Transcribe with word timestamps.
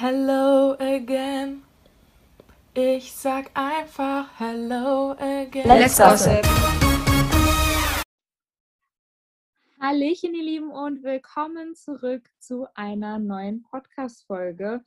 Hello 0.00 0.76
again. 0.78 1.64
Ich 2.72 3.12
sag 3.12 3.50
einfach 3.54 4.28
Hello 4.38 5.10
again. 5.18 5.66
Let's 5.66 5.98
gossip. 5.98 6.44
Hallöchen, 9.80 10.36
ihr 10.36 10.44
Lieben, 10.44 10.70
und 10.70 11.02
willkommen 11.02 11.74
zurück 11.74 12.30
zu 12.38 12.68
einer 12.76 13.18
neuen 13.18 13.64
Podcast-Folge. 13.64 14.84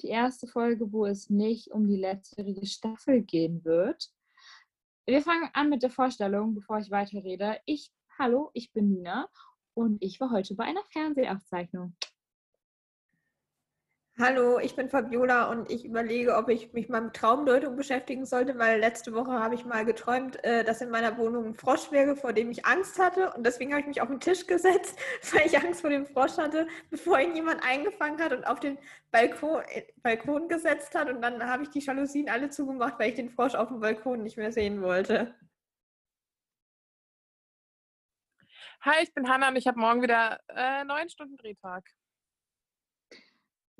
Die 0.00 0.08
erste 0.08 0.46
Folge, 0.46 0.90
wo 0.90 1.04
es 1.04 1.28
nicht 1.28 1.70
um 1.70 1.86
die 1.86 1.98
letztjährige 1.98 2.64
Staffel 2.64 3.20
gehen 3.20 3.62
wird. 3.66 4.10
Wir 5.04 5.20
fangen 5.20 5.50
an 5.52 5.68
mit 5.68 5.82
der 5.82 5.90
Vorstellung, 5.90 6.54
bevor 6.54 6.78
ich 6.78 6.90
weiterrede. 6.90 7.60
Ich, 7.66 7.92
hallo, 8.18 8.50
ich 8.54 8.72
bin 8.72 8.88
Nina 8.88 9.28
und 9.74 10.02
ich 10.02 10.18
war 10.18 10.30
heute 10.30 10.54
bei 10.54 10.64
einer 10.64 10.84
Fernsehaufzeichnung. 10.84 11.94
Hallo, 14.22 14.58
ich 14.58 14.76
bin 14.76 14.90
Fabiola 14.90 15.50
und 15.50 15.70
ich 15.70 15.82
überlege, 15.86 16.36
ob 16.36 16.50
ich 16.50 16.74
mich 16.74 16.90
mal 16.90 17.00
mit 17.00 17.14
Traumdeutung 17.14 17.74
beschäftigen 17.74 18.26
sollte, 18.26 18.58
weil 18.58 18.78
letzte 18.78 19.14
Woche 19.14 19.32
habe 19.32 19.54
ich 19.54 19.64
mal 19.64 19.86
geträumt, 19.86 20.44
äh, 20.44 20.62
dass 20.62 20.82
in 20.82 20.90
meiner 20.90 21.16
Wohnung 21.16 21.46
ein 21.46 21.54
Frosch 21.54 21.90
wäre, 21.90 22.14
vor 22.16 22.34
dem 22.34 22.50
ich 22.50 22.66
Angst 22.66 22.98
hatte. 22.98 23.32
Und 23.32 23.46
deswegen 23.46 23.72
habe 23.72 23.80
ich 23.80 23.86
mich 23.86 24.02
auf 24.02 24.08
den 24.08 24.20
Tisch 24.20 24.46
gesetzt, 24.46 24.98
weil 25.32 25.46
ich 25.46 25.56
Angst 25.56 25.80
vor 25.80 25.88
dem 25.88 26.04
Frosch 26.04 26.36
hatte, 26.36 26.68
bevor 26.90 27.18
ihn 27.18 27.34
jemand 27.34 27.62
eingefangen 27.64 28.20
hat 28.20 28.34
und 28.34 28.44
auf 28.46 28.60
den 28.60 28.76
Balkon, 29.10 29.62
äh, 29.68 29.84
Balkon 30.02 30.48
gesetzt 30.48 30.94
hat. 30.94 31.08
Und 31.08 31.22
dann 31.22 31.42
habe 31.46 31.62
ich 31.62 31.70
die 31.70 31.80
Jalousien 31.80 32.28
alle 32.28 32.50
zugemacht, 32.50 32.98
weil 32.98 33.08
ich 33.08 33.14
den 33.16 33.30
Frosch 33.30 33.54
auf 33.54 33.68
dem 33.68 33.80
Balkon 33.80 34.22
nicht 34.22 34.36
mehr 34.36 34.52
sehen 34.52 34.82
wollte. 34.82 35.34
Hi, 38.82 39.02
ich 39.02 39.14
bin 39.14 39.26
Hanna 39.30 39.48
und 39.48 39.56
ich 39.56 39.66
habe 39.66 39.80
morgen 39.80 40.02
wieder 40.02 40.40
äh, 40.48 40.84
neun 40.84 41.08
Stunden 41.08 41.38
Drehtag 41.38 41.90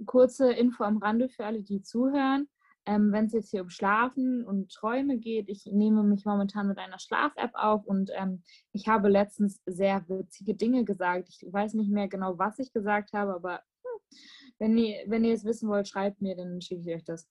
kurze 0.07 0.53
Info 0.53 0.85
am 0.85 0.99
Rande 0.99 1.29
für 1.29 1.45
alle, 1.45 1.63
die 1.63 1.83
zuhören. 1.83 2.49
Ähm, 2.87 3.13
Wenn 3.13 3.27
es 3.27 3.33
jetzt 3.33 3.51
hier 3.51 3.63
um 3.63 3.69
Schlafen 3.69 4.45
und 4.45 4.73
Träume 4.73 5.19
geht, 5.19 5.49
ich 5.49 5.67
nehme 5.67 6.03
mich 6.03 6.25
momentan 6.25 6.67
mit 6.67 6.79
einer 6.79 6.99
Schlaf-App 6.99 7.53
auf 7.55 7.87
und 7.87 8.11
ähm, 8.15 8.43
ich 8.73 8.89
habe 8.89 9.09
letztens 9.09 9.61
sehr 9.67 10.09
witzige 10.09 10.55
Dinge 10.55 10.85
gesagt. 10.85 11.29
Ich 11.29 11.47
weiß 11.53 11.75
nicht 11.75 11.91
mehr 11.91 12.09
genau, 12.09 12.39
was 12.39 12.59
ich 12.59 12.73
gesagt 12.73 13.13
habe, 13.13 13.35
aber 13.35 13.63
hm, 13.85 14.19
wenn, 14.59 14.79
ihr, 14.79 15.05
wenn 15.07 15.25
ihr 15.25 15.35
es 15.35 15.45
wissen 15.45 15.69
wollt, 15.69 15.89
schreibt 15.89 16.23
mir, 16.23 16.37
dann 16.37 16.61
schicke 16.63 16.81
ich 16.81 16.97
euch 16.97 17.05
das. 17.05 17.29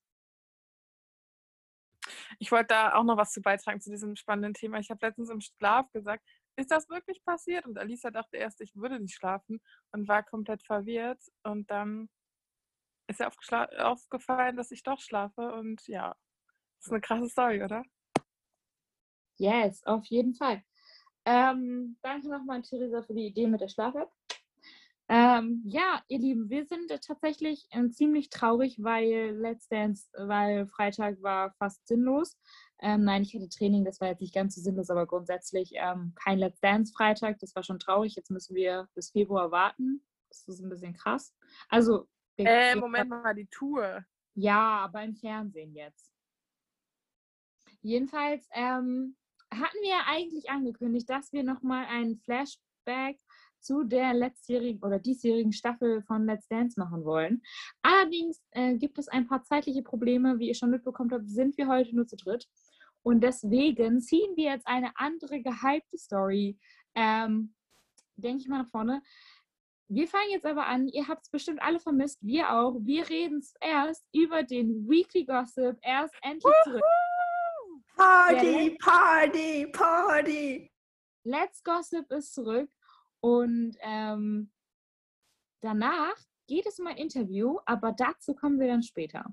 Ich 2.38 2.52
wollte 2.52 2.68
da 2.70 2.94
auch 2.94 3.04
noch 3.04 3.18
was 3.18 3.32
zu 3.32 3.42
beitragen 3.42 3.82
zu 3.82 3.90
diesem 3.90 4.16
spannenden 4.16 4.54
Thema. 4.54 4.80
Ich 4.80 4.90
habe 4.90 5.06
letztens 5.06 5.30
im 5.30 5.42
Schlaf 5.42 5.92
gesagt, 5.92 6.24
ist 6.56 6.72
das 6.72 6.90
wirklich 6.90 7.24
passiert? 7.24 7.66
Und 7.66 7.78
Alisa 7.78 8.12
dachte 8.12 8.38
erst, 8.38 8.62
ich 8.62 8.76
würde 8.76 9.00
nicht 9.00 9.16
schlafen 9.16 9.62
und 9.92 10.08
war 10.08 10.24
komplett 10.24 10.64
verwirrt. 10.64 11.22
Und 11.44 11.70
dann 11.72 12.10
ist 13.10 13.20
ja 13.20 13.30
aufgefallen, 13.80 14.56
dass 14.56 14.72
ich 14.72 14.84
doch 14.84 15.00
schlafe 15.00 15.54
und 15.54 15.86
ja, 15.88 16.16
das 16.78 16.86
ist 16.86 16.92
eine 16.92 17.02
krasse 17.02 17.30
Story, 17.30 17.64
oder? 17.64 17.84
Yes, 19.38 19.84
auf 19.86 20.06
jeden 20.06 20.36
Fall. 20.36 20.64
Ähm, 21.26 21.98
danke 22.02 22.30
nochmal, 22.30 22.62
Theresa, 22.62 23.02
für 23.02 23.14
die 23.14 23.28
Idee 23.28 23.48
mit 23.48 23.62
der 23.62 23.68
Schlaf-App. 23.68 24.10
Ähm, 25.12 25.64
ja, 25.66 26.04
ihr 26.08 26.20
Lieben, 26.20 26.50
wir 26.50 26.66
sind 26.66 26.92
tatsächlich 27.02 27.68
äh, 27.72 27.90
ziemlich 27.90 28.30
traurig, 28.30 28.78
weil 28.84 29.36
Let's 29.36 29.68
Dance, 29.68 30.08
weil 30.16 30.68
Freitag 30.68 31.22
war 31.24 31.52
fast 31.54 31.88
sinnlos. 31.88 32.38
Ähm, 32.80 33.06
nein, 33.06 33.24
ich 33.24 33.34
hatte 33.34 33.50
Training, 33.50 33.86
das 33.86 34.00
war 34.00 34.10
jetzt 34.10 34.22
nicht 34.22 34.36
ganz 34.36 34.54
so 34.54 34.62
sinnlos, 34.62 34.92
aber 34.92 35.08
grundsätzlich 35.08 35.72
ähm, 35.74 36.14
kein 36.16 36.38
Let's 36.38 36.60
Dance 36.60 36.94
Freitag. 36.96 37.40
Das 37.40 37.56
war 37.56 37.64
schon 37.64 37.80
traurig. 37.80 38.16
Jetzt 38.16 38.30
müssen 38.30 38.56
wir 38.56 38.88
bis 38.94 39.10
Februar 39.10 39.50
warten. 39.50 40.06
Das 40.30 40.48
ist 40.48 40.62
ein 40.62 40.70
bisschen 40.70 40.94
krass. 40.94 41.34
Also 41.70 42.08
äh, 42.46 42.76
Moment 42.76 43.10
mal, 43.10 43.36
die 43.36 43.48
Tour. 43.48 44.04
Ja, 44.36 44.80
aber 44.80 45.04
im 45.04 45.16
Fernsehen 45.16 45.74
jetzt. 45.74 46.14
Jedenfalls 47.82 48.48
ähm, 48.54 49.16
hatten 49.52 49.78
wir 49.82 50.06
eigentlich 50.08 50.50
angekündigt, 50.50 51.10
dass 51.10 51.32
wir 51.32 51.44
nochmal 51.44 51.86
einen 51.86 52.18
Flashback 52.18 53.18
zu 53.60 53.84
der 53.84 54.14
letztjährigen 54.14 54.82
oder 54.82 55.00
diesjährigen 55.00 55.52
Staffel 55.52 56.02
von 56.04 56.26
Let's 56.26 56.48
Dance 56.48 56.80
machen 56.80 57.04
wollen. 57.04 57.42
Allerdings 57.82 58.42
äh, 58.52 58.76
gibt 58.78 58.98
es 58.98 59.08
ein 59.08 59.28
paar 59.28 59.44
zeitliche 59.44 59.84
Probleme. 59.84 60.40
Wie 60.40 60.48
ihr 60.48 60.56
schon 60.56 60.70
mitbekommen 60.70 61.12
habt, 61.12 61.30
sind 61.30 61.58
wir 61.58 61.68
heute 61.68 61.96
nur 61.96 62.08
zu 62.08 62.16
dritt. 62.16 62.48
Und 63.02 63.22
deswegen 63.22 64.02
ziehen 64.02 64.36
wir 64.36 64.52
jetzt 64.52 64.68
eine 64.68 64.92
andere 64.96 65.42
gehypte 65.42 65.98
Story, 65.98 66.58
ähm, 66.96 67.54
denke 68.16 68.42
ich 68.42 68.48
mal, 68.48 68.60
nach 68.60 68.70
vorne. 68.70 69.02
Wir 69.92 70.08
fangen 70.08 70.30
jetzt 70.30 70.46
aber 70.46 70.68
an. 70.68 70.88
Ihr 70.88 71.08
habt 71.08 71.24
es 71.24 71.32
bestimmt 71.32 71.64
alle 71.64 71.80
vermisst, 71.80 72.20
wir 72.22 72.54
auch. 72.54 72.76
Wir 72.82 73.10
reden 73.10 73.42
zuerst 73.42 74.06
über 74.14 74.44
den 74.44 74.88
Weekly 74.88 75.26
Gossip. 75.26 75.80
Er 75.82 76.06
ist 76.06 76.14
endlich 76.22 76.54
zurück. 76.64 76.84
Party, 77.96 78.78
Party, 78.80 79.66
Party. 79.74 80.72
Let's 81.24 81.64
Gossip 81.64 82.12
ist 82.12 82.36
zurück. 82.36 82.70
Und 83.20 83.78
ähm, 83.82 84.52
danach 85.62 86.16
geht 86.48 86.68
es 86.68 86.80
um 86.80 86.86
ein 86.86 86.98
Interview, 86.98 87.58
aber 87.66 87.92
dazu 87.92 88.36
kommen 88.36 88.60
wir 88.60 88.68
dann 88.68 88.84
später. 88.84 89.26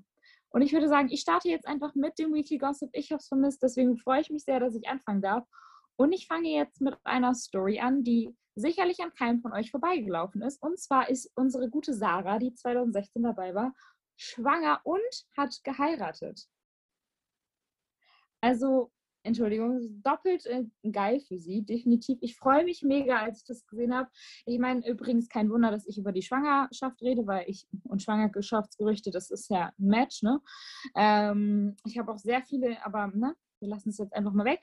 Und 0.49 0.63
ich 0.63 0.73
würde 0.73 0.89
sagen, 0.89 1.11
ich 1.11 1.21
starte 1.21 1.51
jetzt 1.51 1.67
einfach 1.67 1.95
mit 1.95 2.19
dem 2.19 2.33
Weekly 2.33 2.57
Gossip. 2.57 2.89
Ich 2.95 3.13
habe 3.13 3.21
es 3.21 3.29
vermisst, 3.29 3.63
deswegen 3.63 3.99
freue 3.99 4.23
ich 4.23 4.31
mich 4.31 4.45
sehr, 4.45 4.59
dass 4.59 4.75
ich 4.75 4.89
anfangen 4.89 5.21
darf. 5.21 5.47
Und 5.97 6.13
ich 6.13 6.27
fange 6.27 6.49
jetzt 6.49 6.81
mit 6.81 6.97
einer 7.05 7.35
Story 7.35 7.79
an, 7.79 8.05
die 8.05 8.35
sicherlich 8.57 9.01
an 9.01 9.13
keinem 9.15 9.41
von 9.41 9.53
euch 9.53 9.71
vorbeigelaufen 9.71 10.43
ist. 10.43 10.61
Und 10.63 10.81
zwar 10.81 11.09
ist 11.09 11.31
unsere 11.37 11.69
gute 11.69 11.95
Sarah, 11.95 12.39
die 12.39 12.55
2016 12.55 13.23
dabei 13.23 13.55
war, 13.55 13.75
schwanger 14.17 14.81
und 14.85 15.27
hat 15.37 15.63
geheiratet. 15.63 16.49
Also, 18.41 18.91
Entschuldigung, 19.23 20.03
doppelt 20.03 20.47
äh, 20.47 20.65
geil 20.91 21.21
für 21.21 21.37
sie, 21.37 21.63
definitiv. 21.63 22.19
Ich 22.21 22.37
freue 22.37 22.65
mich 22.65 22.83
mega, 22.83 23.19
als 23.19 23.39
ich 23.41 23.45
das 23.45 23.67
gesehen 23.67 23.93
habe. 23.93 24.09
Ich 24.47 24.59
meine, 24.59 24.89
übrigens 24.89 25.29
kein 25.29 25.51
Wunder, 25.51 25.71
dass 25.71 25.87
ich 25.87 25.99
über 25.99 26.13
die 26.13 26.23
Schwangerschaft 26.23 27.03
rede, 27.03 27.27
weil 27.27 27.45
ich 27.49 27.67
und 27.85 28.03
Schwangerschaftsgerüchte, 28.03 29.11
das 29.11 29.31
ist 29.31 29.51
ja 29.51 29.73
ein 29.79 29.87
Match, 29.87 30.23
ne? 30.23 30.41
Ähm, 30.95 31.77
ich 31.85 31.99
habe 31.99 32.13
auch 32.13 32.19
sehr 32.19 32.43
viele, 32.43 32.83
aber 32.85 33.09
ne, 33.09 33.35
wir 33.61 33.69
lassen 33.69 33.91
es 33.91 33.99
jetzt 33.99 34.15
einfach 34.15 34.33
mal 34.33 34.45
weg. 34.45 34.63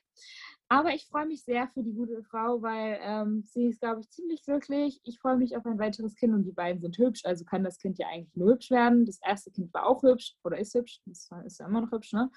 Aber 0.69 0.93
ich 0.93 1.05
freue 1.05 1.27
mich 1.27 1.43
sehr 1.43 1.67
für 1.67 1.83
die 1.83 1.93
gute 1.93 2.23
Frau, 2.23 2.61
weil 2.61 2.99
ähm, 3.01 3.43
sie 3.45 3.67
ist, 3.67 3.79
glaube 3.79 4.01
ich, 4.01 4.09
ziemlich 4.09 4.43
glücklich. 4.43 4.99
Ich 5.03 5.19
freue 5.19 5.37
mich 5.37 5.55
auf 5.55 5.65
ein 5.65 5.77
weiteres 5.77 6.15
Kind 6.15 6.33
und 6.33 6.45
die 6.45 6.51
beiden 6.51 6.81
sind 6.81 6.97
hübsch. 6.97 7.25
Also 7.25 7.45
kann 7.45 7.63
das 7.63 7.77
Kind 7.77 7.99
ja 7.99 8.07
eigentlich 8.07 8.35
nur 8.35 8.53
hübsch 8.53 8.71
werden. 8.71 9.05
Das 9.05 9.19
erste 9.21 9.51
Kind 9.51 9.73
war 9.73 9.85
auch 9.85 10.01
hübsch 10.01 10.35
oder 10.43 10.57
ist 10.57 10.73
hübsch. 10.73 11.01
Das 11.05 11.29
ist 11.45 11.59
ja 11.59 11.67
immer 11.67 11.81
noch 11.81 11.91
hübsch. 11.91 12.13
Ne? 12.13 12.31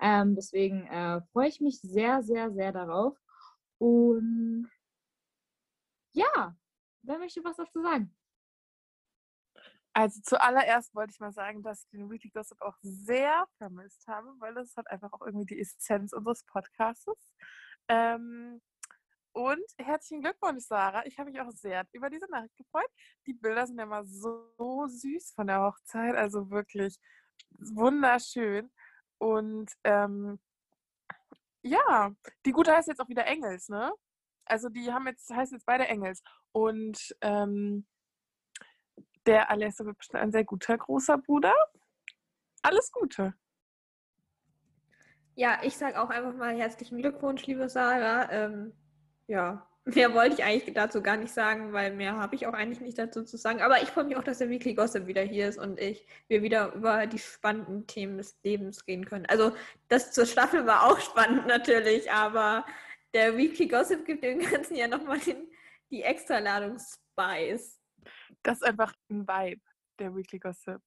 Ähm, 0.00 0.34
deswegen 0.34 0.86
äh, 0.86 1.20
freue 1.32 1.48
ich 1.48 1.60
mich 1.60 1.80
sehr, 1.80 2.22
sehr, 2.22 2.52
sehr 2.52 2.72
darauf. 2.72 3.18
Und 3.78 4.68
ja, 6.12 6.56
wer 7.02 7.18
möchte 7.18 7.42
was 7.42 7.56
dazu 7.56 7.80
sagen? 7.82 8.14
Also 10.00 10.18
zuallererst 10.22 10.94
wollte 10.94 11.12
ich 11.12 11.20
mal 11.20 11.30
sagen, 11.30 11.62
dass 11.62 11.82
ich 11.82 11.90
den 11.90 12.10
Weekly 12.10 12.30
Gossip 12.30 12.58
auch 12.62 12.74
sehr 12.80 13.46
vermisst 13.58 14.06
habe, 14.08 14.32
weil 14.38 14.54
das 14.54 14.74
hat 14.74 14.90
einfach 14.90 15.12
auch 15.12 15.20
irgendwie 15.20 15.44
die 15.44 15.60
Essenz 15.60 16.14
unseres 16.14 16.42
Podcasts. 16.44 17.34
Ähm, 17.86 18.62
und 19.32 19.62
herzlichen 19.76 20.22
Glückwunsch, 20.22 20.64
Sarah. 20.64 21.04
Ich 21.04 21.18
habe 21.18 21.30
mich 21.30 21.38
auch 21.42 21.50
sehr 21.50 21.84
über 21.92 22.08
diese 22.08 22.30
Nachricht 22.30 22.56
gefreut. 22.56 22.88
Die 23.26 23.34
Bilder 23.34 23.66
sind 23.66 23.78
ja 23.78 23.84
mal 23.84 24.06
so 24.06 24.86
süß 24.86 25.32
von 25.34 25.48
der 25.48 25.60
Hochzeit, 25.60 26.14
also 26.14 26.48
wirklich 26.48 26.98
wunderschön. 27.58 28.72
Und 29.18 29.70
ähm, 29.84 30.40
ja, 31.60 32.10
die 32.46 32.52
gute 32.52 32.74
heißt 32.74 32.88
jetzt 32.88 33.02
auch 33.02 33.08
wieder 33.10 33.26
Engels, 33.26 33.68
ne? 33.68 33.92
Also 34.46 34.70
die 34.70 34.90
haben 34.90 35.06
jetzt, 35.08 35.28
heißen 35.28 35.58
jetzt 35.58 35.66
beide 35.66 35.88
Engels. 35.88 36.22
Und 36.52 37.14
ähm, 37.20 37.86
der 39.26 39.50
Alessio 39.50 39.86
wird 39.86 39.98
bestimmt 39.98 40.22
ein 40.22 40.32
sehr 40.32 40.44
guter 40.44 40.76
großer 40.76 41.18
Bruder. 41.18 41.54
Alles 42.62 42.90
Gute. 42.92 43.34
Ja, 45.34 45.60
ich 45.62 45.76
sage 45.76 46.00
auch 46.00 46.10
einfach 46.10 46.34
mal 46.34 46.56
herzlichen 46.56 46.98
Glückwunsch, 46.98 47.46
liebe 47.46 47.68
Sarah. 47.68 48.30
Ähm, 48.30 48.72
ja, 49.26 49.66
mehr 49.84 50.12
wollte 50.14 50.34
ich 50.34 50.44
eigentlich 50.44 50.74
dazu 50.74 51.02
gar 51.02 51.16
nicht 51.16 51.32
sagen, 51.32 51.72
weil 51.72 51.94
mehr 51.94 52.16
habe 52.16 52.34
ich 52.34 52.46
auch 52.46 52.52
eigentlich 52.52 52.80
nicht 52.80 52.98
dazu 52.98 53.24
zu 53.24 53.36
sagen. 53.36 53.62
Aber 53.62 53.82
ich 53.82 53.88
freue 53.88 54.04
mich 54.04 54.16
auch, 54.16 54.22
dass 54.22 54.38
der 54.38 54.50
Weekly 54.50 54.74
Gossip 54.74 55.06
wieder 55.06 55.22
hier 55.22 55.48
ist 55.48 55.58
und 55.58 55.80
ich, 55.80 56.06
wir 56.28 56.42
wieder 56.42 56.74
über 56.74 57.06
die 57.06 57.18
spannenden 57.18 57.86
Themen 57.86 58.18
des 58.18 58.38
Lebens 58.42 58.86
reden 58.86 59.06
können. 59.06 59.26
Also 59.26 59.52
das 59.88 60.12
zur 60.12 60.26
Staffel 60.26 60.66
war 60.66 60.86
auch 60.86 61.00
spannend 61.00 61.46
natürlich, 61.46 62.10
aber 62.12 62.66
der 63.14 63.36
Weekly 63.36 63.66
Gossip 63.66 64.04
gibt 64.04 64.22
dem 64.22 64.40
Ganzen 64.40 64.76
ja 64.76 64.88
nochmal 64.88 65.18
die 65.90 66.02
Extraladung 66.02 66.76
Spice. 66.78 67.79
Das 68.42 68.58
ist 68.58 68.64
einfach 68.64 68.94
ein 69.10 69.26
Vibe, 69.26 69.60
der 69.98 70.14
Weekly 70.14 70.38
Gossip 70.38 70.82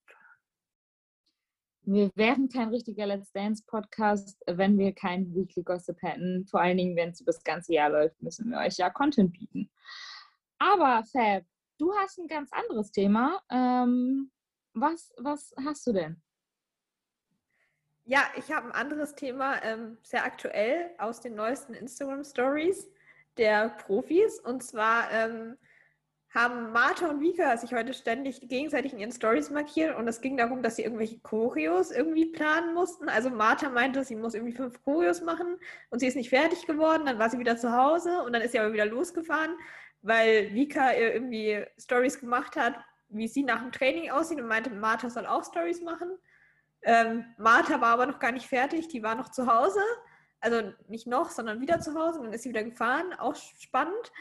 wir 1.85 2.11
wären 2.15 2.49
kein 2.49 2.69
richtiger 2.69 3.05
Let's 3.05 3.31
Dance 3.31 3.63
Podcast, 3.67 4.41
wenn 4.47 4.77
wir 4.77 4.93
kein 4.93 5.33
Weekly 5.35 5.63
Gossip 5.63 6.01
hätten. 6.01 6.45
Vor 6.47 6.61
allen 6.61 6.77
Dingen, 6.77 6.95
wenn 6.95 7.09
es 7.09 7.21
über 7.21 7.31
das 7.31 7.43
ganze 7.43 7.73
Jahr 7.73 7.89
läuft, 7.89 8.21
müssen 8.21 8.49
wir 8.49 8.59
euch 8.59 8.77
ja 8.77 8.89
Content 8.89 9.33
bieten. 9.33 9.69
Aber 10.59 11.03
Fab, 11.11 11.43
du 11.79 11.93
hast 11.95 12.19
ein 12.19 12.27
ganz 12.27 12.51
anderes 12.53 12.91
Thema. 12.91 13.41
Ähm, 13.49 14.31
was, 14.73 15.13
was 15.17 15.53
hast 15.65 15.85
du 15.87 15.93
denn? 15.93 16.21
Ja, 18.05 18.23
ich 18.37 18.51
habe 18.51 18.67
ein 18.67 18.73
anderes 18.73 19.15
Thema, 19.15 19.61
ähm, 19.63 19.97
sehr 20.03 20.25
aktuell 20.25 20.91
aus 20.97 21.21
den 21.21 21.35
neuesten 21.35 21.73
Instagram 21.73 22.23
Stories 22.23 22.89
der 23.37 23.69
Profis. 23.69 24.39
Und 24.39 24.63
zwar 24.63 25.11
ähm, 25.11 25.57
haben 26.33 26.71
Martha 26.71 27.07
und 27.09 27.21
Vika 27.21 27.55
sich 27.57 27.73
heute 27.73 27.93
ständig 27.93 28.41
gegenseitig 28.47 28.93
in 28.93 28.99
ihren 28.99 29.11
Stories 29.11 29.51
markiert 29.51 29.95
und 29.95 30.07
es 30.07 30.19
ging 30.19 30.35
darum, 30.35 30.63
dass 30.63 30.77
sie 30.77 30.83
irgendwelche 30.83 31.19
Choreos 31.19 31.91
irgendwie 31.91 32.25
planen 32.25 32.73
mussten. 32.73 33.07
Also 33.07 33.29
Martha 33.29 33.69
meinte, 33.69 34.03
sie 34.03 34.15
muss 34.15 34.33
irgendwie 34.33 34.55
fünf 34.55 34.83
Choreos 34.83 35.21
machen 35.21 35.59
und 35.91 35.99
sie 35.99 36.07
ist 36.07 36.15
nicht 36.15 36.29
fertig 36.29 36.65
geworden. 36.65 37.05
Dann 37.05 37.19
war 37.19 37.29
sie 37.29 37.37
wieder 37.37 37.57
zu 37.57 37.71
Hause 37.71 38.23
und 38.23 38.33
dann 38.33 38.41
ist 38.41 38.53
sie 38.53 38.59
aber 38.59 38.73
wieder 38.73 38.87
losgefahren, 38.87 39.51
weil 40.01 40.51
Vika 40.53 40.91
ihr 40.93 41.13
irgendwie 41.13 41.63
Stories 41.77 42.19
gemacht 42.19 42.55
hat, 42.55 42.75
wie 43.09 43.27
sie 43.27 43.43
nach 43.43 43.61
dem 43.61 43.71
Training 43.71 44.09
aussieht 44.09 44.41
und 44.41 44.47
meinte, 44.47 44.71
Martha 44.71 45.11
soll 45.11 45.27
auch 45.27 45.45
Stories 45.45 45.83
machen. 45.83 46.17
Ähm, 46.81 47.25
Martha 47.37 47.79
war 47.79 47.89
aber 47.89 48.07
noch 48.07 48.17
gar 48.17 48.31
nicht 48.31 48.47
fertig, 48.47 48.87
die 48.87 49.03
war 49.03 49.13
noch 49.13 49.29
zu 49.29 49.45
Hause. 49.45 49.81
Also 50.39 50.73
nicht 50.87 51.05
noch, 51.05 51.29
sondern 51.29 51.61
wieder 51.61 51.79
zu 51.79 51.93
Hause. 51.93 52.19
Und 52.19 52.25
dann 52.25 52.33
ist 52.33 52.41
sie 52.41 52.49
wieder 52.49 52.63
gefahren, 52.63 53.13
auch 53.13 53.35
spannend. 53.35 54.11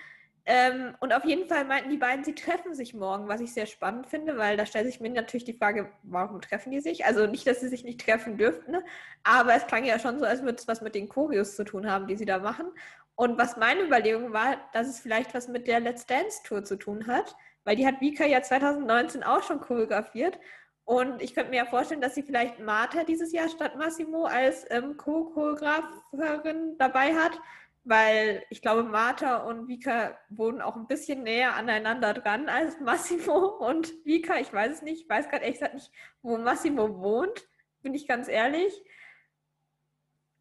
Ähm, 0.45 0.97
und 0.99 1.13
auf 1.13 1.25
jeden 1.25 1.47
Fall 1.47 1.65
meinten 1.65 1.91
die 1.91 1.97
beiden, 1.97 2.25
sie 2.25 2.35
treffen 2.35 2.75
sich 2.75 2.95
morgen, 2.95 3.29
was 3.29 3.41
ich 3.41 3.55
sehr 3.55 3.67
spannend 3.67 4.09
finde, 4.09 4.37
weil 4.39 4.57
da 4.57 4.67
stellt 4.67 4.87
sich 4.87 4.99
mir 5.01 5.11
natürlich 5.11 5.45
die 5.45 5.53
Frage, 5.53 5.93
warum 6.03 6.41
treffen 6.41 6.73
die 6.73 6.81
sich? 6.81 7.05
Also 7.05 7.29
nicht, 7.29 7.47
dass 7.47 7.61
sie 7.61 7.69
sich 7.69 7.85
nicht 7.85 8.05
treffen 8.05 8.39
dürften, 8.39 8.73
ne? 8.73 8.85
aber 9.23 9.55
es 9.55 9.67
klang 9.69 9.85
ja 9.85 10.01
schon 10.01 10.19
so, 10.19 10.25
als 10.25 10.43
würde 10.43 10.57
es 10.57 10.67
was 10.67 10.81
mit 10.81 10.97
den 10.97 11.09
Choreos 11.09 11.55
zu 11.55 11.65
tun 11.65 11.89
haben, 11.89 12.09
die 12.09 12.17
sie 12.17 12.25
da 12.25 12.41
machen. 12.41 12.67
Und 13.15 13.39
was 13.39 13.57
meine 13.57 13.83
Überlegung 13.83 14.33
war, 14.33 14.57
dass 14.73 14.89
es 14.89 14.99
vielleicht 14.99 15.33
was 15.33 15.47
mit 15.47 15.69
der 15.69 15.79
Let's 15.79 16.07
Dance 16.07 16.41
Tour 16.45 16.65
zu 16.65 16.77
tun 16.77 17.07
hat, 17.07 17.37
weil 17.63 17.77
die 17.77 17.87
hat 17.87 18.01
Vika 18.01 18.25
ja 18.25 18.43
2019 18.43 19.23
auch 19.23 19.45
schon 19.45 19.61
choreografiert. 19.61 20.41
Und 20.85 21.23
ich 21.23 21.35
könnte 21.35 21.51
mir 21.51 21.59
ja 21.59 21.67
vorstellen, 21.67 22.01
dass 22.01 22.17
sie 22.17 22.25
vielleicht 22.25 22.59
Martha 22.59 23.05
dieses 23.05 23.33
Jahr 23.33 23.49
statt 23.49 23.77
Massimo 23.77 24.25
als 24.25 24.67
ähm, 24.71 24.97
Co-Choreografin 24.97 26.77
dabei 26.79 27.15
hat 27.15 27.39
weil 27.85 28.45
ich 28.51 28.63
glaube, 28.63 28.85
Martha 28.85 29.39
und 29.39 29.67
Vika 29.69 30.19
wohnen 30.29 30.61
auch 30.61 30.77
ein 30.77 30.87
bisschen 30.87 31.23
näher 31.23 31.55
aneinander 31.55 32.15
dran 32.15 32.49
als 32.49 32.79
Massimo 32.81 33.47
und 33.47 33.93
Vika. 34.05 34.39
Ich 34.39 34.53
weiß 34.53 34.73
es 34.73 34.83
nicht. 34.83 35.03
Ich 35.03 35.09
weiß 35.09 35.29
gerade 35.29 35.45
ehrlich 35.45 35.59
gesagt 35.59 35.75
nicht, 35.75 35.91
wo 36.23 36.39
Massimo 36.39 37.01
wohnt, 37.01 37.49
bin 37.83 37.95
ich 37.95 38.07
ganz 38.07 38.29
ehrlich. 38.29 38.73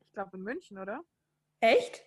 Ich 0.02 0.14
glaube 0.14 0.38
in 0.38 0.44
München, 0.44 0.78
oder? 0.78 1.02
Echt? 1.62 2.04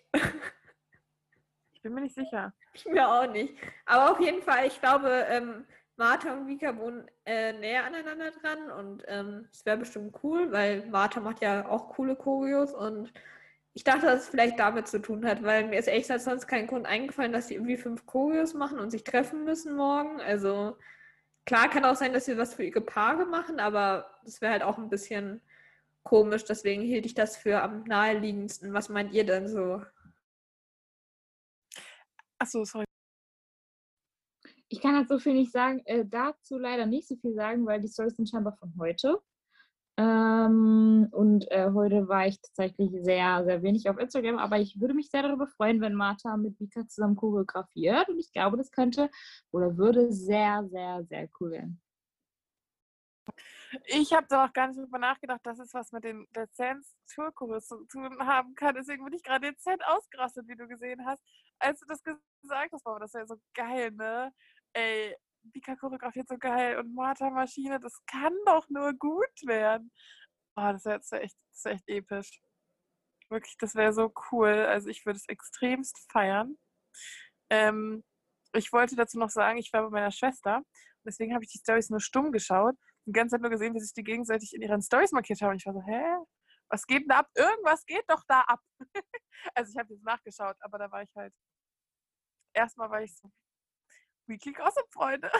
Ich 1.72 1.82
bin 1.82 1.94
mir 1.94 2.02
nicht 2.02 2.14
sicher. 2.14 2.52
Ich 2.76 2.86
mir 2.86 3.08
auch 3.08 3.30
nicht. 3.30 3.54
Aber 3.86 4.10
auf 4.10 4.18
jeden 4.18 4.42
Fall, 4.42 4.66
ich 4.66 4.80
glaube, 4.80 5.08
ähm, 5.28 5.64
Martha 5.96 6.32
und 6.32 6.48
Vika 6.48 6.76
wohnen 6.76 7.08
äh, 7.24 7.52
näher 7.52 7.84
aneinander 7.84 8.32
dran 8.32 8.70
und 8.72 9.04
ähm, 9.06 9.48
es 9.52 9.60
ähm, 9.60 9.66
wäre 9.66 9.76
bestimmt 9.78 10.16
cool, 10.24 10.50
weil 10.50 10.84
Martha 10.86 11.20
macht 11.20 11.40
ja 11.40 11.68
auch 11.68 11.90
coole 11.90 12.16
Choreos 12.16 12.74
und 12.74 13.12
ich 13.74 13.82
dachte, 13.82 14.06
dass 14.06 14.22
es 14.22 14.28
vielleicht 14.28 14.58
damit 14.60 14.86
zu 14.86 15.02
tun 15.02 15.26
hat, 15.26 15.42
weil 15.42 15.66
mir 15.66 15.78
ist 15.78 15.88
echt 15.88 16.06
sonst 16.06 16.46
kein 16.46 16.68
Grund 16.68 16.86
eingefallen, 16.86 17.32
dass 17.32 17.48
sie 17.48 17.54
irgendwie 17.54 17.76
fünf 17.76 18.06
Choreos 18.06 18.54
machen 18.54 18.78
und 18.78 18.90
sich 18.90 19.02
treffen 19.02 19.44
müssen 19.44 19.74
morgen. 19.74 20.20
Also 20.20 20.76
klar 21.44 21.68
kann 21.68 21.84
auch 21.84 21.96
sein, 21.96 22.12
dass 22.12 22.26
sie 22.26 22.38
was 22.38 22.54
für 22.54 22.62
ihre 22.62 22.80
Paare 22.80 23.26
machen, 23.26 23.58
aber 23.58 24.20
das 24.24 24.40
wäre 24.40 24.52
halt 24.52 24.62
auch 24.62 24.78
ein 24.78 24.90
bisschen 24.90 25.42
komisch. 26.04 26.44
Deswegen 26.44 26.82
hielt 26.82 27.04
ich 27.04 27.14
das 27.14 27.36
für 27.36 27.62
am 27.62 27.82
naheliegendsten. 27.82 28.72
Was 28.72 28.88
meint 28.88 29.12
ihr 29.12 29.26
denn 29.26 29.48
so? 29.48 29.82
Achso, 32.38 32.64
sorry. 32.64 32.84
Ich 34.68 34.80
kann 34.80 34.94
halt 34.94 35.08
so 35.08 35.18
viel 35.18 35.34
nicht 35.34 35.50
sagen, 35.50 35.82
äh, 35.86 36.04
dazu 36.06 36.58
leider 36.58 36.86
nicht 36.86 37.08
so 37.08 37.16
viel 37.16 37.34
sagen, 37.34 37.66
weil 37.66 37.80
die 37.80 37.88
Storys 37.88 38.16
sind 38.16 38.28
scheinbar 38.28 38.56
von 38.56 38.72
heute. 38.78 39.20
Ähm, 39.96 41.08
und 41.12 41.50
äh, 41.52 41.70
heute 41.72 42.08
war 42.08 42.26
ich 42.26 42.40
tatsächlich 42.40 42.90
sehr, 43.04 43.44
sehr 43.44 43.62
wenig 43.62 43.88
auf 43.88 43.98
Instagram, 43.98 44.38
aber 44.38 44.58
ich 44.58 44.80
würde 44.80 44.94
mich 44.94 45.10
sehr 45.10 45.22
darüber 45.22 45.46
freuen, 45.46 45.80
wenn 45.80 45.94
Martha 45.94 46.36
mit 46.36 46.58
Vika 46.58 46.86
zusammen 46.88 47.14
choreografiert. 47.14 48.08
Und 48.08 48.18
ich 48.18 48.32
glaube, 48.32 48.56
das 48.56 48.72
könnte 48.72 49.08
oder 49.52 49.76
würde 49.76 50.12
sehr, 50.12 50.66
sehr, 50.68 51.04
sehr 51.04 51.28
cool 51.38 51.52
werden. 51.52 51.80
Ich 53.86 54.12
habe 54.12 54.26
da 54.28 54.44
auch 54.44 54.52
gar 54.52 54.68
nicht 54.68 54.78
drüber 54.78 54.98
nachgedacht, 54.98 55.40
dass 55.44 55.58
es 55.58 55.72
was 55.74 55.90
mit 55.92 56.04
den 56.04 56.26
Dezens 56.34 56.96
Tourkurs 57.12 57.66
zu 57.66 57.84
tun 57.86 58.18
haben 58.20 58.54
kann. 58.54 58.74
Deswegen 58.74 59.04
bin 59.04 59.14
ich 59.14 59.22
gerade 59.22 59.50
dezent 59.50 59.84
ausgerastet, 59.86 60.46
wie 60.48 60.56
du 60.56 60.66
gesehen 60.68 61.04
hast, 61.04 61.22
als 61.58 61.80
du 61.80 61.86
das 61.86 62.02
gesagt 62.02 62.72
hast. 62.72 62.84
Boah, 62.84 63.00
das 63.00 63.14
wäre 63.14 63.26
so 63.26 63.36
geil, 63.54 63.90
ne? 63.92 64.32
Ey, 64.72 65.16
Vika 65.52 65.76
choreografiert 65.76 66.28
so 66.28 66.36
geil 66.38 66.78
und 66.78 66.94
Martha 66.94 67.30
Maschine, 67.30 67.80
das 67.80 68.00
kann 68.06 68.34
doch 68.46 68.68
nur 68.68 68.92
gut 68.94 69.46
werden. 69.46 69.90
Oh, 70.56 70.72
das 70.72 70.84
wäre 70.84 71.22
echt, 71.22 71.36
das 71.52 71.64
wär 71.64 71.72
echt 71.72 71.88
episch. 71.88 72.40
Wirklich, 73.28 73.56
das 73.58 73.74
wäre 73.74 73.92
so 73.92 74.12
cool. 74.30 74.48
Also 74.48 74.88
ich 74.88 75.04
würde 75.06 75.18
es 75.18 75.28
extremst 75.28 75.98
feiern. 76.10 76.56
Ähm, 77.50 78.04
ich 78.52 78.72
wollte 78.72 78.96
dazu 78.96 79.18
noch 79.18 79.30
sagen, 79.30 79.58
ich 79.58 79.72
war 79.72 79.82
bei 79.82 79.90
meiner 79.90 80.12
Schwester 80.12 80.58
und 80.58 81.04
deswegen 81.06 81.34
habe 81.34 81.44
ich 81.44 81.50
die 81.50 81.58
Stories 81.58 81.90
nur 81.90 82.00
stumm 82.00 82.32
geschaut 82.32 82.76
die 83.06 83.12
ganze 83.12 83.34
Zeit 83.34 83.42
nur 83.42 83.50
gesehen, 83.50 83.74
wie 83.74 83.80
sich 83.80 83.92
die 83.92 84.04
gegenseitig 84.04 84.54
in 84.54 84.62
ihren 84.62 84.82
Stories 84.82 85.12
markiert 85.12 85.40
haben. 85.42 85.50
Und 85.50 85.56
ich 85.56 85.66
war 85.66 85.74
so, 85.74 85.82
hä? 85.82 86.02
Was 86.68 86.86
geht 86.86 87.02
denn 87.02 87.08
da 87.08 87.18
ab? 87.18 87.28
Irgendwas 87.34 87.84
geht 87.84 88.04
doch 88.08 88.22
da 88.26 88.40
ab. 88.42 88.60
also 89.54 89.70
ich 89.70 89.78
habe 89.78 89.92
jetzt 89.92 90.04
nachgeschaut, 90.04 90.56
aber 90.60 90.78
da 90.78 90.90
war 90.90 91.02
ich 91.02 91.14
halt. 91.14 91.34
Erstmal 92.54 92.90
war 92.90 93.02
ich 93.02 93.14
so, 93.16 93.30
Weekly 94.26 94.52
Gossip, 94.52 94.86
Freunde. 94.90 95.30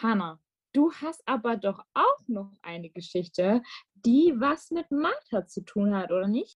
Hanna, 0.00 0.40
du 0.72 0.92
hast 0.92 1.22
aber 1.26 1.56
doch 1.56 1.84
auch 1.94 2.28
noch 2.28 2.52
eine 2.62 2.90
Geschichte, 2.90 3.62
die 3.94 4.34
was 4.36 4.70
mit 4.70 4.90
Martha 4.90 5.46
zu 5.46 5.62
tun 5.64 5.94
hat, 5.94 6.10
oder 6.10 6.28
nicht? 6.28 6.58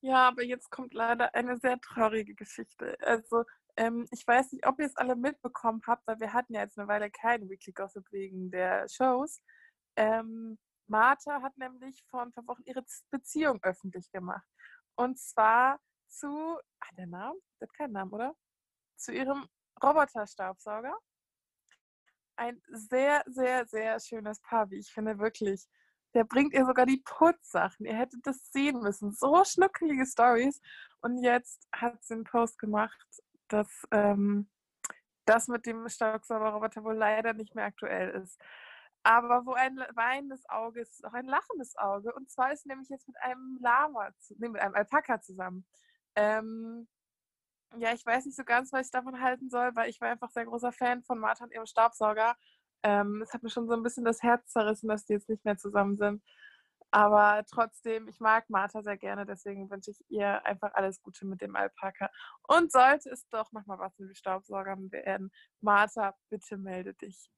Ja, 0.00 0.28
aber 0.28 0.44
jetzt 0.44 0.70
kommt 0.70 0.94
leider 0.94 1.34
eine 1.34 1.58
sehr 1.58 1.80
traurige 1.80 2.34
Geschichte. 2.34 2.96
Also, 3.00 3.44
ähm, 3.76 4.06
ich 4.12 4.26
weiß 4.26 4.52
nicht, 4.52 4.66
ob 4.66 4.78
ihr 4.78 4.86
es 4.86 4.96
alle 4.96 5.16
mitbekommen 5.16 5.82
habt, 5.86 6.06
weil 6.06 6.20
wir 6.20 6.32
hatten 6.32 6.54
ja 6.54 6.62
jetzt 6.62 6.78
eine 6.78 6.88
Weile 6.88 7.10
keinen 7.10 7.48
Weekly 7.48 7.72
Gossip 7.72 8.04
wegen 8.12 8.50
der 8.50 8.88
Shows. 8.88 9.42
Ähm, 9.96 10.58
Martha 10.86 11.42
hat 11.42 11.56
nämlich 11.58 12.04
vor 12.08 12.22
ein 12.22 12.32
paar 12.32 12.46
Wochen 12.46 12.62
ihre 12.64 12.84
Beziehung 13.10 13.60
öffentlich 13.62 14.10
gemacht. 14.12 14.46
Und 14.94 15.18
zwar 15.18 15.80
zu, 16.08 16.58
ach, 16.80 16.90
der 16.96 17.06
Name? 17.06 17.38
Der 17.60 17.68
hat 17.68 17.74
keinen 17.74 17.92
Namen, 17.92 18.12
oder? 18.12 18.34
Zu 18.96 19.12
ihrem 19.12 19.46
Roboterstaubsauger. 19.82 20.96
Ein 22.36 22.60
sehr, 22.68 23.22
sehr, 23.26 23.66
sehr 23.66 23.98
schönes 24.00 24.40
Paar, 24.40 24.70
wie 24.70 24.78
ich 24.78 24.92
finde, 24.92 25.18
wirklich. 25.18 25.66
Der 26.14 26.24
bringt 26.24 26.54
ihr 26.54 26.64
sogar 26.64 26.86
die 26.86 27.02
Putzsachen. 27.04 27.86
Ihr 27.86 27.96
hättet 27.96 28.26
das 28.26 28.50
sehen 28.50 28.80
müssen. 28.80 29.12
So 29.12 29.44
schnuckelige 29.44 30.06
Stories. 30.06 30.60
Und 31.00 31.22
jetzt 31.22 31.68
hat 31.72 32.02
sie 32.04 32.14
einen 32.14 32.24
Post 32.24 32.58
gemacht, 32.58 32.98
dass 33.48 33.68
ähm, 33.90 34.48
das 35.26 35.48
mit 35.48 35.66
dem 35.66 35.88
Staubsaugerroboter 35.88 36.82
wohl 36.84 36.96
leider 36.96 37.34
nicht 37.34 37.54
mehr 37.54 37.66
aktuell 37.66 38.10
ist. 38.22 38.40
Aber 39.02 39.46
wo 39.46 39.52
ein 39.52 39.76
weinendes 39.94 40.48
Auge 40.48 40.80
ist, 40.80 40.92
ist 40.92 41.04
auch 41.04 41.12
ein 41.12 41.26
lachendes 41.26 41.76
Auge. 41.76 42.12
Und 42.14 42.30
zwar 42.30 42.52
ist 42.52 42.66
nämlich 42.66 42.88
jetzt 42.88 43.06
mit 43.06 43.16
einem 43.22 43.58
Lama, 43.60 44.10
nee, 44.36 44.48
mit 44.48 44.60
einem 44.60 44.74
Alpaka 44.74 45.20
zusammen. 45.20 45.66
Ähm, 46.18 46.88
ja, 47.78 47.92
ich 47.94 48.04
weiß 48.04 48.26
nicht 48.26 48.36
so 48.36 48.44
ganz, 48.44 48.72
was 48.72 48.86
ich 48.86 48.92
davon 48.92 49.20
halten 49.20 49.50
soll, 49.50 49.74
weil 49.76 49.88
ich 49.88 50.00
war 50.00 50.08
einfach 50.08 50.30
sehr 50.30 50.46
großer 50.46 50.72
Fan 50.72 51.04
von 51.04 51.18
Martha 51.20 51.44
und 51.44 51.52
ihrem 51.52 51.66
Staubsauger. 51.66 52.36
Ähm, 52.82 53.22
es 53.22 53.32
hat 53.32 53.42
mir 53.42 53.50
schon 53.50 53.68
so 53.68 53.74
ein 53.74 53.82
bisschen 53.84 54.04
das 54.04 54.22
Herz 54.22 54.48
zerrissen, 54.50 54.88
dass 54.88 55.04
die 55.04 55.12
jetzt 55.14 55.28
nicht 55.28 55.44
mehr 55.44 55.56
zusammen 55.58 55.96
sind. 55.96 56.22
Aber 56.90 57.44
trotzdem, 57.50 58.08
ich 58.08 58.18
mag 58.20 58.48
Martha 58.50 58.82
sehr 58.82 58.96
gerne, 58.96 59.26
deswegen 59.26 59.70
wünsche 59.70 59.90
ich 59.92 60.04
ihr 60.08 60.44
einfach 60.46 60.72
alles 60.74 61.02
Gute 61.02 61.26
mit 61.26 61.40
dem 61.42 61.54
Alpaka. 61.54 62.10
Und 62.48 62.72
sollte 62.72 63.10
es 63.10 63.28
doch 63.28 63.52
nochmal 63.52 63.78
was 63.78 63.96
mit 63.98 64.08
dem 64.10 64.14
Staubsauger 64.14 64.76
werden, 64.90 65.30
Martha, 65.60 66.16
bitte 66.30 66.56
melde 66.56 66.94
dich. 66.94 67.30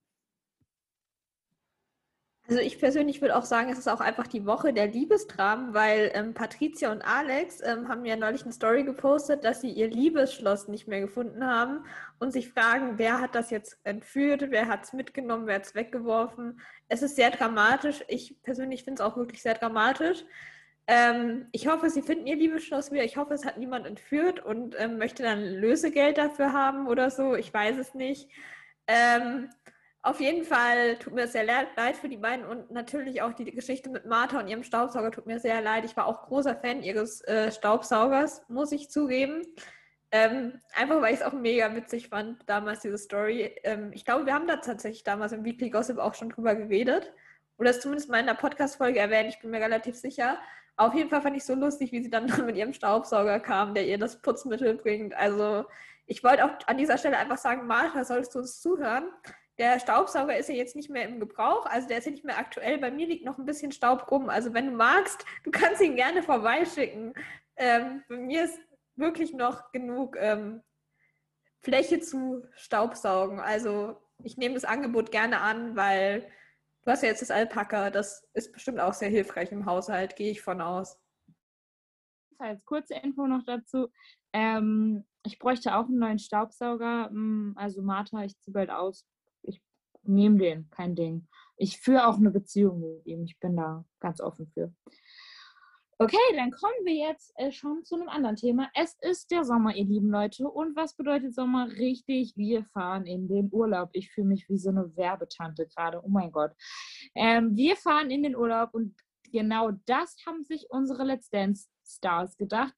Also 2.50 2.62
ich 2.62 2.80
persönlich 2.80 3.20
würde 3.20 3.36
auch 3.36 3.44
sagen, 3.44 3.70
es 3.70 3.78
ist 3.78 3.86
auch 3.86 4.00
einfach 4.00 4.26
die 4.26 4.44
Woche 4.44 4.72
der 4.72 4.88
Liebesdramen, 4.88 5.72
weil 5.72 6.10
ähm, 6.14 6.34
Patricia 6.34 6.90
und 6.90 7.00
Alex 7.00 7.60
ähm, 7.62 7.86
haben 7.86 8.04
ja 8.04 8.16
neulich 8.16 8.42
eine 8.42 8.52
Story 8.52 8.82
gepostet, 8.82 9.44
dass 9.44 9.60
sie 9.60 9.70
ihr 9.70 9.88
Liebesschloss 9.88 10.66
nicht 10.66 10.88
mehr 10.88 11.00
gefunden 11.00 11.46
haben 11.46 11.84
und 12.18 12.32
sich 12.32 12.48
fragen, 12.48 12.98
wer 12.98 13.20
hat 13.20 13.36
das 13.36 13.50
jetzt 13.50 13.78
entführt, 13.84 14.46
wer 14.48 14.66
hat 14.66 14.82
es 14.82 14.92
mitgenommen, 14.92 15.46
wer 15.46 15.54
hat 15.54 15.66
es 15.66 15.76
weggeworfen. 15.76 16.60
Es 16.88 17.02
ist 17.02 17.14
sehr 17.14 17.30
dramatisch. 17.30 18.02
Ich 18.08 18.42
persönlich 18.42 18.82
finde 18.82 19.00
es 19.00 19.08
auch 19.08 19.16
wirklich 19.16 19.42
sehr 19.42 19.54
dramatisch. 19.54 20.24
Ähm, 20.88 21.46
ich 21.52 21.68
hoffe, 21.68 21.88
sie 21.88 22.02
finden 22.02 22.26
ihr 22.26 22.34
Liebesschloss 22.34 22.90
wieder. 22.90 23.04
Ich 23.04 23.16
hoffe, 23.16 23.32
es 23.32 23.44
hat 23.44 23.58
niemand 23.58 23.86
entführt 23.86 24.44
und 24.44 24.74
ähm, 24.76 24.98
möchte 24.98 25.22
dann 25.22 25.40
Lösegeld 25.40 26.18
dafür 26.18 26.52
haben 26.52 26.88
oder 26.88 27.12
so. 27.12 27.36
Ich 27.36 27.54
weiß 27.54 27.76
es 27.76 27.94
nicht. 27.94 28.28
Ähm, 28.88 29.50
auf 30.02 30.20
jeden 30.20 30.44
Fall 30.44 30.96
tut 30.96 31.12
mir 31.12 31.28
sehr 31.28 31.44
leid 31.44 31.96
für 32.00 32.08
die 32.08 32.16
beiden 32.16 32.46
und 32.46 32.70
natürlich 32.70 33.20
auch 33.20 33.34
die 33.34 33.44
Geschichte 33.44 33.90
mit 33.90 34.06
Martha 34.06 34.40
und 34.40 34.48
ihrem 34.48 34.62
Staubsauger 34.62 35.10
tut 35.10 35.26
mir 35.26 35.40
sehr 35.40 35.60
leid. 35.60 35.84
Ich 35.84 35.96
war 35.96 36.06
auch 36.06 36.22
großer 36.22 36.56
Fan 36.56 36.82
ihres 36.82 37.20
äh, 37.22 37.52
Staubsaugers, 37.52 38.48
muss 38.48 38.72
ich 38.72 38.88
zugeben. 38.90 39.42
Ähm, 40.12 40.58
einfach 40.74 41.00
weil 41.02 41.12
ich 41.14 41.20
es 41.20 41.26
auch 41.26 41.34
mega 41.34 41.74
witzig 41.76 42.08
fand, 42.08 42.42
damals 42.48 42.80
diese 42.80 42.98
Story. 42.98 43.54
Ähm, 43.62 43.90
ich 43.92 44.04
glaube, 44.04 44.26
wir 44.26 44.34
haben 44.34 44.48
da 44.48 44.56
tatsächlich 44.56 45.04
damals 45.04 45.32
im 45.32 45.44
Weekly 45.44 45.70
Gossip 45.70 45.98
auch 45.98 46.14
schon 46.14 46.30
drüber 46.30 46.54
geredet. 46.54 47.12
Oder 47.58 47.70
es 47.70 47.80
zumindest 47.80 48.08
mal 48.08 48.20
in 48.20 48.26
der 48.26 48.34
Podcast-Folge 48.34 48.98
erwähnt, 48.98 49.28
ich 49.28 49.38
bin 49.40 49.50
mir 49.50 49.60
relativ 49.60 49.96
sicher. 49.96 50.38
Auf 50.76 50.94
jeden 50.94 51.10
Fall 51.10 51.20
fand 51.20 51.36
ich 51.36 51.44
so 51.44 51.54
lustig, 51.54 51.92
wie 51.92 52.02
sie 52.02 52.10
dann 52.10 52.26
mit 52.46 52.56
ihrem 52.56 52.72
Staubsauger 52.72 53.38
kam, 53.38 53.74
der 53.74 53.86
ihr 53.86 53.98
das 53.98 54.22
Putzmittel 54.22 54.74
bringt. 54.74 55.14
Also 55.14 55.66
ich 56.06 56.24
wollte 56.24 56.44
auch 56.44 56.50
an 56.66 56.78
dieser 56.78 56.96
Stelle 56.96 57.18
einfach 57.18 57.38
sagen, 57.38 57.66
Martha, 57.66 58.02
solltest 58.02 58.34
du 58.34 58.38
uns 58.38 58.60
zuhören? 58.60 59.04
Der 59.60 59.78
Staubsauger 59.78 60.38
ist 60.38 60.48
ja 60.48 60.54
jetzt 60.54 60.74
nicht 60.74 60.88
mehr 60.88 61.06
im 61.06 61.20
Gebrauch, 61.20 61.66
also 61.66 61.86
der 61.86 61.98
ist 61.98 62.06
ja 62.06 62.12
nicht 62.12 62.24
mehr 62.24 62.38
aktuell. 62.38 62.78
Bei 62.78 62.90
mir 62.90 63.06
liegt 63.06 63.26
noch 63.26 63.36
ein 63.36 63.44
bisschen 63.44 63.72
Staub 63.72 64.10
rum. 64.10 64.30
Also 64.30 64.54
wenn 64.54 64.64
du 64.64 64.72
magst, 64.72 65.26
du 65.44 65.50
kannst 65.50 65.82
ihn 65.82 65.96
gerne 65.96 66.22
vorbeischicken. 66.22 67.12
Ähm, 67.56 68.02
bei 68.08 68.16
mir 68.16 68.44
ist 68.44 68.58
wirklich 68.96 69.34
noch 69.34 69.70
genug 69.70 70.16
ähm, 70.18 70.62
Fläche 71.60 72.00
zu 72.00 72.42
Staubsaugen. 72.54 73.38
Also 73.38 74.00
ich 74.24 74.38
nehme 74.38 74.54
das 74.54 74.64
Angebot 74.64 75.12
gerne 75.12 75.42
an, 75.42 75.76
weil 75.76 76.22
du 76.80 76.90
hast 76.90 77.02
ja 77.02 77.10
jetzt 77.10 77.20
das 77.20 77.30
Alpaka. 77.30 77.90
Das 77.90 78.26
ist 78.32 78.54
bestimmt 78.54 78.80
auch 78.80 78.94
sehr 78.94 79.10
hilfreich 79.10 79.52
im 79.52 79.66
Haushalt, 79.66 80.16
gehe 80.16 80.30
ich 80.30 80.40
von 80.40 80.62
aus. 80.62 80.98
Als 82.38 82.64
kurze 82.64 82.94
Info 82.94 83.26
noch 83.26 83.44
dazu. 83.44 83.92
Ähm, 84.32 85.04
ich 85.22 85.38
bräuchte 85.38 85.74
auch 85.74 85.84
einen 85.84 85.98
neuen 85.98 86.18
Staubsauger. 86.18 87.10
Hm, 87.10 87.52
also 87.58 87.82
Martha, 87.82 88.24
ich 88.24 88.38
ziehe 88.38 88.54
bald 88.54 88.70
aus 88.70 89.04
nehme 90.02 90.38
den, 90.38 90.70
kein 90.70 90.94
Ding. 90.94 91.28
Ich 91.56 91.78
führe 91.78 92.06
auch 92.06 92.16
eine 92.16 92.30
Beziehung 92.30 92.80
mit 92.80 93.06
ihm. 93.06 93.24
Ich 93.24 93.38
bin 93.38 93.56
da 93.56 93.84
ganz 94.00 94.20
offen 94.20 94.46
für. 94.48 94.72
Okay, 95.98 96.16
dann 96.34 96.50
kommen 96.50 96.86
wir 96.86 96.94
jetzt 96.94 97.30
äh, 97.36 97.52
schon 97.52 97.84
zu 97.84 97.94
einem 97.94 98.08
anderen 98.08 98.36
Thema. 98.36 98.70
Es 98.72 98.96
ist 99.02 99.30
der 99.30 99.44
Sommer, 99.44 99.76
ihr 99.76 99.84
lieben 99.84 100.08
Leute. 100.08 100.48
Und 100.48 100.74
was 100.74 100.94
bedeutet 100.94 101.34
Sommer? 101.34 101.68
Richtig, 101.72 102.34
wir 102.38 102.64
fahren 102.64 103.04
in 103.04 103.28
den 103.28 103.50
Urlaub. 103.52 103.90
Ich 103.92 104.10
fühle 104.10 104.28
mich 104.28 104.48
wie 104.48 104.56
so 104.56 104.70
eine 104.70 104.96
Werbetante 104.96 105.66
gerade. 105.66 106.00
Oh 106.02 106.08
mein 106.08 106.32
Gott. 106.32 106.52
Ähm, 107.14 107.54
wir 107.54 107.76
fahren 107.76 108.10
in 108.10 108.22
den 108.22 108.34
Urlaub 108.34 108.72
und 108.72 108.96
genau 109.30 109.72
das 109.84 110.16
haben 110.24 110.42
sich 110.42 110.70
unsere 110.70 111.04
Let's 111.04 111.28
Dance 111.28 111.68
Stars 111.84 112.38
gedacht. 112.38 112.74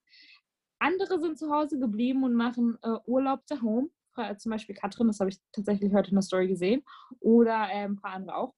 Andere 0.81 1.21
sind 1.21 1.38
zu 1.38 1.49
Hause 1.52 1.79
geblieben 1.79 2.25
und 2.25 2.35
machen 2.35 2.76
äh, 2.83 2.97
Urlaub 3.07 3.47
zu 3.47 3.62
Home 3.62 3.91
zum 4.38 4.50
Beispiel 4.50 4.75
Katrin, 4.75 5.07
das 5.07 5.21
habe 5.21 5.31
ich 5.31 5.38
tatsächlich 5.52 5.92
heute 5.92 6.11
in 6.11 6.16
der 6.16 6.23
Story 6.23 6.49
gesehen, 6.49 6.83
oder 7.21 7.69
äh, 7.71 7.85
ein 7.85 7.97
paar 7.97 8.12
andere 8.12 8.37
auch. 8.37 8.54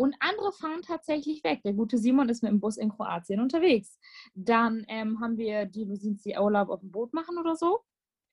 Und 0.00 0.14
andere 0.20 0.52
fahren 0.52 0.82
tatsächlich 0.82 1.42
weg. 1.42 1.60
Der 1.64 1.72
gute 1.72 1.98
Simon 1.98 2.28
ist 2.28 2.42
mit 2.44 2.52
dem 2.52 2.60
Bus 2.60 2.76
in 2.76 2.90
Kroatien 2.90 3.40
unterwegs. 3.40 3.98
Dann 4.34 4.84
ähm, 4.86 5.20
haben 5.20 5.36
wir 5.36 5.66
die 5.66 5.84
Lusins, 5.84 6.22
die 6.22 6.36
Urlaub 6.38 6.68
auf 6.68 6.80
dem 6.80 6.92
Boot 6.92 7.12
machen 7.12 7.36
oder 7.36 7.56
so. 7.56 7.80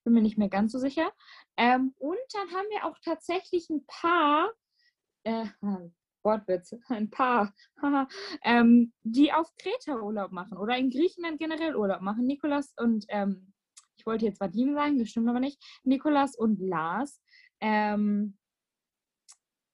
Bin 0.04 0.14
mir 0.14 0.22
nicht 0.22 0.38
mehr 0.38 0.48
ganz 0.48 0.70
so 0.70 0.78
sicher. 0.78 1.10
Ähm, 1.56 1.92
und 1.98 2.18
dann 2.34 2.50
haben 2.52 2.66
wir 2.70 2.84
auch 2.84 2.96
tatsächlich 3.02 3.68
ein 3.68 3.84
paar, 3.86 4.52
äh, 5.24 5.46
Wortwitz, 6.22 6.72
ein 6.88 7.10
paar, 7.10 7.52
ähm, 8.44 8.92
die 9.02 9.32
auf 9.32 9.52
Kreta 9.56 10.00
Urlaub 10.00 10.30
machen 10.30 10.58
oder 10.58 10.76
in 10.76 10.90
Griechenland 10.90 11.40
generell 11.40 11.74
Urlaub 11.74 12.00
machen. 12.00 12.26
Nikolas 12.26 12.74
und 12.76 13.06
ähm, 13.08 13.52
ich 14.06 14.08
wollte 14.08 14.26
jetzt 14.26 14.40
Vadim 14.40 14.72
sagen, 14.72 15.00
das 15.00 15.08
stimmt 15.08 15.28
aber 15.28 15.40
nicht, 15.40 15.60
Nikolas 15.82 16.36
und 16.36 16.60
Lars, 16.60 17.20
ähm, 17.60 18.36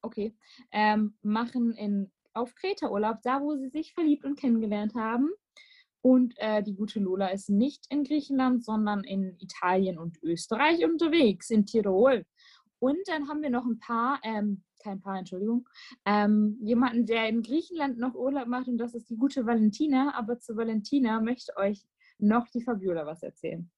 okay, 0.00 0.34
ähm, 0.70 1.18
machen 1.20 1.74
in, 1.74 2.10
auf 2.32 2.54
Kreta 2.54 2.88
Urlaub, 2.88 3.18
da 3.22 3.42
wo 3.42 3.56
sie 3.56 3.68
sich 3.68 3.92
verliebt 3.92 4.24
und 4.24 4.40
kennengelernt 4.40 4.94
haben. 4.94 5.28
Und 6.00 6.32
äh, 6.38 6.62
die 6.62 6.74
gute 6.74 6.98
Lola 6.98 7.28
ist 7.28 7.50
nicht 7.50 7.84
in 7.90 8.04
Griechenland, 8.04 8.64
sondern 8.64 9.04
in 9.04 9.36
Italien 9.38 9.98
und 9.98 10.16
Österreich 10.22 10.82
unterwegs, 10.82 11.50
in 11.50 11.66
Tirol. 11.66 12.24
Und 12.78 13.00
dann 13.08 13.28
haben 13.28 13.42
wir 13.42 13.50
noch 13.50 13.66
ein 13.66 13.80
paar, 13.80 14.18
ähm, 14.24 14.64
kein 14.82 15.02
paar, 15.02 15.18
Entschuldigung, 15.18 15.68
ähm, 16.06 16.56
jemanden, 16.62 17.04
der 17.04 17.28
in 17.28 17.42
Griechenland 17.42 17.98
noch 17.98 18.14
Urlaub 18.14 18.48
macht 18.48 18.68
und 18.68 18.78
das 18.78 18.94
ist 18.94 19.10
die 19.10 19.18
gute 19.18 19.44
Valentina. 19.44 20.14
Aber 20.14 20.38
zu 20.38 20.56
Valentina 20.56 21.20
möchte 21.20 21.54
euch 21.58 21.84
noch 22.18 22.48
die 22.48 22.62
Fabiola 22.62 23.04
was 23.04 23.22
erzählen. 23.22 23.70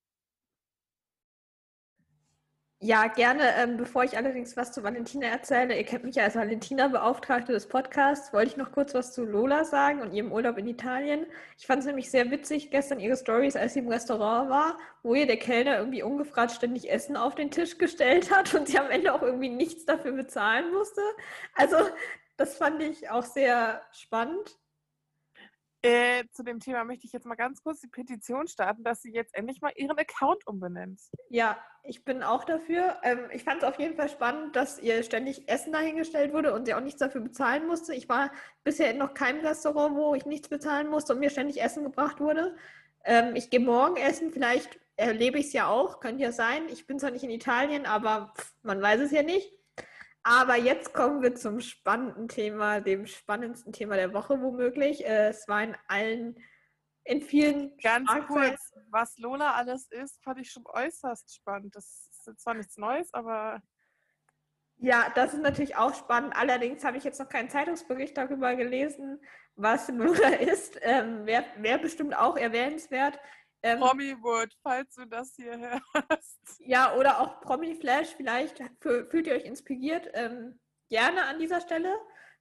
Ja, 2.80 3.06
gerne. 3.06 3.54
Ähm, 3.56 3.76
bevor 3.78 4.04
ich 4.04 4.16
allerdings 4.16 4.56
was 4.58 4.70
zu 4.72 4.82
Valentina 4.82 5.26
erzähle, 5.28 5.74
ihr 5.76 5.84
kennt 5.84 6.04
mich 6.04 6.16
ja 6.16 6.24
als 6.24 6.34
Valentina-Beauftragte 6.36 7.50
des 7.52 7.66
Podcasts, 7.66 8.32
wollte 8.34 8.50
ich 8.50 8.56
noch 8.58 8.72
kurz 8.72 8.92
was 8.92 9.14
zu 9.14 9.24
Lola 9.24 9.64
sagen 9.64 10.02
und 10.02 10.12
ihrem 10.12 10.30
Urlaub 10.32 10.58
in 10.58 10.66
Italien. 10.66 11.24
Ich 11.56 11.66
fand 11.66 11.80
es 11.80 11.86
nämlich 11.86 12.10
sehr 12.10 12.30
witzig 12.30 12.70
gestern 12.70 13.00
ihre 13.00 13.16
Stories, 13.16 13.56
als 13.56 13.72
sie 13.72 13.78
im 13.78 13.88
Restaurant 13.88 14.50
war, 14.50 14.78
wo 15.02 15.14
ihr 15.14 15.26
der 15.26 15.38
Kellner 15.38 15.78
irgendwie 15.78 16.02
ungefragt 16.02 16.52
ständig 16.52 16.90
Essen 16.90 17.16
auf 17.16 17.34
den 17.34 17.50
Tisch 17.50 17.78
gestellt 17.78 18.30
hat 18.30 18.54
und 18.54 18.68
sie 18.68 18.78
am 18.78 18.90
Ende 18.90 19.14
auch 19.14 19.22
irgendwie 19.22 19.48
nichts 19.48 19.86
dafür 19.86 20.12
bezahlen 20.12 20.70
musste. 20.72 21.00
Also 21.54 21.76
das 22.36 22.56
fand 22.58 22.82
ich 22.82 23.08
auch 23.08 23.24
sehr 23.24 23.80
spannend. 23.92 24.58
Äh, 25.84 26.24
zu 26.32 26.42
dem 26.42 26.60
Thema 26.60 26.82
möchte 26.84 27.06
ich 27.06 27.12
jetzt 27.12 27.26
mal 27.26 27.34
ganz 27.34 27.62
kurz 27.62 27.78
die 27.80 27.88
Petition 27.88 28.46
starten, 28.46 28.84
dass 28.84 29.02
sie 29.02 29.12
jetzt 29.12 29.34
endlich 29.34 29.60
mal 29.60 29.70
ihren 29.76 29.98
Account 29.98 30.46
umbenennt. 30.46 30.98
Ja, 31.28 31.58
ich 31.82 32.06
bin 32.06 32.22
auch 32.22 32.44
dafür. 32.44 32.96
Ähm, 33.02 33.18
ich 33.34 33.44
fand 33.44 33.62
es 33.62 33.68
auf 33.68 33.78
jeden 33.78 33.94
Fall 33.94 34.08
spannend, 34.08 34.56
dass 34.56 34.78
ihr 34.78 35.02
ständig 35.02 35.46
Essen 35.46 35.74
dahingestellt 35.74 36.32
wurde 36.32 36.54
und 36.54 36.64
sie 36.64 36.72
auch 36.72 36.80
nichts 36.80 37.00
dafür 37.00 37.20
bezahlen 37.20 37.66
musste. 37.66 37.94
Ich 37.94 38.08
war 38.08 38.32
bisher 38.62 38.90
in 38.92 38.96
noch 38.96 39.12
keinem 39.12 39.44
Restaurant, 39.44 39.94
wo 39.94 40.14
ich 40.14 40.24
nichts 40.24 40.48
bezahlen 40.48 40.88
musste 40.88 41.12
und 41.12 41.18
mir 41.18 41.28
ständig 41.28 41.60
Essen 41.60 41.84
gebracht 41.84 42.18
wurde. 42.18 42.56
Ähm, 43.04 43.36
ich 43.36 43.50
gehe 43.50 43.60
morgen 43.60 43.98
essen, 43.98 44.32
vielleicht 44.32 44.80
erlebe 44.96 45.38
ich 45.38 45.48
es 45.48 45.52
ja 45.52 45.66
auch, 45.66 46.00
könnte 46.00 46.22
ja 46.22 46.32
sein. 46.32 46.66
Ich 46.70 46.86
bin 46.86 46.98
zwar 46.98 47.10
nicht 47.10 47.24
in 47.24 47.30
Italien, 47.30 47.84
aber 47.84 48.32
pff, 48.34 48.54
man 48.62 48.80
weiß 48.80 49.02
es 49.02 49.10
ja 49.10 49.22
nicht. 49.22 49.52
Aber 50.24 50.56
jetzt 50.56 50.94
kommen 50.94 51.22
wir 51.22 51.34
zum 51.34 51.60
spannenden 51.60 52.28
Thema, 52.28 52.80
dem 52.80 53.06
spannendsten 53.06 53.74
Thema 53.74 53.96
der 53.96 54.14
Woche 54.14 54.40
womöglich. 54.40 55.06
Es 55.06 55.46
war 55.48 55.62
in 55.62 55.76
allen, 55.86 56.42
in 57.04 57.20
vielen. 57.20 57.76
Ganz 57.76 58.08
kurz, 58.26 58.72
was 58.90 59.18
Lola 59.18 59.52
alles 59.52 59.90
ist, 59.90 60.22
fand 60.24 60.40
ich 60.40 60.50
schon 60.50 60.64
äußerst 60.66 61.34
spannend. 61.34 61.76
Das 61.76 62.08
ist 62.26 62.40
zwar 62.40 62.54
nichts 62.54 62.78
Neues, 62.78 63.12
aber. 63.12 63.62
Ja, 64.78 65.12
das 65.14 65.34
ist 65.34 65.42
natürlich 65.42 65.76
auch 65.76 65.94
spannend. 65.94 66.34
Allerdings 66.34 66.82
habe 66.84 66.96
ich 66.96 67.04
jetzt 67.04 67.20
noch 67.20 67.28
keinen 67.28 67.50
Zeitungsbericht 67.50 68.16
darüber 68.16 68.56
gelesen, 68.56 69.20
was 69.56 69.88
Lola 69.88 70.28
ist. 70.40 70.78
Ähm, 70.80 71.26
Wäre 71.26 71.44
wär 71.58 71.76
bestimmt 71.76 72.16
auch 72.16 72.38
erwähnenswert. 72.38 73.18
Ähm, 73.64 73.80
Promi-Wood, 73.80 74.50
falls 74.62 74.94
du 74.94 75.06
das 75.06 75.34
hier 75.36 75.58
hörst. 75.58 76.60
Ja, 76.60 76.94
oder 76.96 77.18
auch 77.18 77.40
Promi-Flash, 77.40 78.08
vielleicht 78.14 78.62
fühlt 78.78 79.26
ihr 79.26 79.32
euch 79.32 79.46
inspiriert. 79.46 80.10
Ähm, 80.12 80.60
gerne 80.90 81.24
an 81.24 81.38
dieser 81.38 81.62
Stelle. 81.62 81.94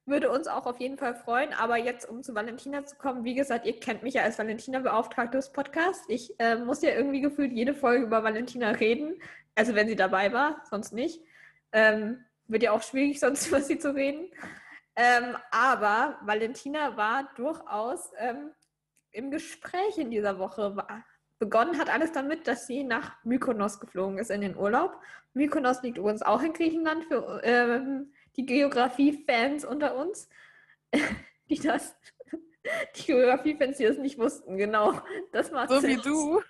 Würde 0.04 0.30
uns 0.30 0.48
auch 0.48 0.66
auf 0.66 0.80
jeden 0.80 0.98
Fall 0.98 1.14
freuen. 1.14 1.54
Aber 1.54 1.78
jetzt, 1.78 2.06
um 2.06 2.22
zu 2.22 2.34
Valentina 2.34 2.84
zu 2.84 2.96
kommen, 2.96 3.24
wie 3.24 3.34
gesagt, 3.34 3.64
ihr 3.64 3.80
kennt 3.80 4.02
mich 4.02 4.12
ja 4.12 4.22
als 4.22 4.38
Valentina-Beauftragte 4.38 5.38
des 5.38 5.50
Podcasts. 5.50 6.04
Ich 6.08 6.38
äh, 6.38 6.56
muss 6.56 6.82
ja 6.82 6.90
irgendwie 6.90 7.22
gefühlt 7.22 7.52
jede 7.52 7.74
Folge 7.74 8.04
über 8.04 8.22
Valentina 8.22 8.72
reden. 8.72 9.18
Also 9.54 9.74
wenn 9.74 9.88
sie 9.88 9.96
dabei 9.96 10.30
war, 10.34 10.62
sonst 10.68 10.92
nicht. 10.92 11.22
Ähm, 11.72 12.22
wird 12.48 12.64
ja 12.64 12.72
auch 12.72 12.82
schwierig, 12.82 13.18
sonst 13.20 13.46
über 13.46 13.62
sie 13.62 13.78
zu 13.78 13.94
reden. 13.94 14.30
Ähm, 14.94 15.38
aber 15.50 16.18
Valentina 16.20 16.98
war 16.98 17.32
durchaus 17.34 18.12
ähm, 18.18 18.50
im 19.10 19.30
Gespräch 19.30 19.96
in 19.96 20.10
dieser 20.10 20.38
Woche. 20.38 20.76
War, 20.76 21.02
begonnen 21.38 21.78
hat 21.78 21.90
alles 21.90 22.12
damit, 22.12 22.46
dass 22.46 22.66
sie 22.66 22.84
nach 22.84 23.22
Mykonos 23.24 23.80
geflogen 23.80 24.18
ist 24.18 24.30
in 24.30 24.40
den 24.40 24.56
Urlaub. 24.56 25.00
Mykonos 25.34 25.82
liegt 25.82 25.98
übrigens 25.98 26.22
auch 26.22 26.42
in 26.42 26.52
Griechenland 26.52 27.04
für 27.04 27.40
ähm, 27.44 28.12
die 28.36 28.46
Geografie-Fans 28.46 29.64
unter 29.64 29.96
uns, 29.96 30.28
die 31.50 31.58
das, 31.58 31.96
die 32.96 33.02
Geografie-Fans, 33.06 33.76
die 33.76 33.84
das 33.84 33.98
nicht 33.98 34.18
wussten, 34.18 34.56
genau. 34.56 35.00
Das 35.32 35.50
macht 35.50 35.70
So 35.70 35.80
Sinn. 35.80 35.90
wie 35.90 36.02
du. 36.02 36.42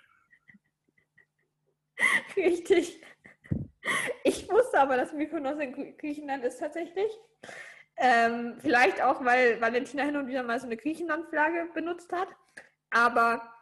Richtig. 2.35 3.01
Ich 4.23 4.49
wusste 4.49 4.79
aber, 4.79 4.97
dass 4.97 5.13
Mykonos 5.13 5.59
in 5.59 5.97
Griechenland 5.97 6.43
ist 6.43 6.59
tatsächlich. 6.59 7.11
Ähm, 7.97 8.57
vielleicht 8.59 9.01
auch, 9.01 9.23
weil 9.23 9.61
Valentina 9.61 10.03
hin 10.03 10.17
und 10.17 10.27
wieder 10.27 10.43
mal 10.43 10.59
so 10.59 10.65
eine 10.65 10.75
Griechenland-Flagge 10.75 11.69
benutzt 11.73 12.11
hat. 12.11 12.27
Aber 12.89 13.54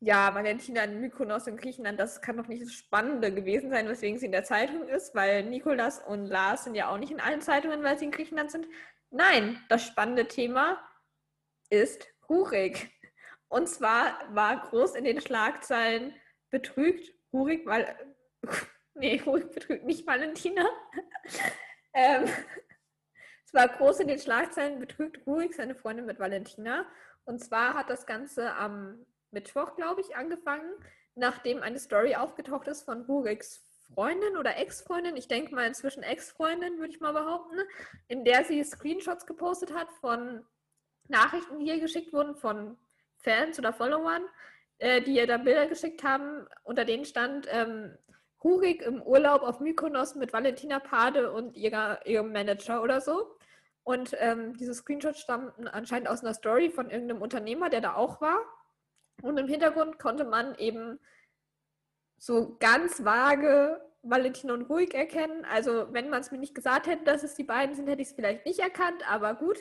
ja, 0.00 0.34
Valentina 0.34 0.84
in 0.84 1.00
Mykonos 1.00 1.46
in 1.46 1.56
Griechenland, 1.56 1.98
das 1.98 2.20
kann 2.20 2.36
doch 2.36 2.48
nicht 2.48 2.62
das 2.62 2.72
Spannende 2.72 3.32
gewesen 3.32 3.70
sein, 3.70 3.88
weswegen 3.88 4.18
sie 4.18 4.26
in 4.26 4.32
der 4.32 4.44
Zeitung 4.44 4.86
ist, 4.88 5.14
weil 5.14 5.44
Nikolas 5.44 6.00
und 6.00 6.26
Lars 6.26 6.64
sind 6.64 6.74
ja 6.74 6.88
auch 6.88 6.98
nicht 6.98 7.12
in 7.12 7.20
allen 7.20 7.40
Zeitungen, 7.40 7.82
weil 7.82 7.98
sie 7.98 8.06
in 8.06 8.10
Griechenland 8.10 8.50
sind. 8.50 8.66
Nein, 9.10 9.62
das 9.68 9.86
spannende 9.86 10.28
Thema 10.28 10.78
ist 11.70 12.06
Rurik. 12.28 12.90
Und 13.48 13.68
zwar 13.68 14.18
war 14.34 14.68
groß 14.68 14.94
in 14.96 15.04
den 15.04 15.20
Schlagzeilen 15.20 16.14
betrügt 16.50 17.12
Rurik, 17.32 17.66
weil. 17.66 17.94
Nee, 18.98 19.20
Rurik 19.26 19.52
betrügt 19.52 19.84
nicht 19.84 20.06
Valentina. 20.06 20.66
ähm, 21.92 22.24
es 23.44 23.52
war 23.52 23.68
groß 23.68 24.00
in 24.00 24.08
den 24.08 24.18
Schlagzeilen 24.18 24.78
betrügt 24.78 25.26
Rurik 25.26 25.52
seine 25.52 25.74
Freundin 25.74 26.06
mit 26.06 26.18
Valentina. 26.18 26.86
Und 27.26 27.44
zwar 27.44 27.74
hat 27.74 27.90
das 27.90 28.06
Ganze 28.06 28.54
am 28.54 29.04
Mittwoch, 29.36 29.76
glaube 29.76 30.00
ich, 30.00 30.16
angefangen. 30.16 30.72
nachdem 31.18 31.62
eine 31.62 31.78
Story 31.78 32.14
aufgetaucht 32.14 32.68
ist 32.68 32.82
von 32.82 33.02
Ruriks 33.02 33.62
Freundin 33.94 34.36
oder 34.36 34.56
Ex-Freundin, 34.56 35.16
ich 35.16 35.28
denke 35.28 35.54
mal 35.54 35.66
inzwischen 35.66 36.02
Ex-Freundin, 36.02 36.78
würde 36.78 36.92
ich 36.92 37.00
mal 37.00 37.12
behaupten, 37.12 37.56
in 38.08 38.24
der 38.24 38.44
sie 38.44 38.62
Screenshots 38.64 39.26
gepostet 39.26 39.72
hat 39.72 39.88
von 40.00 40.44
Nachrichten, 41.08 41.58
die 41.58 41.66
ihr 41.66 41.80
geschickt 41.80 42.12
wurden 42.12 42.34
von 42.34 42.76
Fans 43.18 43.58
oder 43.58 43.72
Followern, 43.72 44.22
äh, 44.78 45.00
die 45.02 45.16
ihr 45.16 45.26
da 45.26 45.38
Bilder 45.38 45.66
geschickt 45.66 46.02
haben, 46.02 46.46
unter 46.64 46.84
denen 46.84 47.04
stand 47.04 47.46
ähm, 47.50 47.96
Hurik 48.42 48.82
im 48.82 49.02
Urlaub 49.02 49.42
auf 49.42 49.60
Mykonos 49.60 50.14
mit 50.16 50.32
Valentina 50.32 50.78
Pade 50.78 51.32
und 51.32 51.56
ihrer, 51.56 52.04
ihrem 52.06 52.32
Manager 52.32 52.82
oder 52.82 53.00
so. 53.00 53.36
Und 53.84 54.16
ähm, 54.18 54.56
diese 54.56 54.74
Screenshots 54.74 55.20
stammten 55.20 55.68
anscheinend 55.68 56.08
aus 56.08 56.22
einer 56.22 56.34
Story 56.34 56.70
von 56.70 56.90
irgendeinem 56.90 57.22
Unternehmer, 57.22 57.70
der 57.70 57.80
da 57.80 57.94
auch 57.94 58.20
war. 58.20 58.38
Und 59.22 59.38
im 59.38 59.48
Hintergrund 59.48 59.98
konnte 59.98 60.24
man 60.24 60.54
eben 60.56 60.98
so 62.18 62.56
ganz 62.58 63.04
vage 63.04 63.80
Valentina 64.02 64.54
und 64.54 64.68
Ruhig 64.70 64.94
erkennen. 64.94 65.44
Also 65.44 65.92
wenn 65.92 66.10
man 66.10 66.20
es 66.20 66.30
mir 66.30 66.38
nicht 66.38 66.54
gesagt 66.54 66.86
hätte, 66.86 67.04
dass 67.04 67.22
es 67.22 67.34
die 67.34 67.44
beiden 67.44 67.74
sind, 67.74 67.88
hätte 67.88 68.02
ich 68.02 68.08
es 68.08 68.14
vielleicht 68.14 68.46
nicht 68.46 68.60
erkannt, 68.60 69.02
aber 69.10 69.34
gut. 69.34 69.58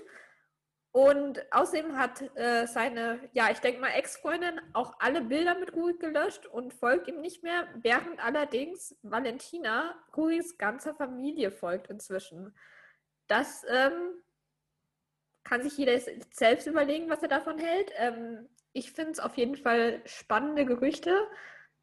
Und 0.91 1.45
außerdem 1.51 1.97
hat 1.97 2.21
äh, 2.37 2.67
seine, 2.67 3.19
ja, 3.33 3.49
ich 3.51 3.59
denke 3.59 3.81
mal, 3.81 3.89
Ex-Freundin 3.89 4.61
auch 4.71 4.93
alle 4.99 5.19
Bilder 5.19 5.59
mit 5.59 5.73
Ruhig 5.73 5.99
gelöscht 5.99 6.45
und 6.45 6.73
folgt 6.73 7.09
ihm 7.09 7.19
nicht 7.19 7.43
mehr, 7.43 7.67
während 7.75 8.23
allerdings 8.23 8.95
Valentina 9.01 9.93
Ruhigs 10.15 10.57
ganzer 10.57 10.95
Familie 10.95 11.51
folgt 11.51 11.89
inzwischen. 11.89 12.55
Das 13.27 13.65
ähm, 13.67 14.23
kann 15.45 15.61
sich 15.61 15.77
jeder 15.77 15.97
selbst 16.31 16.67
überlegen, 16.67 17.09
was 17.09 17.21
er 17.21 17.29
davon 17.29 17.57
hält. 17.57 17.91
Ähm, 17.95 18.49
ich 18.73 18.91
finde 18.91 19.11
es 19.11 19.19
auf 19.19 19.37
jeden 19.37 19.55
Fall 19.55 20.01
spannende 20.05 20.65
Gerüchte. 20.65 21.27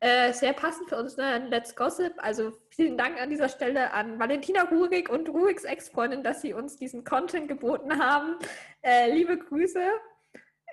Äh, 0.00 0.33
sehr 0.33 0.52
passend 0.52 0.88
für 0.88 0.97
uns 0.99 1.16
ne? 1.16 1.47
Let's 1.49 1.75
Gossip. 1.75 2.12
Also 2.19 2.52
vielen 2.71 2.99
Dank 2.99 3.21
an 3.21 3.31
dieser 3.31 3.49
Stelle 3.49 3.92
an 3.92 4.19
Valentina 4.19 4.64
Ruhrig 4.64 5.09
und 5.09 5.28
Ruhrigs 5.28 5.64
Ex-Freundin, 5.64 6.25
dass 6.25 6.42
sie 6.42 6.52
uns 6.52 6.76
diesen 6.76 7.04
Content 7.04 7.49
geboten 7.49 7.99
haben. 7.99 8.37
Äh, 8.83 9.12
liebe 9.12 9.38
Grüße. 9.38 9.81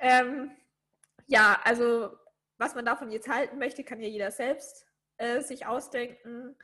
Ähm, 0.02 0.52
ja, 1.28 1.60
also 1.64 2.10
was 2.58 2.74
man 2.74 2.86
davon 2.86 3.12
jetzt 3.12 3.30
halten 3.30 3.60
möchte, 3.60 3.84
kann 3.84 4.02
ja 4.02 4.10
jeder 4.10 4.32
selbst 4.32 4.88
äh, 5.18 5.42
sich 5.42 5.68
ausdenken. 5.68 6.58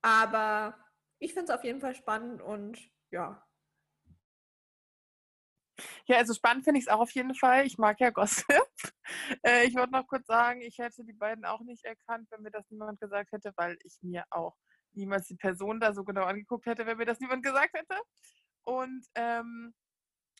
Aber 0.00 0.78
ich 1.18 1.34
finde 1.34 1.52
es 1.52 1.58
auf 1.58 1.64
jeden 1.64 1.80
Fall 1.80 1.96
spannend 1.96 2.40
und 2.40 2.78
ja, 3.10 3.44
ja, 6.06 6.18
also 6.18 6.34
spannend 6.34 6.64
finde 6.64 6.78
ich 6.78 6.86
es 6.86 6.92
auch 6.92 7.00
auf 7.00 7.10
jeden 7.12 7.34
Fall. 7.34 7.66
Ich 7.66 7.78
mag 7.78 8.00
ja 8.00 8.10
Gossip. 8.10 8.46
Äh, 9.42 9.66
ich 9.66 9.74
wollte 9.74 9.92
noch 9.92 10.06
kurz 10.06 10.26
sagen, 10.26 10.62
ich 10.62 10.78
hätte 10.78 11.04
die 11.04 11.12
beiden 11.12 11.44
auch 11.44 11.60
nicht 11.60 11.84
erkannt, 11.84 12.26
wenn 12.30 12.42
mir 12.42 12.50
das 12.50 12.70
niemand 12.70 12.98
gesagt 13.00 13.32
hätte, 13.32 13.52
weil 13.56 13.76
ich 13.84 13.98
mir 14.00 14.24
auch 14.30 14.56
niemals 14.92 15.26
die 15.26 15.36
Person 15.36 15.78
da 15.78 15.92
so 15.92 16.04
genau 16.04 16.24
angeguckt 16.24 16.64
hätte, 16.64 16.86
wenn 16.86 16.96
mir 16.96 17.04
das 17.04 17.20
niemand 17.20 17.42
gesagt 17.42 17.74
hätte. 17.74 18.00
Und 18.62 19.04
ähm, 19.14 19.74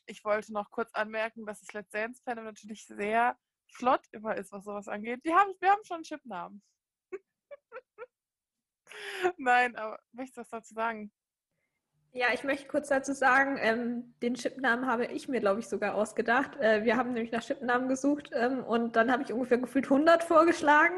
ich 0.07 0.25
wollte 0.25 0.53
noch 0.53 0.71
kurz 0.71 0.93
anmerken, 0.95 1.45
dass 1.47 1.61
das 1.61 1.73
Let's 1.73 1.91
Dance 1.91 2.23
Fandom 2.25 2.47
natürlich 2.47 2.87
sehr 2.87 3.37
flott 3.73 4.07
immer 4.13 4.37
ist, 4.37 4.53
was 4.53 4.65
sowas 4.65 4.89
angeht. 4.89 5.21
Die 5.25 5.35
haben, 5.35 5.53
wir 5.61 5.71
haben 5.71 5.85
schon 5.85 5.97
einen 5.97 6.05
Chipnamen. 6.05 6.63
Nein, 9.37 9.77
aber 9.77 9.99
möchtest 10.13 10.37
du 10.37 10.41
was 10.43 10.49
dazu 10.51 10.75
sagen? 10.75 11.13
Ja, 12.17 12.29
ich 12.33 12.45
möchte 12.45 12.69
kurz 12.69 12.89
dazu 12.89 13.13
sagen, 13.13 13.59
ähm, 13.61 14.15
den 14.23 14.35
Chipnamen 14.35 14.87
habe 14.87 15.07
ich 15.07 15.27
mir, 15.27 15.41
glaube 15.41 15.59
ich, 15.59 15.69
sogar 15.69 15.97
ausgedacht. 15.97 16.57
Äh, 16.61 16.85
wir 16.85 16.97
haben 16.97 17.13
nämlich 17.13 17.33
nach 17.33 17.43
Chipnamen 17.43 17.89
gesucht 17.89 18.31
ähm, 18.33 18.63
und 18.63 18.95
dann 18.95 19.11
habe 19.11 19.25
ich 19.25 19.33
ungefähr 19.33 19.59
gefühlt 19.59 19.87
100 19.87 20.23
vorgeschlagen 20.23 20.95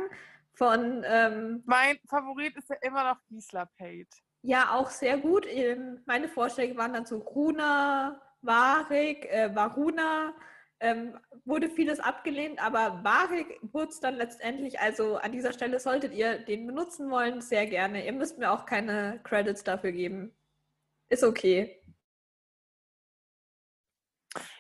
von... 0.53 1.03
Ähm, 1.07 1.63
mein 1.65 1.97
Favorit 2.07 2.55
ist 2.59 2.69
ja 2.69 2.77
immer 2.83 3.15
noch 3.15 3.17
Gisela 3.31 3.65
Pate. 3.79 4.09
Ja, 4.43 4.75
auch 4.75 4.91
sehr 4.91 5.17
gut. 5.17 5.47
Ähm, 5.49 6.03
meine 6.05 6.29
Vorschläge 6.29 6.77
waren 6.77 6.93
dann 6.93 7.07
so 7.07 7.17
Runa, 7.17 8.21
Varik, 8.43 9.25
äh, 9.33 9.55
Varuna. 9.55 10.35
Ähm, 10.81 11.19
wurde 11.47 11.71
vieles 11.71 11.99
abgelehnt, 11.99 12.63
aber 12.63 13.03
Varik 13.03 13.59
wurde 13.63 13.89
es 13.89 14.01
dann 14.01 14.17
letztendlich, 14.17 14.79
also 14.79 15.17
an 15.17 15.33
dieser 15.33 15.55
Stelle 15.55 15.81
solltet 15.81 16.13
ihr 16.13 16.39
den 16.41 16.67
benutzen 16.67 17.11
wollen, 17.11 17.41
sehr 17.41 17.67
gerne. 17.67 18.05
Ihr 18.05 18.13
müsst 18.13 18.37
mir 18.37 18.53
auch 18.53 18.67
keine 18.67 19.19
Credits 19.25 19.65
dafür 19.65 19.93
geben. 19.93 20.37
Ist 21.09 21.25
okay. 21.25 21.83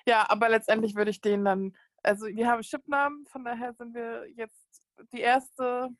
Ja, 0.07 0.29
aber 0.31 0.49
letztendlich 0.49 0.95
würde 0.95 1.11
ich 1.11 1.21
den 1.21 1.45
dann, 1.45 1.77
also 2.03 2.27
wir 2.27 2.47
haben 2.47 2.63
Chipnamen, 2.63 3.27
von 3.27 3.45
daher 3.45 3.75
sind 3.75 3.95
wir 3.95 4.29
jetzt 4.31 4.83
die 5.13 5.21
erste 5.21 5.91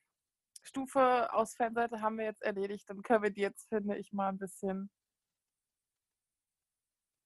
Stufe 0.67 1.33
aus 1.33 1.55
Fanseite 1.55 2.01
haben 2.01 2.19
wir 2.19 2.25
jetzt 2.25 2.43
erledigt. 2.43 2.91
Dann 2.91 3.03
können 3.03 3.23
wir 3.23 3.31
die 3.31 3.41
jetzt, 3.41 3.69
finde 3.69 3.97
ich, 3.97 4.13
mal 4.13 4.29
ein 4.31 4.39
bisschen, 4.39 4.91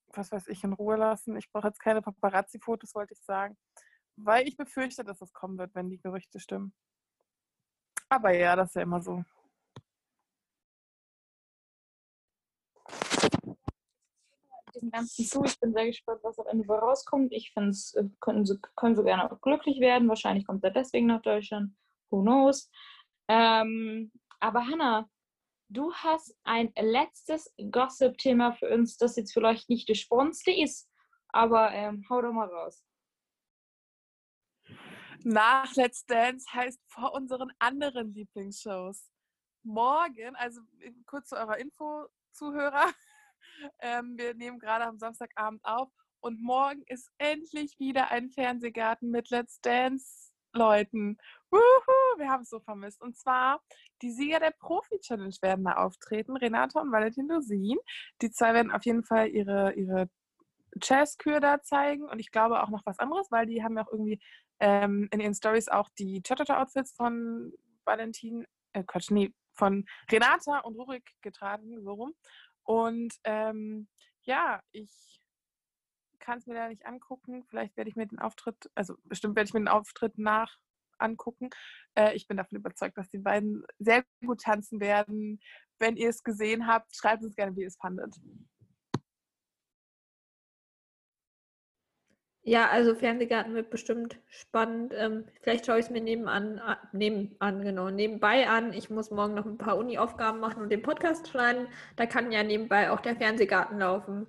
was 0.09 0.31
weiß 0.31 0.49
ich, 0.49 0.63
in 0.63 0.75
Ruhe 0.75 0.97
lassen. 0.97 1.37
Ich 1.37 1.51
brauche 1.51 1.69
jetzt 1.69 1.81
keine 1.81 2.03
Paparazzi-Fotos, 2.03 2.95
wollte 2.95 3.15
ich 3.15 3.21
sagen. 3.23 3.57
Weil 4.17 4.47
ich 4.47 4.57
befürchte, 4.57 5.05
dass 5.05 5.23
es 5.23 5.33
kommen 5.33 5.57
wird, 5.57 5.75
wenn 5.75 5.89
die 5.89 6.01
Gerüchte 6.01 6.39
stimmen. 6.39 6.75
Aber 8.11 8.33
ja, 8.33 8.57
das 8.57 8.71
ist 8.71 8.75
ja 8.75 8.83
immer 8.83 9.01
so. 9.01 9.25
Dem 14.73 14.91
Ganzen 14.91 15.25
zu. 15.25 15.45
Ich 15.45 15.59
bin 15.61 15.73
sehr 15.73 15.87
gespannt, 15.87 16.21
was 16.23 16.39
am 16.39 16.47
Ende 16.47 16.69
rauskommt. 16.69 17.33
Ich 17.33 17.53
finde 17.53 17.71
es, 17.71 17.95
äh, 17.95 18.05
können 18.21 18.45
sie, 18.45 18.59
können 18.77 18.97
sie 18.97 19.05
gerne 19.05 19.39
glücklich 19.43 19.81
werden. 19.81 20.09
Wahrscheinlich 20.09 20.47
kommt 20.47 20.65
er 20.65 20.71
deswegen 20.71 21.07
nach 21.07 21.23
Deutschland. 21.23 21.75
Who 22.11 22.23
knows? 22.23 22.71
Ähm, 23.29 24.11
aber 24.41 24.67
Hannah, 24.67 25.09
du 25.69 25.93
hast 25.93 26.37
ein 26.45 26.73
letztes 26.79 27.53
Gossip-Thema 27.71 28.53
für 28.53 28.69
uns, 28.69 28.97
das 28.97 29.17
jetzt 29.17 29.33
vielleicht 29.33 29.69
nicht 29.69 29.89
das 29.89 29.99
Spannendste 29.99 30.51
ist, 30.51 30.91
aber 31.29 31.71
ähm, 31.73 32.05
hau 32.09 32.23
doch 32.23 32.33
mal 32.33 32.49
raus. 32.49 32.85
Nach 35.23 35.75
Let's 35.75 36.07
Dance 36.07 36.47
heißt 36.53 36.81
vor 36.89 37.13
unseren 37.13 37.53
anderen 37.59 38.13
Lieblingsshows. 38.15 39.11
Morgen, 39.63 40.35
also 40.37 40.63
kurz 41.05 41.29
zu 41.29 41.37
eurer 41.37 41.59
Info, 41.59 42.07
Zuhörer, 42.33 42.87
ähm, 43.81 44.15
wir 44.17 44.35
nehmen 44.35 44.59
gerade 44.59 44.85
am 44.85 44.99
Samstagabend 44.99 45.65
auf 45.65 45.89
und 46.21 46.43
morgen 46.43 46.83
ist 46.87 47.11
endlich 47.19 47.79
wieder 47.79 48.11
ein 48.11 48.31
Fernsehgarten 48.31 49.11
mit 49.11 49.31
Let's 49.31 49.61
Dance 49.61 50.31
Leuten. 50.53 51.17
Wuhu, 51.51 52.19
wir 52.19 52.29
haben 52.29 52.43
es 52.43 52.51
so 52.51 52.61
vermisst. 52.61 53.01
Und 53.01 53.17
zwar 53.17 53.63
die 54.03 54.11
Sieger 54.11 54.41
der 54.41 54.53
Profi-Challenge 54.59 55.35
werden 55.43 55.65
da 55.65 55.75
auftreten, 55.75 56.37
Renata 56.37 56.81
und 56.81 56.93
Valentin 56.93 57.29
Dosin. 57.29 57.79
Die 58.21 58.31
zwei 58.31 58.55
werden 58.55 58.73
auf 58.73 58.85
jeden 58.85 59.05
Fall 59.05 59.29
ihre, 59.29 59.73
ihre 59.75 60.09
Jazzkür 60.83 61.41
da 61.41 61.63
zeigen 61.63 62.05
und 62.05 62.19
ich 62.21 62.31
glaube 62.31 62.63
auch 62.63 62.69
noch 62.69 62.83
was 62.85 62.99
anderes, 62.99 63.31
weil 63.31 63.47
die 63.47 63.63
haben 63.63 63.77
ja 63.77 63.85
auch 63.85 63.93
irgendwie 63.93 64.21
ähm, 64.61 65.09
in 65.11 65.21
ihren 65.21 65.35
Stories 65.35 65.69
auch 65.69 65.89
die 65.99 66.23
Cha-Cha-Outfits 66.23 66.95
von 66.95 67.53
Valentin, 67.85 68.47
äh 68.73 68.85
Quatsch, 68.85 69.11
nee, 69.11 69.33
von 69.55 69.85
Renata 70.11 70.61
und 70.61 70.77
Rurik 70.77 71.11
getragen, 71.23 71.83
so 71.83 71.93
rum. 71.93 72.15
Und 72.65 73.15
ähm, 73.25 73.89
ja, 74.23 74.63
ich 74.73 75.21
kann 76.19 76.39
es 76.39 76.47
mir 76.47 76.55
da 76.55 76.69
nicht 76.69 76.87
angucken. 76.87 77.45
Vielleicht 77.45 77.77
werde 77.77 77.91
ich 77.91 77.97
mir 77.97 78.07
den 78.07 78.19
Auftritt, 78.19 78.71
also 78.75 78.95
bestimmt 79.05 79.37
werde 79.37 79.49
ich 79.49 79.55
mir 79.55 79.61
den 79.61 79.69
Auftritt 79.69 80.19
nach 80.19 80.59
angucken. 80.99 81.51
Äh, 81.95 82.15
ich 82.15 82.27
bin 82.29 82.37
davon 82.37 82.59
überzeugt, 82.59 82.97
dass 82.99 83.09
die 83.09 83.19
beiden 83.19 83.65
sehr 83.79 84.05
gut 84.25 84.43
tanzen 84.43 84.81
werden. 84.81 85.41
Wenn 85.79 85.97
ihr 85.97 86.11
es 86.11 86.23
gesehen 86.23 86.67
habt, 86.67 86.95
schreibt 86.95 87.23
uns 87.25 87.35
gerne, 87.35 87.57
wie 87.57 87.63
ihr 87.63 87.69
es 87.69 87.77
fandet. 87.77 88.15
Ja, 92.51 92.69
also 92.69 92.97
Fernsehgarten 92.97 93.55
wird 93.55 93.71
bestimmt 93.71 94.19
spannend. 94.27 94.93
Ähm, 94.97 95.25
vielleicht 95.41 95.67
schaue 95.67 95.79
ich 95.79 95.85
es 95.85 95.91
mir 95.93 96.01
nebenan, 96.01 96.61
nebenan, 96.91 97.63
genau, 97.63 97.91
nebenbei 97.91 98.49
an. 98.49 98.73
Ich 98.73 98.91
muss 98.91 99.13
morgen 99.13 99.35
noch 99.35 99.47
ein 99.47 99.57
paar 99.57 99.79
Uni-Aufgaben 99.79 100.41
machen 100.41 100.61
und 100.61 100.69
den 100.69 100.83
Podcast 100.83 101.29
schneiden. 101.29 101.69
Da 101.95 102.07
kann 102.07 102.33
ja 102.33 102.43
nebenbei 102.43 102.91
auch 102.91 102.99
der 102.99 103.15
Fernsehgarten 103.15 103.79
laufen. 103.79 104.27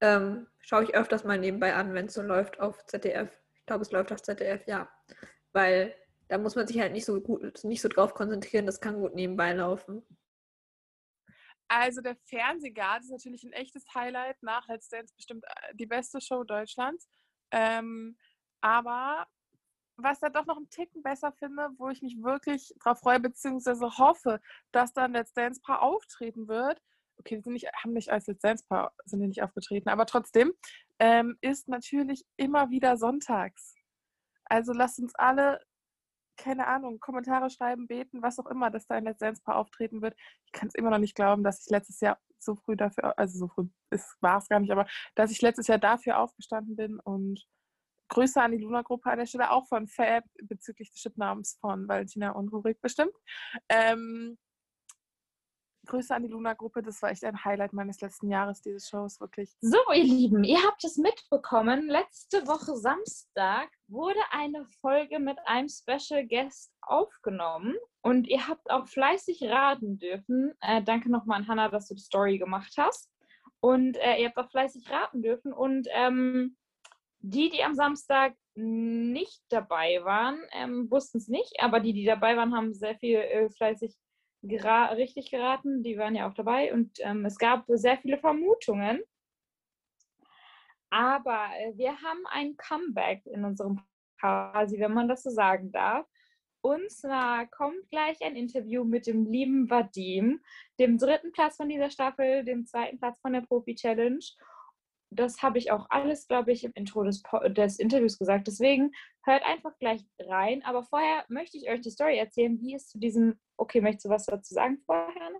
Ähm, 0.00 0.48
schaue 0.58 0.82
ich 0.82 0.96
öfters 0.96 1.22
mal 1.22 1.38
nebenbei 1.38 1.72
an, 1.72 1.94
wenn 1.94 2.06
es 2.06 2.14
so 2.14 2.22
läuft 2.22 2.58
auf 2.58 2.84
ZDF. 2.86 3.30
Ich 3.54 3.64
glaube, 3.66 3.82
es 3.82 3.92
läuft 3.92 4.10
auf 4.10 4.20
ZDF, 4.20 4.66
ja. 4.66 4.90
Weil 5.52 5.94
da 6.26 6.38
muss 6.38 6.56
man 6.56 6.66
sich 6.66 6.80
halt 6.80 6.92
nicht 6.92 7.04
so 7.04 7.20
gut, 7.20 7.62
nicht 7.62 7.80
so 7.80 7.88
drauf 7.88 8.12
konzentrieren, 8.14 8.66
das 8.66 8.80
kann 8.80 8.98
gut 8.98 9.14
nebenbei 9.14 9.52
laufen. 9.52 10.02
Also 11.68 12.00
der 12.00 12.16
Fernsehgarten 12.24 13.04
ist 13.04 13.12
natürlich 13.12 13.44
ein 13.44 13.52
echtes 13.52 13.84
Highlight. 13.94 14.42
Nach 14.42 14.66
Let's 14.66 14.88
Dance 14.88 15.14
bestimmt 15.14 15.44
äh, 15.44 15.76
die 15.76 15.86
beste 15.86 16.20
Show 16.20 16.42
Deutschlands. 16.42 17.08
Ähm, 17.52 18.16
aber 18.60 19.26
was 19.96 20.20
da 20.20 20.28
doch 20.30 20.46
noch 20.46 20.56
einen 20.56 20.70
Ticken 20.70 21.02
besser 21.02 21.32
finde, 21.32 21.68
wo 21.76 21.88
ich 21.88 22.02
mich 22.02 22.22
wirklich 22.22 22.74
drauf 22.80 22.98
freue, 23.00 23.20
beziehungsweise 23.20 23.98
hoffe, 23.98 24.40
dass 24.72 24.92
dann 24.92 25.12
Let's 25.12 25.32
Dance 25.34 25.60
Paar 25.60 25.82
auftreten 25.82 26.48
wird. 26.48 26.80
Okay, 27.18 27.36
die 27.36 27.42
sind 27.42 27.52
nicht, 27.52 27.68
haben 27.82 27.92
nicht 27.92 28.10
als 28.10 28.26
Let's 28.26 28.40
Dance 28.40 28.64
Paar 28.66 28.92
sind 29.04 29.20
die 29.20 29.28
nicht 29.28 29.42
aufgetreten, 29.42 29.88
aber 29.90 30.06
trotzdem 30.06 30.52
ähm, 30.98 31.36
ist 31.40 31.68
natürlich 31.68 32.24
immer 32.36 32.70
wieder 32.70 32.96
sonntags. 32.96 33.74
Also 34.44 34.72
lasst 34.72 34.98
uns 34.98 35.14
alle 35.14 35.60
keine 36.42 36.66
Ahnung, 36.66 36.98
Kommentare 36.98 37.50
schreiben, 37.50 37.86
beten, 37.86 38.20
was 38.20 38.38
auch 38.38 38.46
immer, 38.46 38.70
dass 38.70 38.86
da 38.86 38.96
ein 38.96 39.04
Let's 39.04 39.20
Dance-Paar 39.20 39.56
auftreten 39.56 40.02
wird. 40.02 40.16
Ich 40.46 40.52
kann 40.52 40.68
es 40.68 40.74
immer 40.74 40.90
noch 40.90 40.98
nicht 40.98 41.14
glauben, 41.14 41.44
dass 41.44 41.64
ich 41.64 41.70
letztes 41.70 42.00
Jahr 42.00 42.18
so 42.38 42.56
früh 42.56 42.76
dafür, 42.76 43.16
also 43.16 43.38
so 43.38 43.48
früh 43.48 43.68
war 44.20 44.38
es 44.38 44.48
gar 44.48 44.58
nicht, 44.58 44.72
aber 44.72 44.86
dass 45.14 45.30
ich 45.30 45.40
letztes 45.40 45.68
Jahr 45.68 45.78
dafür 45.78 46.18
aufgestanden 46.18 46.74
bin 46.74 46.98
und 46.98 47.46
Grüße 48.08 48.42
an 48.42 48.52
die 48.52 48.58
Luna-Gruppe 48.58 49.10
an 49.10 49.18
der 49.18 49.26
Stelle, 49.26 49.50
auch 49.50 49.66
von 49.68 49.86
Fab 49.86 50.24
bezüglich 50.42 50.90
des 50.90 51.00
Chipnamens 51.00 51.56
von 51.60 51.88
Valentina 51.88 52.32
und 52.32 52.48
Rurik 52.48 52.80
bestimmt. 52.80 53.14
Ähm, 53.68 54.36
Grüße 55.86 56.14
an 56.14 56.22
die 56.22 56.28
Luna-Gruppe. 56.28 56.82
Das 56.82 57.02
war 57.02 57.10
echt 57.10 57.24
ein 57.24 57.44
Highlight 57.44 57.72
meines 57.72 58.00
letzten 58.00 58.28
Jahres, 58.28 58.62
dieses 58.62 58.88
Shows, 58.88 59.20
wirklich. 59.20 59.52
So, 59.60 59.78
ihr 59.92 60.04
Lieben, 60.04 60.44
ihr 60.44 60.62
habt 60.62 60.84
es 60.84 60.96
mitbekommen. 60.96 61.88
Letzte 61.88 62.46
Woche 62.46 62.76
Samstag 62.76 63.68
wurde 63.88 64.20
eine 64.30 64.64
Folge 64.80 65.18
mit 65.18 65.38
einem 65.44 65.68
Special 65.68 66.26
Guest 66.26 66.72
aufgenommen 66.82 67.74
und 68.02 68.28
ihr 68.28 68.46
habt 68.48 68.70
auch 68.70 68.86
fleißig 68.86 69.42
raten 69.44 69.98
dürfen. 69.98 70.52
Äh, 70.60 70.82
danke 70.82 71.10
nochmal 71.10 71.40
an 71.40 71.48
Hannah, 71.48 71.68
dass 71.68 71.88
du 71.88 71.94
die 71.94 72.02
Story 72.02 72.38
gemacht 72.38 72.74
hast. 72.76 73.10
Und 73.60 73.96
äh, 73.96 74.20
ihr 74.20 74.28
habt 74.28 74.38
auch 74.38 74.50
fleißig 74.50 74.90
raten 74.90 75.22
dürfen. 75.22 75.52
Und 75.52 75.86
ähm, 75.92 76.56
die, 77.20 77.50
die 77.50 77.62
am 77.62 77.74
Samstag 77.74 78.34
nicht 78.54 79.40
dabei 79.48 80.00
waren, 80.04 80.38
ähm, 80.52 80.90
wussten 80.90 81.18
es 81.18 81.28
nicht, 81.28 81.54
aber 81.60 81.80
die, 81.80 81.92
die 81.92 82.04
dabei 82.04 82.36
waren, 82.36 82.54
haben 82.54 82.74
sehr 82.74 82.96
viel 82.96 83.16
äh, 83.16 83.48
fleißig 83.50 83.94
gera 84.42 84.86
richtig 84.92 85.30
geraten. 85.30 85.82
Die 85.82 85.96
waren 85.98 86.14
ja 86.14 86.28
auch 86.28 86.34
dabei 86.34 86.72
und 86.72 86.98
ähm, 87.00 87.24
es 87.24 87.38
gab 87.38 87.64
sehr 87.68 87.98
viele 87.98 88.18
Vermutungen. 88.18 89.02
Aber 90.90 91.48
äh, 91.58 91.76
wir 91.76 92.02
haben 92.02 92.22
ein 92.30 92.56
Comeback 92.56 93.24
in 93.26 93.44
unserem 93.44 93.80
quasi, 94.20 94.78
wenn 94.78 94.92
man 94.92 95.08
das 95.08 95.22
so 95.22 95.30
sagen 95.30 95.72
darf. 95.72 96.06
Und 96.60 96.92
zwar 96.92 97.46
kommt 97.46 97.90
gleich 97.90 98.22
ein 98.22 98.36
Interview 98.36 98.84
mit 98.84 99.08
dem 99.08 99.26
lieben 99.26 99.68
Vadim, 99.68 100.40
dem 100.78 100.96
dritten 100.96 101.32
Platz 101.32 101.56
von 101.56 101.68
dieser 101.68 101.90
Staffel, 101.90 102.44
dem 102.44 102.66
zweiten 102.66 102.98
Platz 102.98 103.18
von 103.20 103.32
der 103.32 103.40
Profi 103.40 103.74
Challenge 103.74 104.24
das 105.14 105.42
habe 105.42 105.58
ich 105.58 105.70
auch 105.70 105.86
alles, 105.90 106.26
glaube 106.26 106.52
ich, 106.52 106.64
im 106.64 106.72
Intro 106.74 107.04
des, 107.04 107.22
des, 107.48 107.78
Interviews 107.78 108.18
gesagt. 108.18 108.46
Deswegen 108.46 108.92
hört 109.24 109.44
einfach 109.44 109.78
gleich 109.78 110.04
rein. 110.18 110.62
Aber 110.64 110.82
vorher 110.82 111.24
möchte 111.28 111.56
ich 111.56 111.68
euch 111.70 111.80
die 111.80 111.90
Story 111.90 112.18
erzählen, 112.18 112.58
wie 112.60 112.74
es 112.74 112.88
zu 112.88 112.98
diesem. 112.98 113.38
Okay, 113.56 113.80
möchtest 113.80 114.06
du 114.06 114.10
was 114.10 114.26
dazu 114.26 114.54
sagen 114.54 114.78
vorher? 114.86 115.30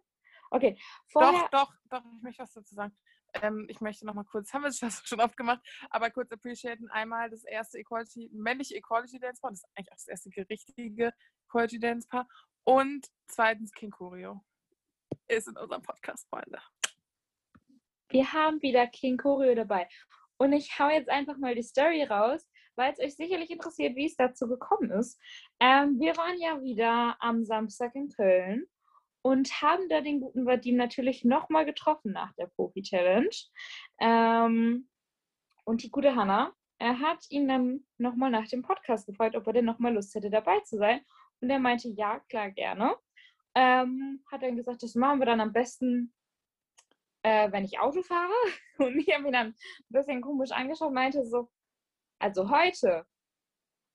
Okay, 0.51 0.79
vorher. 1.09 1.49
Doch, 1.51 1.73
doch, 1.89 2.01
doch, 2.01 2.03
ich 2.17 2.23
möchte 2.23 2.43
was 2.43 2.53
dazu 2.53 2.75
sagen. 2.75 2.97
Ähm, 3.41 3.67
ich 3.69 3.81
möchte 3.81 4.05
noch 4.05 4.15
mal 4.15 4.25
kurz, 4.25 4.53
haben 4.55 4.63
wir 4.63 4.69
das 4.69 5.03
schon 5.05 5.21
oft 5.21 5.37
gemacht, 5.37 5.61
aber 5.91 6.11
kurz 6.11 6.31
appreciaten. 6.31 6.89
Einmal 6.91 7.31
das 7.31 7.45
erste 7.45 7.79
Equality, 7.79 8.31
männliche 8.33 8.77
Equality 8.77 9.19
Dance 9.19 9.41
Paar, 9.41 9.51
das 9.51 9.61
ist 9.61 9.71
eigentlich 9.75 9.91
auch 9.91 9.97
das 9.97 10.09
erste 10.09 10.31
richtige 10.51 11.13
Equality 11.49 11.79
Dance 11.79 12.07
Paar. 12.09 12.29
Und 12.65 13.07
zweitens 13.27 13.73
King 13.73 13.91
Choreo 13.91 14.45
ist 15.29 15.49
in 15.49 15.57
unserem 15.57 15.83
Podcast, 15.83 16.29
Freunde. 16.29 16.61
Wir 18.13 18.31
haben 18.31 18.61
wieder 18.61 18.87
King 18.89 19.17
Choreo 19.17 19.55
dabei. 19.55 19.89
Und 20.37 20.53
ich 20.53 20.79
hau 20.79 20.91
jetzt 20.91 21.09
einfach 21.09 21.39
mal 21.39 21.55
die 21.55 21.63
Story 21.63 22.03
raus, 22.03 22.47
weil 22.77 22.93
es 22.93 22.99
euch 22.99 23.17
sicherlich 23.17 23.51
interessiert, 23.51 23.97
wie 23.97 24.05
es 24.05 24.17
dazu 24.17 24.47
gekommen 24.47 24.91
ist. 24.91 25.19
Ähm, 25.61 25.99
wir 25.99 26.15
waren 26.19 26.39
ja 26.39 26.61
wieder 26.63 27.17
am 27.21 27.43
Samstag 27.43 27.95
in 27.95 28.11
Köln 28.11 28.67
und 29.23 29.63
haben 29.63 29.89
da 29.89 30.03
den 30.03 30.21
guten 30.21 30.45
Vadim 30.45 30.77
natürlich 30.77 31.25
nochmal 31.25 31.65
getroffen 31.65 32.13
nach 32.13 32.35
der 32.35 32.49
Profi-Challenge. 32.49 33.31
Ähm, 33.99 34.89
und 35.65 35.83
die 35.83 35.91
gute 35.91 36.15
Hanna, 36.15 36.53
er 36.79 36.99
hat 36.99 37.25
ihn 37.31 37.49
dann 37.49 37.87
nochmal 37.97 38.31
nach 38.31 38.49
dem 38.49 38.63
Podcast 38.63 39.07
gefragt, 39.07 39.37
ob 39.37 39.47
er 39.47 39.55
denn 39.55 39.65
nochmal 39.65 39.95
Lust 39.95 40.15
hätte, 40.15 40.29
dabei 40.29 40.61
zu 40.61 40.77
sein. 40.77 41.01
Und 41.41 41.49
er 41.49 41.61
meinte, 41.61 41.89
ja, 41.89 42.21
klar, 42.29 42.51
gerne. 42.51 42.95
Ähm, 43.55 44.23
hat 44.31 44.43
dann 44.43 44.57
gesagt, 44.57 44.83
das 44.83 44.95
machen 44.97 45.19
wir 45.19 45.27
dann 45.27 45.41
am 45.41 45.55
besten 45.55 46.13
äh, 47.23 47.51
wenn 47.53 47.65
ich 47.65 47.79
Auto 47.79 48.03
fahre. 48.03 48.33
Und 48.79 48.99
ich 48.99 49.15
habe 49.15 49.27
ihn 49.27 49.33
dann 49.33 49.49
ein 49.49 49.55
bisschen 49.89 50.21
komisch 50.21 50.51
angeschaut 50.53 50.93
meinte 50.93 51.25
so, 51.25 51.51
also 52.19 52.51
heute. 52.51 53.07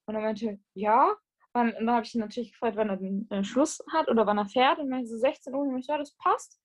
Und 0.06 0.16
er 0.16 0.22
meinte, 0.22 0.60
ja. 0.74 1.16
Und 1.54 1.74
dann 1.74 1.90
habe 1.90 2.06
ich 2.06 2.14
ihn 2.14 2.22
natürlich 2.22 2.52
gefragt, 2.52 2.78
wann 2.78 2.90
er 2.90 2.98
den 2.98 3.30
äh, 3.32 3.44
Schluss 3.44 3.84
hat 3.92 4.10
oder 4.10 4.26
wann 4.26 4.38
er 4.38 4.46
fährt. 4.46 4.80
Und 4.80 4.90
meinte 4.90 5.08
so 5.08 5.18
16 5.18 5.54
Uhr. 5.54 5.62
Und 5.62 5.80
ich 5.80 5.88
ja, 5.88 5.98
das 5.98 6.16
passt. 6.18 6.60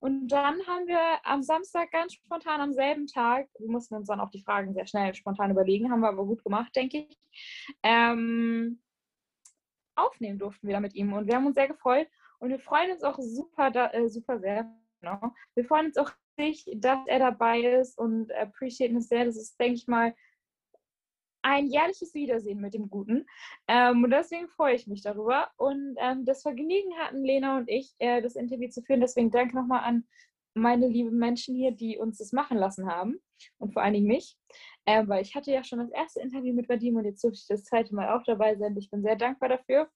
Und 0.00 0.28
dann 0.28 0.64
haben 0.66 0.86
wir 0.86 1.00
am 1.24 1.42
Samstag 1.42 1.90
ganz 1.90 2.14
spontan 2.14 2.60
am 2.60 2.72
selben 2.72 3.08
Tag, 3.08 3.48
wir 3.58 3.68
mussten 3.68 3.96
uns 3.96 4.06
dann 4.06 4.20
auch 4.20 4.30
die 4.30 4.42
Fragen 4.42 4.72
sehr 4.72 4.86
schnell 4.86 5.12
spontan 5.14 5.50
überlegen, 5.50 5.90
haben 5.90 6.00
wir 6.00 6.08
aber 6.08 6.24
gut 6.24 6.44
gemacht, 6.44 6.74
denke 6.76 6.98
ich, 6.98 7.18
ähm, 7.82 8.80
aufnehmen 9.96 10.38
durften 10.38 10.68
wieder 10.68 10.78
mit 10.78 10.94
ihm. 10.94 11.12
Und 11.12 11.26
wir 11.26 11.34
haben 11.34 11.46
uns 11.46 11.56
sehr 11.56 11.66
gefreut. 11.66 12.06
Und 12.38 12.50
wir 12.50 12.60
freuen 12.60 12.92
uns 12.92 13.02
auch 13.02 13.18
super, 13.18 13.72
da, 13.72 13.90
äh, 13.90 14.08
super 14.08 14.38
sehr, 14.38 14.72
Genau. 15.00 15.32
Wir 15.54 15.64
freuen 15.64 15.86
uns 15.86 15.96
auch 15.96 16.10
richtig, 16.38 16.80
dass 16.80 17.00
er 17.06 17.18
dabei 17.18 17.60
ist 17.60 17.98
und 17.98 18.32
appreciaten 18.32 18.96
es 18.96 19.08
sehr. 19.08 19.24
Das 19.24 19.36
ist, 19.36 19.58
denke 19.60 19.74
ich 19.74 19.86
mal, 19.86 20.14
ein 21.42 21.66
jährliches 21.66 22.14
Wiedersehen 22.14 22.60
mit 22.60 22.74
dem 22.74 22.90
Guten. 22.90 23.26
Ähm, 23.68 24.04
und 24.04 24.10
deswegen 24.10 24.48
freue 24.48 24.74
ich 24.74 24.86
mich 24.86 25.02
darüber. 25.02 25.50
Und 25.56 25.96
ähm, 25.98 26.24
das 26.24 26.42
Vergnügen 26.42 26.96
hatten 26.98 27.24
Lena 27.24 27.58
und 27.58 27.68
ich, 27.68 27.94
äh, 27.98 28.20
das 28.20 28.36
Interview 28.36 28.68
zu 28.68 28.82
führen. 28.82 29.00
Deswegen 29.00 29.30
danke 29.30 29.54
nochmal 29.56 29.84
an 29.84 30.06
meine 30.54 30.88
lieben 30.88 31.16
Menschen 31.16 31.54
hier, 31.54 31.70
die 31.70 31.98
uns 31.98 32.18
das 32.18 32.32
machen 32.32 32.58
lassen 32.58 32.90
haben. 32.90 33.20
Und 33.58 33.72
vor 33.72 33.82
allen 33.82 33.94
Dingen 33.94 34.08
mich. 34.08 34.36
Äh, 34.84 35.06
weil 35.06 35.22
ich 35.22 35.34
hatte 35.34 35.52
ja 35.52 35.62
schon 35.62 35.78
das 35.78 35.90
erste 35.90 36.20
Interview 36.20 36.54
mit 36.54 36.68
Vadim 36.68 36.96
und 36.96 37.04
jetzt 37.04 37.22
durfte 37.22 37.38
ich 37.40 37.46
das 37.46 37.64
zweite 37.64 37.94
Mal 37.94 38.08
auch 38.16 38.24
dabei 38.24 38.56
sein. 38.56 38.76
Ich 38.76 38.90
bin 38.90 39.02
sehr 39.02 39.16
dankbar 39.16 39.48
dafür. 39.48 39.88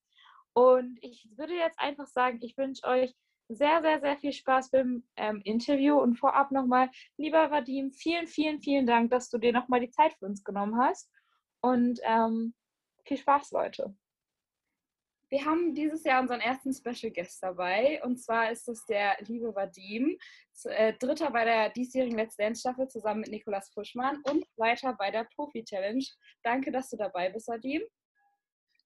Und 0.54 0.98
ich 1.02 1.28
würde 1.36 1.54
jetzt 1.54 1.78
einfach 1.78 2.06
sagen, 2.06 2.38
ich 2.42 2.56
wünsche 2.56 2.86
euch 2.86 3.14
sehr, 3.48 3.82
sehr, 3.82 4.00
sehr 4.00 4.16
viel 4.16 4.32
Spaß 4.32 4.70
beim 4.70 5.04
ähm, 5.16 5.40
Interview 5.44 5.98
und 5.98 6.16
vorab 6.16 6.50
nochmal, 6.52 6.90
lieber 7.16 7.50
Vadim, 7.50 7.92
vielen, 7.92 8.26
vielen, 8.26 8.60
vielen 8.60 8.86
Dank, 8.86 9.10
dass 9.10 9.28
du 9.30 9.38
dir 9.38 9.52
nochmal 9.52 9.80
die 9.80 9.90
Zeit 9.90 10.14
für 10.14 10.26
uns 10.26 10.42
genommen 10.42 10.76
hast 10.78 11.10
und 11.60 12.00
ähm, 12.04 12.54
viel 13.04 13.16
Spaß, 13.16 13.50
Leute. 13.52 13.94
Wir 15.28 15.46
haben 15.46 15.74
dieses 15.74 16.04
Jahr 16.04 16.20
unseren 16.20 16.40
ersten 16.40 16.74
Special 16.74 17.10
Guest 17.10 17.42
dabei 17.42 18.02
und 18.04 18.18
zwar 18.18 18.50
ist 18.50 18.68
es 18.68 18.84
der 18.84 19.16
liebe 19.20 19.54
Vadim, 19.54 20.18
äh, 20.64 20.92
Dritter 20.98 21.30
bei 21.30 21.46
der 21.46 21.70
diesjährigen 21.70 22.18
Let's 22.18 22.36
Dance 22.36 22.60
Staffel 22.60 22.86
zusammen 22.88 23.20
mit 23.20 23.30
Nikolas 23.30 23.70
Fuschmann 23.70 24.20
und 24.24 24.44
weiter 24.56 24.92
bei 24.92 25.10
der 25.10 25.26
Profi 25.34 25.64
Challenge. 25.64 26.04
Danke, 26.42 26.70
dass 26.70 26.90
du 26.90 26.98
dabei 26.98 27.30
bist, 27.30 27.48
Vadim. 27.48 27.80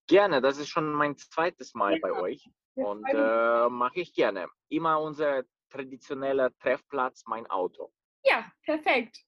Gerne, 0.06 0.40
das 0.40 0.58
ist 0.58 0.68
schon 0.68 0.92
mein 0.92 1.16
zweites 1.16 1.74
Mal 1.74 1.98
bei 2.00 2.12
euch. 2.12 2.48
Und 2.74 3.04
äh, 3.08 3.68
mache 3.68 4.00
ich 4.00 4.12
gerne. 4.12 4.48
Immer 4.68 5.00
unser 5.00 5.44
traditioneller 5.70 6.56
Treffplatz, 6.58 7.24
mein 7.26 7.46
Auto. 7.46 7.90
Ja, 8.22 8.50
perfekt. 8.62 9.18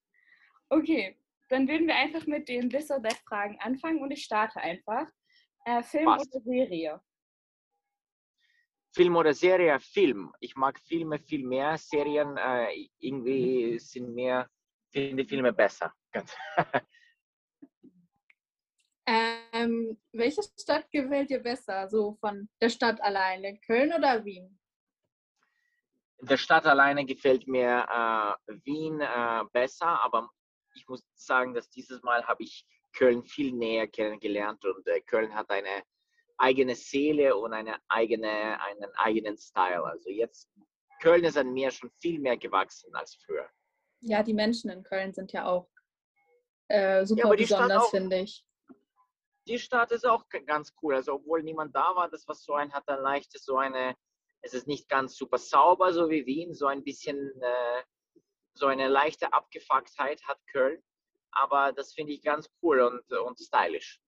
Okay, 0.69 1.19
dann 1.49 1.67
würden 1.67 1.87
wir 1.87 1.97
einfach 1.97 2.27
mit 2.27 2.49
den 2.49 2.69
This 2.69 2.91
or 2.91 3.03
That 3.03 3.19
Fragen 3.27 3.59
anfangen 3.61 4.03
und 4.03 4.11
ich 4.11 4.23
starte 4.23 4.61
einfach. 4.61 5.09
Äh, 5.64 5.83
Film 5.83 6.05
Passt. 6.05 6.35
oder 6.35 6.45
Serie? 6.45 7.01
Film 8.95 9.17
oder 9.17 9.35
Serie? 9.35 9.81
Film. 9.81 10.33
Ich 10.41 10.57
mag 10.57 10.79
Filme 10.79 11.19
viel 11.19 11.47
mehr. 11.47 11.79
Serien 11.79 12.37
äh, 12.37 12.88
irgendwie 12.99 13.79
sind 13.79 14.14
mehr, 14.14 14.49
finde 14.91 15.25
Filme 15.25 15.53
besser. 15.53 15.93
Ähm, 19.11 19.99
welche 20.12 20.42
Stadt 20.42 20.90
gefällt 20.90 21.31
dir 21.31 21.38
besser, 21.38 21.88
so 21.88 22.18
von 22.21 22.47
der 22.61 22.68
Stadt 22.68 23.01
alleine? 23.01 23.59
Köln 23.61 23.90
oder 23.94 24.23
Wien? 24.23 24.61
In 26.18 26.27
der 26.27 26.37
Stadt 26.37 26.66
alleine 26.66 27.07
gefällt 27.07 27.49
mir 27.49 27.87
äh, 27.88 28.53
Wien 28.64 29.01
äh, 29.01 29.44
besser, 29.51 30.05
aber 30.05 30.29
ich 30.75 30.87
muss 30.88 31.03
sagen, 31.14 31.55
dass 31.55 31.71
dieses 31.71 32.03
Mal 32.03 32.23
habe 32.27 32.42
ich 32.42 32.66
Köln 32.94 33.25
viel 33.25 33.53
näher 33.53 33.87
kennengelernt 33.88 34.62
und 34.66 34.87
äh, 34.87 35.01
Köln 35.01 35.35
hat 35.35 35.49
eine 35.49 35.83
eigene 36.37 36.75
Seele 36.75 37.35
und 37.35 37.55
eine 37.55 37.79
eigene, 37.88 38.61
einen 38.61 38.94
eigenen 38.97 39.38
Style. 39.38 39.85
Also 39.85 40.11
jetzt, 40.11 40.51
Köln 41.01 41.25
ist 41.25 41.38
an 41.38 41.55
mir 41.55 41.71
schon 41.71 41.90
viel 42.03 42.21
mehr 42.21 42.37
gewachsen 42.37 42.94
als 42.94 43.14
früher. 43.25 43.49
Ja, 44.01 44.23
die 44.23 44.35
Menschen 44.35 44.68
in 44.71 44.83
Köln 44.83 45.14
sind 45.14 45.33
ja 45.33 45.47
auch 45.47 45.71
äh, 46.68 47.07
super 47.07 47.31
ja, 47.31 47.37
besonders, 47.37 47.88
finde 47.88 48.18
ich 48.18 48.44
die 49.48 49.58
Stadt 49.58 49.90
ist 49.92 50.06
auch 50.06 50.28
ganz 50.46 50.74
cool. 50.82 50.94
Also 50.94 51.14
obwohl 51.14 51.42
niemand 51.42 51.74
da 51.74 51.94
war, 51.96 52.08
das 52.08 52.26
war 52.28 52.34
so 52.34 52.54
ein, 52.54 52.72
hat 52.72 52.88
ein 52.88 53.00
leichtes, 53.00 53.44
so 53.44 53.56
eine, 53.56 53.96
es 54.42 54.54
ist 54.54 54.66
nicht 54.66 54.88
ganz 54.88 55.16
super 55.16 55.38
sauber, 55.38 55.92
so 55.92 56.11
wie 56.11 56.26
Wien, 56.26 56.54
so 56.54 56.66
ein 56.66 56.84
bisschen, 56.84 57.16
äh, 57.40 57.82
so 58.54 58.66
eine 58.66 58.88
leichte 58.88 59.32
Abgefucktheit 59.32 60.22
hat 60.26 60.38
Köln. 60.52 60.82
Aber 61.30 61.72
das 61.72 61.92
finde 61.94 62.12
ich 62.12 62.22
ganz 62.22 62.48
cool 62.62 62.80
und, 62.80 63.12
und 63.12 63.38
stylisch. 63.38 64.00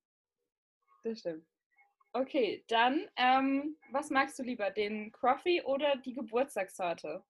Das 1.03 1.21
stimmt. 1.21 1.47
Okay, 2.13 2.65
dann, 2.69 3.09
ähm, 3.17 3.79
was 3.93 4.11
magst 4.11 4.39
du 4.39 4.43
lieber, 4.43 4.71
den 4.71 5.13
Coffee 5.13 5.63
oder 5.63 5.97
die 5.97 6.13
Geburtstagssorte? 6.13 7.25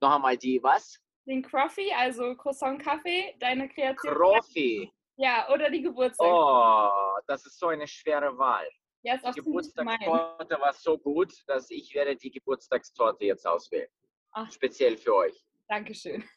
Noch 0.00 0.14
einmal 0.14 0.36
die 0.36 0.62
was? 0.62 1.00
Den 1.26 1.42
Coffee, 1.42 1.92
also 1.94 2.36
Croissant 2.36 2.80
Kaffee, 2.80 3.34
deine 3.40 3.68
Kreation. 3.68 4.14
Coffee. 4.14 4.92
Ja, 5.16 5.48
oder 5.52 5.70
die 5.70 5.82
Geburtstag. 5.82 6.26
Oh, 6.28 7.18
das 7.26 7.46
ist 7.46 7.58
so 7.58 7.68
eine 7.68 7.86
schwere 7.86 8.36
Wahl. 8.36 8.68
ja, 9.02 9.16
Die. 9.16 9.40
Geburtstagstorte 9.40 10.60
war 10.60 10.72
so 10.72 10.98
gut, 10.98 11.32
dass 11.46 11.70
ich 11.70 11.94
werde 11.94 12.16
die 12.16 12.30
Geburtstagstorte 12.30 13.24
jetzt 13.24 13.46
auswählen. 13.46 13.88
Ach. 14.32 14.50
Speziell 14.50 14.96
für 14.96 15.14
euch. 15.14 15.44
Dankeschön. 15.68 16.24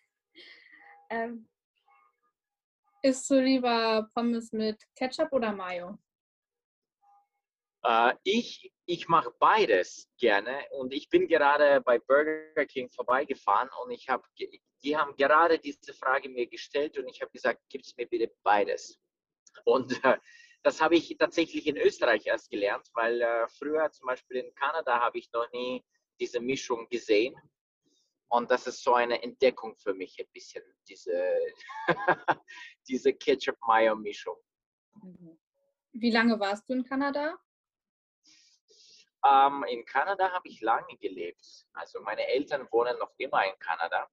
Ähm, 1.10 1.48
Isst 3.02 3.30
du 3.30 3.40
lieber 3.40 4.10
Pommes 4.14 4.52
mit 4.52 4.84
Ketchup 4.94 5.32
oder 5.32 5.54
Mayo? 5.54 5.98
Äh, 7.84 8.14
ich 8.24 8.74
ich 8.88 9.10
mache 9.10 9.32
beides 9.38 10.10
gerne 10.18 10.66
und 10.72 10.94
ich 10.94 11.10
bin 11.10 11.28
gerade 11.28 11.82
bei 11.82 12.00
Burger 12.00 12.66
King 12.66 12.90
vorbeigefahren 12.90 13.70
und 13.84 13.92
ich 13.92 14.08
habe, 14.08 14.24
die 14.82 14.96
haben 14.96 15.14
gerade 15.18 15.60
diese 15.60 15.94
Frage 15.94 16.30
mir 16.30 16.48
gestellt 16.48 16.98
und 16.98 17.08
ich 17.10 17.22
habe 17.22 17.32
gesagt, 17.32 17.62
gibt 17.70 17.86
es 17.86 17.98
mir 17.98 18.08
bitte 18.08 18.34
beides. 18.44 18.98
Und 19.66 20.02
äh, 20.06 20.18
das 20.64 20.82
habe 20.82 20.96
ich 20.96 21.14
tatsächlich 21.18 21.68
in 21.68 21.76
Österreich 21.76 22.28
erst 22.28 22.50
gelernt, 22.50 22.88
weil 22.94 23.22
äh, 23.22 23.48
früher 23.50 23.92
zum 23.92 24.08
Beispiel 24.08 24.38
in 24.38 24.56
Kanada 24.56 25.02
habe 25.02 25.18
ich 25.18 25.30
noch 25.34 25.52
nie 25.52 25.84
diese 26.18 26.40
Mischung 26.40 26.88
gesehen. 26.90 27.36
Und 28.30 28.50
das 28.52 28.68
ist 28.68 28.84
so 28.84 28.94
eine 28.94 29.22
Entdeckung 29.22 29.76
für 29.76 29.94
mich 29.94 30.18
ein 30.20 30.28
bisschen, 30.32 30.64
diese, 30.88 31.36
diese 32.88 33.14
Ketchup-Mayo-Mischung. 33.14 34.38
Wie 35.92 36.12
lange 36.12 36.40
warst 36.40 36.70
du 36.70 36.74
in 36.74 36.86
Kanada? 36.86 37.38
Ähm, 39.26 39.64
in 39.70 39.86
Kanada 39.86 40.32
habe 40.32 40.48
ich 40.48 40.62
lange 40.62 40.96
gelebt. 40.98 41.66
Also 41.74 42.02
meine 42.02 42.28
Eltern 42.28 42.68
wohnen 42.72 42.98
noch 43.00 43.14
immer 43.18 43.46
in 43.46 43.58
Kanada. 43.60 44.10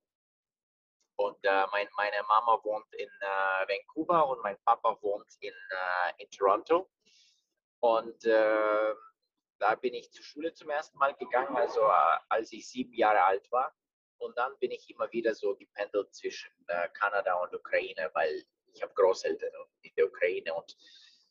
Und 1.17 1.39
äh, 1.45 1.67
mein, 1.71 1.89
meine 1.97 2.23
Mama 2.27 2.59
wohnt 2.65 2.93
in 2.95 3.09
äh, 3.09 3.69
Vancouver 3.69 4.29
und 4.29 4.43
mein 4.43 4.59
Papa 4.65 4.99
wohnt 5.01 5.29
in, 5.41 5.53
äh, 5.53 6.23
in 6.23 6.31
Toronto. 6.31 6.91
Und 7.81 8.25
äh, 8.25 8.95
da 9.59 9.75
bin 9.77 9.95
ich 9.95 10.11
zur 10.11 10.25
Schule 10.25 10.53
zum 10.55 10.71
ersten 10.71 10.99
Mal 10.99 11.15
gegangen, 11.15 11.57
also 11.57 11.83
äh, 11.83 12.19
als 12.29 12.53
ich 12.53 12.69
sieben 12.69 12.95
Jahre 12.95 13.23
alt 13.23 13.51
war. 13.53 13.75
Und 14.19 14.37
dann 14.39 14.57
bin 14.59 14.71
ich 14.71 14.91
immer 14.91 15.11
wieder 15.13 15.35
so 15.35 15.55
gependelt 15.55 16.15
zwischen 16.15 16.51
äh, 16.67 16.89
Kanada 16.95 17.35
und 17.35 17.55
Ukraine, 17.55 18.11
weil 18.15 18.45
ich 18.73 18.83
habe 18.83 18.93
Großeltern 18.95 19.51
in 19.83 19.95
der 19.97 20.07
Ukraine 20.07 20.55
und 20.55 20.77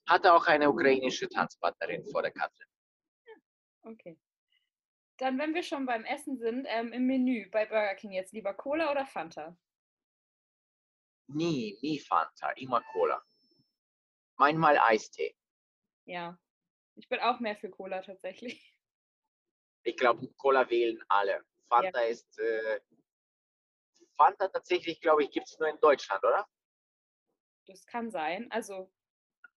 hatte 0.07 0.33
auch 0.33 0.45
eine 0.47 0.69
ukrainische 0.69 1.27
Tanzpartnerin 1.27 2.05
vor 2.05 2.21
der 2.21 2.31
Katrin. 2.31 2.67
Okay. 3.83 4.17
Dann, 5.17 5.37
wenn 5.37 5.53
wir 5.53 5.63
schon 5.63 5.85
beim 5.85 6.05
Essen 6.05 6.37
sind, 6.37 6.65
ähm, 6.69 6.91
im 6.91 7.05
Menü 7.05 7.49
bei 7.49 7.65
Burger 7.65 7.95
King 7.95 8.11
jetzt 8.11 8.33
lieber 8.33 8.53
Cola 8.53 8.91
oder 8.91 9.05
Fanta? 9.05 9.57
Nie, 11.27 11.77
nie 11.81 11.99
Fanta, 11.99 12.51
immer 12.51 12.81
Cola. 12.81 13.21
Manchmal 14.37 14.77
Eistee. 14.77 15.35
Ja. 16.05 16.37
Ich 16.95 17.07
bin 17.09 17.19
auch 17.19 17.39
mehr 17.39 17.55
für 17.55 17.69
Cola 17.69 18.01
tatsächlich. 18.01 18.77
Ich 19.83 19.97
glaube, 19.97 20.27
Cola 20.37 20.69
wählen 20.69 21.03
alle. 21.09 21.43
Fanta 21.67 22.01
ist. 22.01 22.39
Äh, 22.39 22.79
Fanta 24.15 24.47
tatsächlich, 24.47 25.01
glaube 25.01 25.23
ich, 25.23 25.31
gibt 25.31 25.47
es 25.47 25.57
nur 25.59 25.69
in 25.69 25.79
Deutschland, 25.79 26.23
oder? 26.23 26.47
Das 27.65 27.85
kann 27.85 28.11
sein. 28.11 28.49
Also, 28.51 28.91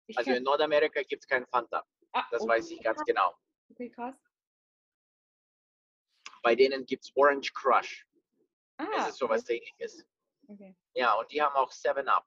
ich 0.07 0.17
Also 0.17 0.33
in 0.33 0.43
Nordamerika 0.43 1.03
gibt 1.03 1.25
es 1.25 1.29
kein 1.29 1.47
Fanta. 1.47 1.85
ah, 2.13 2.27
Das 2.31 2.43
oh, 2.43 2.49
weiß 2.49 2.71
ich 2.71 2.83
ganz 2.83 3.05
genau. 3.05 3.35
Okay, 3.71 3.91
krass. 3.91 4.15
Bei 6.43 6.55
denen 6.55 6.87
gibt 6.87 7.05
es 7.05 7.13
Orange 7.17 7.53
Crush. 7.53 8.07
Ah, 8.79 8.87
Das 8.97 9.09
ist 9.11 9.19
sowas 9.19 9.49
ähnliches. 9.49 10.05
okay. 10.49 10.77
Ja, 10.95 11.15
und 11.15 11.31
die 11.33 11.43
haben 11.43 11.55
auch 11.57 11.73
7-Up, 11.73 12.27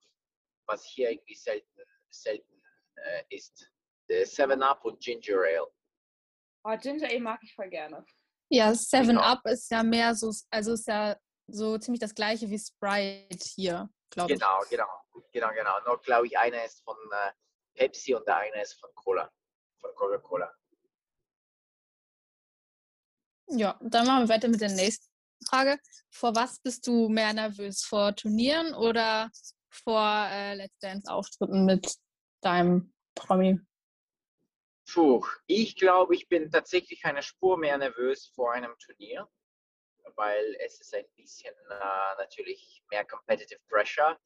was 0.66 0.84
hier 0.86 1.12
irgendwie 1.12 1.36
selten, 1.36 1.82
selten 2.10 2.62
äh, 2.96 3.24
ist. 3.30 3.72
7-Up 4.10 4.84
und 4.86 5.00
Ginger 5.00 5.38
Ale. 5.40 5.68
Oh, 6.64 6.76
Ginger 6.78 7.08
Ale 7.08 7.20
mag 7.20 7.40
ich 7.44 7.54
voll 7.54 7.70
gerne. 7.70 8.04
Ja, 8.52 8.74
Seven 8.74 9.10
Genau. 9.10 9.22
Up 9.22 9.46
ist 9.46 9.70
ja 9.70 9.84
mehr 9.84 10.16
so, 10.16 10.34
also 10.50 10.74
ist 10.74 10.88
ja 10.88 11.16
so 11.48 11.78
ziemlich 11.78 12.02
das 12.02 12.16
gleiche 12.16 12.50
wie 12.50 12.58
Sprite 12.60 13.38
hier, 13.56 13.90
glaube 14.10 14.34
ich. 14.34 14.40
Genau, 14.40 14.60
genau. 14.70 14.88
Genau, 15.32 15.50
genau. 15.54 15.80
Nur 15.86 16.02
glaube 16.02 16.26
ich, 16.28 16.38
einer 16.38 16.66
ist 16.66 16.84
von 16.84 16.98
äh, 17.12 17.32
Pepsi 17.76 18.16
und 18.16 18.28
der 18.28 18.38
eine 18.38 18.62
ist 18.64 18.74
von 18.80 18.90
Cola. 18.96 19.32
Von 19.80 19.94
Coca-Cola. 19.96 20.52
Ja, 23.52 23.80
dann 23.82 24.06
machen 24.06 24.28
wir 24.28 24.36
weiter 24.36 24.48
mit 24.48 24.62
der 24.62 24.70
nächsten 24.70 25.08
Frage. 25.48 25.80
Vor 26.12 26.36
was 26.36 26.60
bist 26.60 26.86
du 26.86 27.10
mehr 27.10 27.34
nervös? 27.34 27.84
Vor 27.84 28.16
Turnieren 28.16 28.74
oder 28.76 29.32
vor 29.70 30.28
äh, 30.30 30.56
Let's 30.56 30.78
Dance 30.80 31.12
Auftritten 31.12 31.66
mit 31.66 31.96
deinem 32.42 32.94
Promi? 33.16 33.60
Puh, 34.92 35.26
ich 35.48 35.76
glaube, 35.76 36.16
ich 36.16 36.28
bin 36.28 36.50
tatsächlich 36.52 37.06
eine 37.06 37.22
Spur 37.22 37.58
mehr 37.58 37.78
nervös 37.78 38.32
vor 38.36 38.54
einem 38.54 38.76
Turnier, 38.80 39.28
weil 40.16 40.56
es 40.66 40.80
ist 40.82 40.94
ein 40.96 41.06
bisschen 41.16 41.54
äh, 41.70 42.16
natürlich 42.18 42.84
mehr 42.90 43.06
Competitive 43.06 43.60
Pressure, 43.68 44.20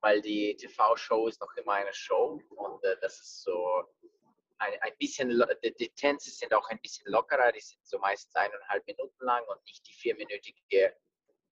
weil 0.00 0.20
die 0.20 0.56
TV-Show 0.56 1.28
ist 1.28 1.40
noch 1.40 1.54
immer 1.56 1.74
eine 1.74 1.92
Show 1.92 2.40
und 2.50 2.84
äh, 2.84 2.96
das 3.00 3.20
ist 3.20 3.42
so 3.42 3.84
ein, 4.60 4.74
ein 4.80 4.96
bisschen, 4.98 5.42
die 5.78 5.88
Tänze 5.90 6.30
sind 6.30 6.52
auch 6.54 6.68
ein 6.68 6.80
bisschen 6.80 7.10
lockerer, 7.10 7.50
die 7.52 7.60
sind 7.60 7.84
so 7.86 7.98
meistens 7.98 8.34
eineinhalb 8.34 8.86
Minuten 8.86 9.24
lang 9.24 9.44
und 9.48 9.64
nicht 9.64 9.86
die 9.86 9.92
vierminütige 9.92 10.94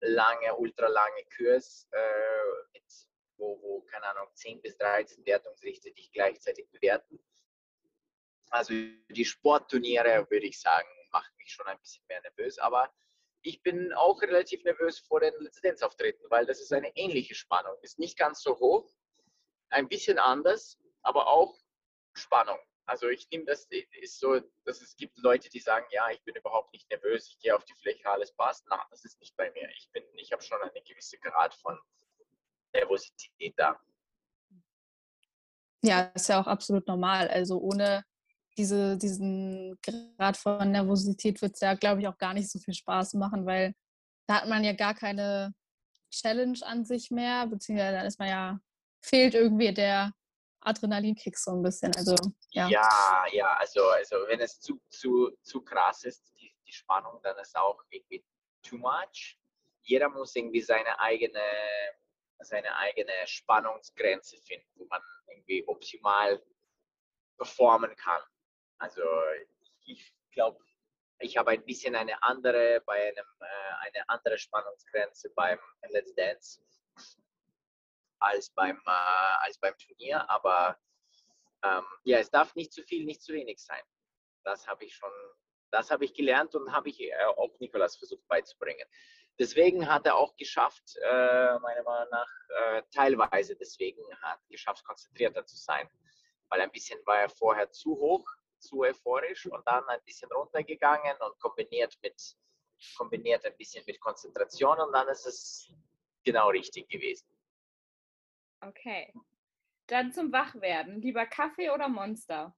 lange, 0.01 0.55
ultralange 0.57 1.25
Kurs, 1.37 1.89
äh, 1.91 2.69
mit, 2.73 2.85
wo, 3.37 3.61
wo, 3.63 3.81
keine 3.83 4.07
Ahnung, 4.07 4.29
10 4.35 4.61
bis 4.61 4.77
13 4.77 5.25
Wertungsrichter 5.25 5.91
dich 5.91 6.13
gleichzeitig 6.13 6.71
bewerten. 6.71 7.19
Also 8.51 8.73
die 8.75 9.25
Sportturniere, 9.25 10.27
würde 10.31 10.47
ich 10.47 10.61
sagen, 10.61 10.89
machen 11.11 11.35
mich 11.39 11.53
schon 11.53 11.67
ein 11.67 11.79
bisschen 11.81 12.05
mehr 12.09 12.21
nervös. 12.23 12.59
Aber 12.59 12.93
ich 13.43 13.63
bin 13.63 13.93
auch 13.95 14.21
relativ 14.23 14.63
nervös 14.65 14.99
vor 15.01 15.21
den 15.21 15.35
Lizenzauftritten, 15.41 16.31
weil 16.31 16.47
das 16.47 16.61
ist 16.61 16.73
eine 16.73 16.95
ähnliche 16.97 17.35
Spannung. 17.35 17.75
Ist 17.83 17.99
nicht 17.99 18.19
ganz 18.19 18.43
so 18.43 18.59
hoch, 18.59 18.91
ein 19.71 19.89
bisschen 19.89 20.19
anders, 20.19 20.79
aber 21.03 21.29
auch 21.29 21.59
Spannung. 22.15 22.59
Also 22.89 23.09
ich 23.11 23.29
nehme 23.31 23.45
das, 23.45 23.69
ist 24.01 24.19
so, 24.19 24.41
dass 24.65 24.81
es 24.81 24.97
gibt 24.97 25.19
Leute, 25.19 25.51
die 25.51 25.61
sagen, 25.61 25.85
ja, 25.91 26.09
ich 26.11 26.23
bin 26.25 26.35
überhaupt 26.35 26.73
nicht 26.73 26.89
nervös, 26.89 27.29
ich 27.29 27.39
gehe 27.39 27.55
auf 27.55 27.63
die 27.67 27.75
Fläche, 27.75 28.09
alles 28.09 28.33
passt. 28.33 28.65
Na, 28.71 28.83
das 28.91 29.05
ist 29.05 29.21
nicht 29.21 29.37
bei 29.37 29.51
mir. 29.53 29.69
Ich 29.77 29.91
bin, 29.93 30.03
ich 30.15 30.33
habe 30.33 30.43
schon 30.43 30.57
eine 30.63 30.83
gewisse 30.83 31.19
Grad 31.19 31.55
von 31.55 31.79
Nervosität 32.73 33.53
da. 33.59 33.79
Ja, 35.83 36.05
ist 36.15 36.31
ja 36.31 36.41
auch 36.41 36.47
absolut 36.47 36.89
normal. 36.89 37.29
Also 37.29 37.59
ohne 37.59 38.05
diese, 38.57 38.97
diesen 38.97 39.79
Grad 39.83 40.39
von 40.39 40.71
Nervosität 40.71 41.43
wird 41.43 41.57
es 41.57 41.61
ja, 41.61 41.75
glaube 41.75 42.01
ich, 42.01 42.09
auch 42.09 42.17
gar 42.17 42.33
nicht 42.33 42.51
so 42.51 42.59
viel 42.59 42.75
Spaß 42.75 43.15
machen, 43.15 43.45
weil 43.45 43.75
da 44.27 44.41
hat 44.41 44.49
man 44.49 44.65
ja 44.65 44.73
gar 44.73 44.95
keine 44.95 45.55
Challenge 46.11 46.59
an 46.63 46.87
sich 46.87 47.11
mehr, 47.11 47.47
beziehungsweise 47.49 47.99
dann 47.99 48.07
ist 48.07 48.19
man 48.19 48.29
ja, 48.29 48.61
fehlt 49.03 49.35
irgendwie 49.35 49.75
der 49.75 50.15
Adrenalinkick 50.69 51.37
so 51.37 51.53
ein 51.53 51.63
bisschen. 51.63 51.95
Also 51.97 52.15
ja. 52.51 52.69
Ja, 52.69 53.25
ja, 53.33 53.55
also, 53.55 53.89
also 53.89 54.17
wenn 54.29 54.41
es 54.41 54.61
zu, 54.61 54.81
zu, 54.89 55.31
zu 55.43 55.63
krass 55.63 56.05
ist, 56.05 56.33
die, 56.39 56.55
die 56.67 56.73
Spannung, 56.73 57.21
dann 57.23 57.39
ist 57.39 57.57
auch 57.57 57.83
irgendwie 57.91 58.25
too 58.63 58.79
much. 58.79 59.39
Jeder 59.83 60.09
muss 60.09 60.37
irgendwie 60.37 60.61
seine 60.61 60.99
eigene, 61.01 61.43
seine 62.41 62.77
eigene 62.77 63.13
Spannungsgrenze 63.27 64.37
finden, 64.39 64.69
wo 64.75 64.87
man 64.87 65.03
irgendwie 65.29 65.67
optimal 65.67 66.43
performen 67.37 67.95
kann. 67.97 68.23
Also 68.79 69.03
ich 69.87 70.15
glaube, 70.33 70.59
ich 71.21 71.37
habe 71.37 71.51
ein 71.53 71.65
bisschen 71.65 71.97
eine 71.97 72.23
andere 72.23 72.83
bei 72.87 73.09
einem 73.09 73.27
äh, 73.41 73.87
eine 73.87 74.09
andere 74.09 74.39
Spannungsgrenze 74.39 75.31
beim 75.35 75.59
Let's 75.89 76.15
Dance 76.15 76.61
als 78.21 78.51
beim 78.51 78.77
äh, 78.87 79.37
als 79.41 79.59
beim 79.59 79.77
Turnier, 79.79 80.29
aber 80.31 80.79
ähm, 81.63 81.85
ja, 82.05 82.19
es 82.19 82.31
darf 82.31 82.55
nicht 82.55 82.73
zu 82.73 82.83
viel, 82.83 83.05
nicht 83.05 83.23
zu 83.23 83.33
wenig 83.33 83.63
sein. 83.63 83.83
Das 84.45 84.67
habe 84.67 84.85
ich 84.85 84.95
schon, 84.95 85.11
das 85.71 85.91
habe 85.91 86.05
ich 86.05 86.15
gelernt 86.15 86.55
und 86.55 86.73
habe 86.73 86.89
ich 86.89 87.01
äh, 87.01 87.13
auch 87.37 87.59
Nikolas 87.59 87.97
versucht 87.97 88.27
beizubringen. 88.29 88.87
Deswegen 89.39 89.89
hat 89.89 90.07
er 90.07 90.17
auch 90.17 90.37
geschafft, 90.37 90.97
äh, 91.03 91.59
meiner 91.61 91.83
Meinung 91.85 92.11
nach, 92.11 92.31
äh, 92.49 92.83
teilweise 92.93 93.57
deswegen 93.57 94.03
hat 94.21 94.41
geschafft, 94.49 94.85
konzentrierter 94.85 95.47
zu 95.47 95.57
sein. 95.57 95.89
Weil 96.49 96.61
ein 96.61 96.73
bisschen 96.73 96.99
war 97.07 97.19
er 97.19 97.29
vorher 97.29 97.71
zu 97.71 97.97
hoch, 97.97 98.27
zu 98.59 98.81
euphorisch 98.81 99.47
und 99.47 99.65
dann 99.67 99.85
ein 99.89 100.03
bisschen 100.05 100.31
runtergegangen 100.33 101.17
und 101.21 101.39
kombiniert 101.39 101.97
mit 102.03 102.37
kombiniert 102.97 103.45
ein 103.45 103.57
bisschen 103.57 103.85
mit 103.87 104.01
Konzentration 104.01 104.79
und 104.79 104.93
dann 104.93 105.09
ist 105.09 105.27
es 105.27 105.73
genau 106.25 106.49
richtig 106.49 106.89
gewesen. 106.89 107.27
Okay. 108.61 109.13
Dann 109.87 110.13
zum 110.13 110.33
Wachwerden. 110.33 111.01
Lieber 111.01 111.27
Kaffee 111.27 111.71
oder 111.71 111.89
Monster? 111.89 112.55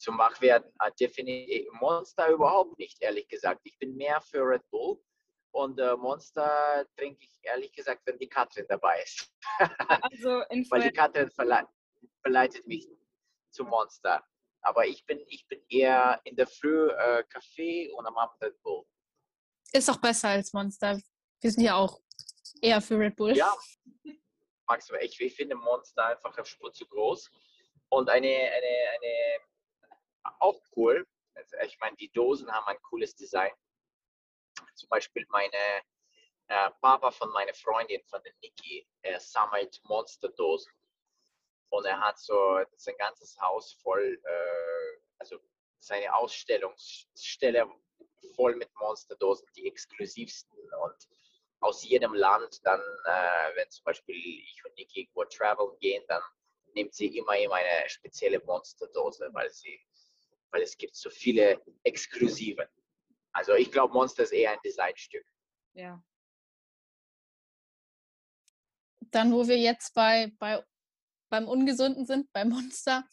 zum 0.00 0.18
Wachwerden 0.18 0.72
äh, 0.80 0.90
definitiv 0.98 1.70
Monster 1.72 2.28
überhaupt 2.30 2.78
nicht, 2.78 3.00
ehrlich 3.00 3.28
gesagt. 3.28 3.60
Ich 3.64 3.78
bin 3.78 3.96
mehr 3.96 4.20
für 4.20 4.40
Red 4.40 4.68
Bull, 4.70 4.98
Und 5.52 5.78
äh, 5.78 5.94
Monster 5.96 6.86
trinke 6.96 7.22
ich 7.22 7.38
ehrlich 7.42 7.72
gesagt, 7.72 8.02
wenn 8.06 8.18
die 8.18 8.28
Katrin 8.28 8.66
dabei 8.68 9.02
ist. 9.02 9.30
Also 10.02 10.40
in 10.50 10.66
Weil 10.70 10.82
die 10.82 10.90
Katrin 10.90 11.30
verle 11.30 11.68
verleitet 12.22 12.66
mich 12.66 12.88
zu 13.50 13.64
Monster. 13.64 14.24
Aber 14.62 14.86
ich 14.86 15.04
bin, 15.06 15.20
ich 15.28 15.46
bin 15.48 15.60
eher 15.68 16.20
in 16.24 16.36
der 16.36 16.46
Früh 16.46 16.88
äh, 16.88 17.24
Kaffee 17.28 17.90
und 17.92 18.06
am 18.06 18.16
Abend 18.16 18.40
Red 18.42 18.60
Bull. 18.62 18.84
Ist 19.72 19.90
auch 19.90 20.00
besser 20.00 20.30
als 20.30 20.52
Monster. 20.52 20.98
Wir 21.40 21.50
sind 21.50 21.64
ja 21.64 21.76
auch 21.76 22.00
eher 22.62 22.80
für 22.80 22.98
Red 22.98 23.16
Bull. 23.16 23.36
Ja, 23.36 23.54
du, 24.04 24.94
ich, 25.00 25.20
ich 25.20 25.34
finde 25.34 25.54
Monster 25.56 26.06
einfach 26.06 26.36
eine 26.36 26.46
Spur 26.46 26.72
zu 26.72 26.86
groß. 26.86 27.30
Und 27.88 28.08
eine, 28.08 28.28
eine, 28.28 28.90
eine 28.94 29.40
auch 30.38 30.60
cool. 30.76 31.06
Also 31.34 31.56
ich 31.64 31.78
meine, 31.80 31.96
die 31.96 32.10
Dosen 32.12 32.50
haben 32.50 32.66
ein 32.66 32.80
cooles 32.82 33.14
Design. 33.14 33.52
Zum 34.74 34.88
Beispiel 34.88 35.26
meine 35.30 35.82
äh, 36.48 36.70
Papa 36.80 37.10
von 37.10 37.30
meiner 37.30 37.54
Freundin, 37.54 38.02
von 38.04 38.22
der 38.22 38.32
Niki, 38.42 38.86
er 39.02 39.20
sammelt 39.20 39.80
Monsterdosen. 39.84 40.72
Und 41.70 41.84
er 41.84 42.00
hat 42.00 42.18
so 42.18 42.60
sein 42.76 42.96
ganzes 42.98 43.38
Haus 43.40 43.74
voll, 43.82 44.20
äh, 44.24 45.00
also 45.18 45.38
seine 45.78 46.14
Ausstellungsstelle 46.14 47.68
voll 48.34 48.56
mit 48.56 48.70
Monsterdosen, 48.74 49.46
die 49.56 49.66
exklusivsten 49.66 50.58
und 50.58 51.08
aus 51.60 51.84
jedem 51.84 52.14
Land 52.14 52.60
dann, 52.64 52.80
äh, 52.80 53.56
wenn 53.56 53.70
zum 53.70 53.84
Beispiel 53.84 54.16
ich 54.16 54.62
und 54.64 54.74
Niki 54.76 55.00
irgendwo 55.00 55.24
traveln 55.24 55.78
gehen, 55.78 56.02
dann 56.08 56.22
nimmt 56.74 56.94
sie 56.94 57.16
immer 57.16 57.36
immer 57.38 57.56
eine 57.56 57.88
spezielle 57.88 58.40
Monsterdose, 58.44 59.28
weil 59.32 59.50
sie, 59.50 59.78
weil 60.50 60.62
es 60.62 60.76
gibt 60.76 60.96
so 60.96 61.10
viele 61.10 61.60
exklusive. 61.84 62.68
Also 63.32 63.54
ich 63.54 63.70
glaube, 63.70 63.94
Monster 63.94 64.22
ist 64.22 64.32
eher 64.32 64.52
ein 64.52 64.58
Designstück. 64.64 65.26
Ja. 65.74 66.02
Dann, 69.12 69.32
wo 69.32 69.46
wir 69.46 69.58
jetzt 69.58 69.92
bei, 69.94 70.32
bei 70.38 70.64
beim 71.30 71.48
Ungesunden 71.48 72.04
sind, 72.04 72.30
beim 72.32 72.50
Monster, 72.50 73.08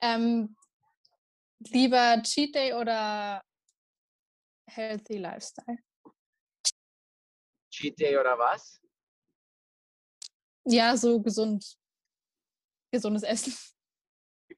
ähm, 0.00 0.56
lieber 1.58 2.22
Cheat 2.22 2.54
Day 2.54 2.72
oder 2.72 3.42
Healthy 4.68 5.18
Lifestyle? 5.18 5.78
Cheat 7.76 7.98
Day 8.00 8.16
oder 8.16 8.38
was? 8.38 8.80
Ja, 10.64 10.96
so 10.96 11.20
gesund. 11.20 11.76
Gesundes 12.90 13.22
Essen. 13.22 13.52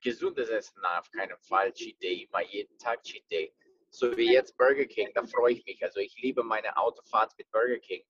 Gesundes 0.00 0.48
Essen, 0.48 0.80
nein, 0.80 1.00
auf 1.00 1.10
keinen 1.10 1.36
Fall. 1.40 1.72
Cheat 1.72 2.00
Day, 2.00 2.22
immer 2.22 2.42
jeden 2.42 2.78
Tag 2.78 3.02
Cheat 3.02 3.28
Day. 3.28 3.52
So 3.90 4.16
wie 4.16 4.32
jetzt 4.32 4.56
Burger 4.56 4.84
King, 4.84 5.10
da 5.14 5.26
freue 5.26 5.54
ich 5.54 5.64
mich. 5.64 5.82
Also 5.82 5.98
ich 5.98 6.14
liebe 6.22 6.44
meine 6.44 6.76
Autofahrt 6.76 7.36
mit 7.38 7.50
Burger 7.50 7.78
King. 7.80 8.04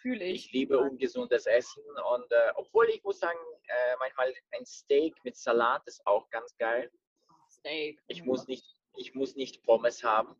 Fühle 0.00 0.24
Ich 0.24 0.46
ich. 0.46 0.52
liebe 0.52 0.78
ungesundes 0.78 1.44
Essen 1.46 1.82
und 2.14 2.30
äh, 2.32 2.52
obwohl 2.54 2.88
ich 2.88 3.02
muss 3.02 3.18
sagen, 3.18 3.38
äh, 3.66 3.96
manchmal 3.98 4.32
ein 4.52 4.64
Steak 4.64 5.22
mit 5.24 5.36
Salat 5.36 5.86
ist 5.86 6.06
auch 6.06 6.30
ganz 6.30 6.56
geil. 6.56 6.90
Steak. 7.50 8.00
Ich 8.06 8.24
muss 8.24 8.46
nicht, 8.46 8.64
ich 8.96 9.14
muss 9.14 9.34
nicht 9.34 9.62
Pommes 9.64 10.02
haben. 10.02 10.34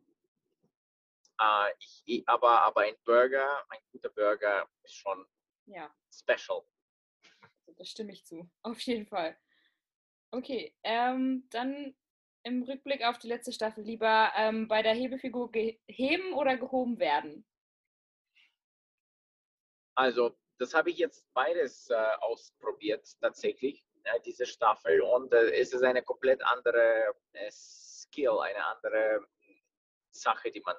Äh, 1.39 1.73
ich, 1.79 2.03
ich, 2.05 2.29
aber, 2.29 2.61
aber 2.61 2.81
ein 2.81 2.95
Burger, 3.03 3.63
ein 3.69 3.79
guter 3.91 4.09
Burger 4.09 4.69
ist 4.83 4.95
schon 4.95 5.25
Ja, 5.65 5.93
special. 6.11 6.63
das 7.77 7.89
stimme 7.89 8.13
ich 8.13 8.25
zu. 8.25 8.49
Auf 8.63 8.79
jeden 8.81 9.05
Fall. 9.05 9.37
Okay, 10.31 10.75
ähm, 10.83 11.47
dann 11.51 11.95
im 12.43 12.63
Rückblick 12.63 13.03
auf 13.03 13.17
die 13.17 13.27
letzte 13.27 13.51
Staffel 13.51 13.83
lieber 13.83 14.31
ähm, 14.35 14.67
bei 14.67 14.81
der 14.81 14.93
Hebefigur 14.93 15.51
geheben 15.51 16.33
oder 16.33 16.57
gehoben 16.57 16.97
werden? 16.97 17.45
Also, 19.95 20.37
das 20.57 20.73
habe 20.73 20.91
ich 20.91 20.97
jetzt 20.97 21.25
beides 21.33 21.89
äh, 21.89 21.95
ausprobiert, 22.21 23.05
tatsächlich, 23.19 23.83
äh, 24.03 24.19
diese 24.21 24.45
Staffel. 24.45 25.01
Und 25.01 25.33
äh, 25.33 25.51
es 25.59 25.73
ist 25.73 25.83
eine 25.83 26.03
komplett 26.03 26.41
andere 26.43 27.13
äh, 27.33 27.51
Skill, 27.51 28.39
eine 28.39 28.65
andere 28.65 29.27
Sache, 30.11 30.51
die 30.51 30.61
man, 30.61 30.75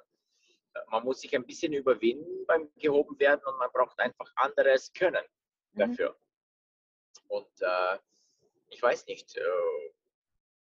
man 0.90 1.04
muss 1.04 1.20
sich 1.20 1.34
ein 1.34 1.44
bisschen 1.44 1.72
überwinden 1.72 2.46
beim 2.46 2.70
gehoben 2.76 3.18
werden 3.18 3.40
und 3.46 3.58
man 3.58 3.70
braucht 3.72 3.98
einfach 3.98 4.30
anderes 4.36 4.92
Können 4.92 5.24
Mhm. 5.72 5.78
dafür. 5.78 6.16
Und 7.28 7.60
äh, 7.60 7.98
ich 8.68 8.82
weiß 8.82 9.06
nicht, 9.06 9.36
äh, 9.36 9.92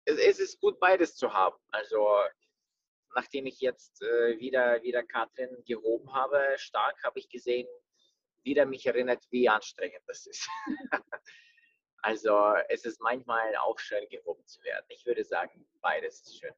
es, 0.06 0.18
es 0.20 0.40
ist 0.40 0.60
gut, 0.60 0.80
beides 0.80 1.16
zu 1.16 1.34
haben. 1.34 1.58
Also, 1.70 2.08
nachdem 3.16 3.46
ich 3.46 3.60
jetzt 3.60 4.02
äh, 4.02 4.40
wieder, 4.40 4.82
wieder 4.84 5.04
Katrin 5.04 5.64
gehoben 5.66 6.14
habe, 6.14 6.56
stark, 6.58 7.04
habe 7.04 7.20
ich 7.20 7.30
gesehen, 7.30 7.68
wieder 8.44 8.66
mich 8.66 8.86
erinnert, 8.86 9.26
wie 9.32 9.50
anstrengend 9.50 10.04
das 10.08 10.28
ist. 10.28 10.48
also 12.02 12.54
es 12.70 12.86
ist 12.86 13.02
manchmal 13.02 13.56
auch 13.58 13.80
schön, 13.80 14.08
gehoben 14.10 14.46
zu 14.46 14.62
werden. 14.64 14.86
Ich 14.90 15.06
würde 15.06 15.24
sagen, 15.24 15.68
beides 15.82 16.22
ist 16.22 16.40
schön. 16.40 16.54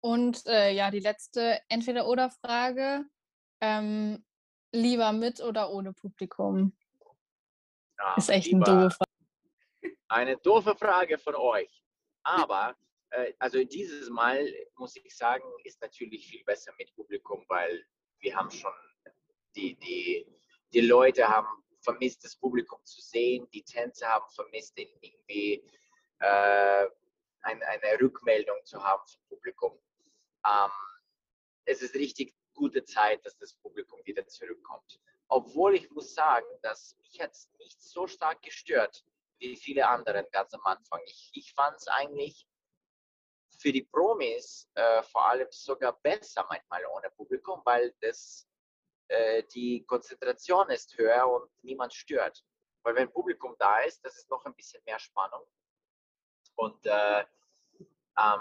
Und 0.00 0.46
äh, 0.46 0.72
ja, 0.72 0.90
die 0.90 1.00
letzte 1.00 1.60
Entweder-Oder-Frage. 1.68 3.04
Ähm, 3.60 4.24
lieber 4.72 5.12
mit 5.12 5.40
oder 5.40 5.70
ohne 5.70 5.92
Publikum? 5.92 6.76
Ja, 7.98 8.14
Ist 8.16 8.30
echt 8.30 8.52
eine 8.52 8.64
doofe 8.64 8.90
Frage. 8.90 9.96
Eine 10.08 10.36
doofe 10.38 10.76
Frage 10.76 11.18
von 11.18 11.34
euch. 11.34 11.82
Aber, 12.22 12.76
äh, 13.10 13.32
also 13.38 13.62
dieses 13.64 14.08
Mal, 14.08 14.46
muss 14.76 14.96
ich 14.96 15.16
sagen, 15.16 15.44
ist 15.64 15.80
natürlich 15.80 16.26
viel 16.26 16.44
besser 16.44 16.72
mit 16.78 16.94
Publikum, 16.94 17.44
weil 17.48 17.84
wir 18.20 18.36
haben 18.36 18.50
schon, 18.50 18.72
die, 19.54 19.76
die, 19.76 20.26
die 20.72 20.80
Leute 20.80 21.28
haben 21.28 21.48
vermisst, 21.82 22.24
das 22.24 22.36
Publikum 22.36 22.84
zu 22.84 23.00
sehen, 23.00 23.48
die 23.52 23.62
Tänzer 23.62 24.08
haben 24.08 24.28
vermisst, 24.30 24.78
irgendwie 24.78 25.64
äh, 26.18 26.86
ein, 27.42 27.62
eine 27.62 28.00
Rückmeldung 28.00 28.56
zu 28.64 28.82
haben 28.82 29.02
vom 29.06 29.22
Publikum. 29.28 29.78
Ähm, 30.46 30.70
es 31.64 31.82
ist 31.82 31.94
richtig 31.94 32.34
gute 32.54 32.84
Zeit, 32.84 33.24
dass 33.24 33.36
das 33.38 33.54
Publikum 33.54 34.00
wieder 34.04 34.26
zurückkommt. 34.26 35.00
Obwohl 35.28 35.76
ich 35.76 35.90
muss 35.90 36.14
sagen, 36.14 36.46
dass 36.62 36.96
mich 36.98 37.14
jetzt 37.14 37.56
nicht 37.58 37.80
so 37.80 38.06
stark 38.06 38.42
gestört, 38.42 39.04
wie 39.38 39.56
viele 39.56 39.88
anderen 39.88 40.26
ganz 40.32 40.52
am 40.54 40.62
Anfang. 40.64 41.00
Ich, 41.06 41.30
ich 41.34 41.52
fand 41.54 41.76
es 41.76 41.88
eigentlich 41.88 42.46
für 43.58 43.72
die 43.72 43.82
Promis 43.82 44.68
äh, 44.74 45.02
vor 45.02 45.26
allem 45.28 45.48
sogar 45.50 45.92
besser 46.00 46.46
manchmal 46.48 46.84
ohne 46.86 47.10
Publikum, 47.10 47.60
weil 47.64 47.94
das, 48.00 48.48
äh, 49.08 49.42
die 49.54 49.84
Konzentration 49.86 50.70
ist 50.70 50.96
höher 50.96 51.26
und 51.28 51.50
niemand 51.62 51.92
stört. 51.94 52.44
Weil 52.82 52.94
wenn 52.94 53.12
Publikum 53.12 53.54
da 53.58 53.80
ist, 53.80 54.04
das 54.04 54.16
ist 54.16 54.30
noch 54.30 54.44
ein 54.46 54.54
bisschen 54.54 54.82
mehr 54.84 54.98
Spannung. 54.98 55.46
Und 56.56 56.86
äh, 56.86 57.20
ähm, 58.18 58.40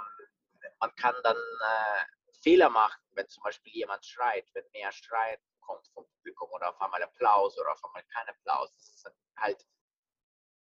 man 0.80 0.96
kann 0.96 1.15
dann 1.24 1.38
äh, 1.38 2.34
Fehler 2.42 2.70
machen, 2.70 3.02
wenn 3.12 3.28
zum 3.28 3.44
Beispiel 3.44 3.74
jemand 3.74 4.06
schreit, 4.06 4.48
wenn 4.54 4.63
mehr 4.72 4.92
Schreit 4.92 5.42
kommt 5.62 5.88
vom 5.94 6.06
Publikum 6.15 6.50
oder 6.52 6.70
auf 6.70 6.82
einmal 6.82 7.04
Applaus 7.04 7.58
oder 7.60 7.72
auf 7.74 7.84
einmal 7.84 8.04
kein 8.13 8.28
Applaus. 8.30 8.74
Das 8.76 8.89
ist 8.89 9.12
halt 9.38 9.65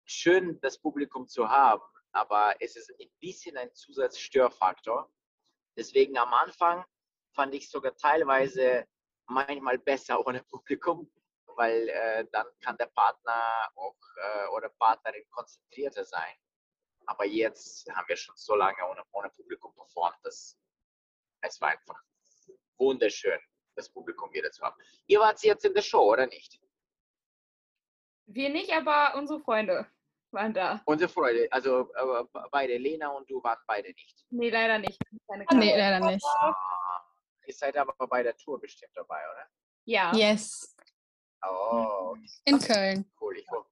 schön, 0.05 0.59
das 0.61 0.79
Publikum 0.79 1.27
zu 1.27 1.49
haben, 1.49 1.83
aber 2.11 2.55
es 2.59 2.75
ist 2.75 2.91
ein 2.99 3.09
bisschen 3.19 3.57
ein 3.57 3.73
Zusatzstörfaktor. 3.73 5.11
Deswegen 5.75 6.17
am 6.17 6.33
Anfang 6.33 6.85
fand 7.33 7.53
ich 7.55 7.69
sogar 7.69 7.95
teilweise 7.95 8.87
manchmal 9.27 9.79
besser 9.79 10.25
ohne 10.25 10.43
Publikum, 10.43 11.11
weil 11.45 11.89
äh, 11.89 12.25
dann 12.31 12.47
kann 12.61 12.77
der 12.77 12.87
Partner 12.87 13.71
auch 13.75 13.97
äh, 14.17 14.47
oder 14.47 14.69
Partnerin 14.69 15.25
konzentrierter 15.31 16.05
sein. 16.05 16.35
Aber 17.05 17.25
jetzt 17.25 17.89
haben 17.93 18.07
wir 18.07 18.15
schon 18.15 18.35
so 18.37 18.55
lange 18.55 18.77
ohne, 18.89 19.03
ohne 19.11 19.29
Publikum 19.29 19.73
performt, 19.75 20.17
dass 20.23 20.57
es 21.41 21.59
war 21.61 21.69
einfach 21.69 22.01
wunderschön, 22.77 23.39
das 23.75 23.89
Publikum 23.89 24.31
wieder 24.33 24.51
zu 24.51 24.63
haben. 24.63 24.79
Ihr 25.07 25.19
wart 25.19 25.41
jetzt 25.43 25.65
in 25.65 25.73
der 25.73 25.81
Show, 25.81 26.11
oder 26.11 26.25
nicht? 26.27 26.59
Wir 28.25 28.49
nicht, 28.49 28.71
aber 28.71 29.15
unsere 29.17 29.41
Freunde 29.41 29.85
waren 30.31 30.53
da. 30.53 30.81
Unsere 30.85 31.09
Freude, 31.09 31.47
also 31.51 31.91
äh, 31.93 32.23
beide, 32.51 32.77
Lena 32.77 33.09
und 33.09 33.29
du 33.29 33.43
waren 33.43 33.59
beide 33.67 33.89
nicht. 33.89 34.25
Nee, 34.29 34.49
leider 34.49 34.79
nicht. 34.79 34.99
Keine 35.27 35.45
Ah, 35.47 35.53
nee, 35.55 35.77
leider 35.77 35.99
nicht. 36.09 36.25
Ah, 36.25 36.55
ihr 37.45 37.53
seid 37.53 37.75
aber 37.77 37.93
bei 38.07 38.23
der 38.23 38.35
Tour 38.37 38.59
bestimmt 38.59 38.95
dabei, 38.95 39.21
oder? 39.31 39.47
Ja, 39.85 40.13
Yes. 40.15 40.75
Oh, 41.45 42.15
In 42.45 42.57
Köln. 42.57 43.11
cool. 43.19 43.37
Ich 43.37 43.49
hoffe, 43.51 43.69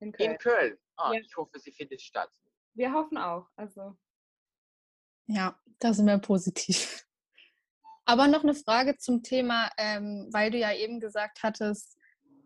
in 0.00 0.10
Köln. 0.12 0.30
in 0.32 0.38
Köln. 0.38 0.78
Ah, 0.96 1.12
Ja. 1.12 1.20
Ich 1.20 1.36
hoffe, 1.36 1.58
sie 1.60 1.70
findet 1.70 2.02
statt. 2.02 2.30
Wir 2.74 2.92
hoffen 2.92 3.16
auch. 3.18 3.48
Also, 3.56 3.96
Ja, 5.26 5.58
da 5.78 5.94
sind 5.94 6.06
wir 6.06 6.18
positiv. 6.18 7.04
Aber 8.04 8.28
noch 8.28 8.42
eine 8.42 8.54
Frage 8.54 8.98
zum 8.98 9.22
Thema, 9.22 9.70
ähm, 9.78 10.28
weil 10.30 10.50
du 10.50 10.58
ja 10.58 10.72
eben 10.74 11.00
gesagt 11.00 11.42
hattest, 11.42 11.96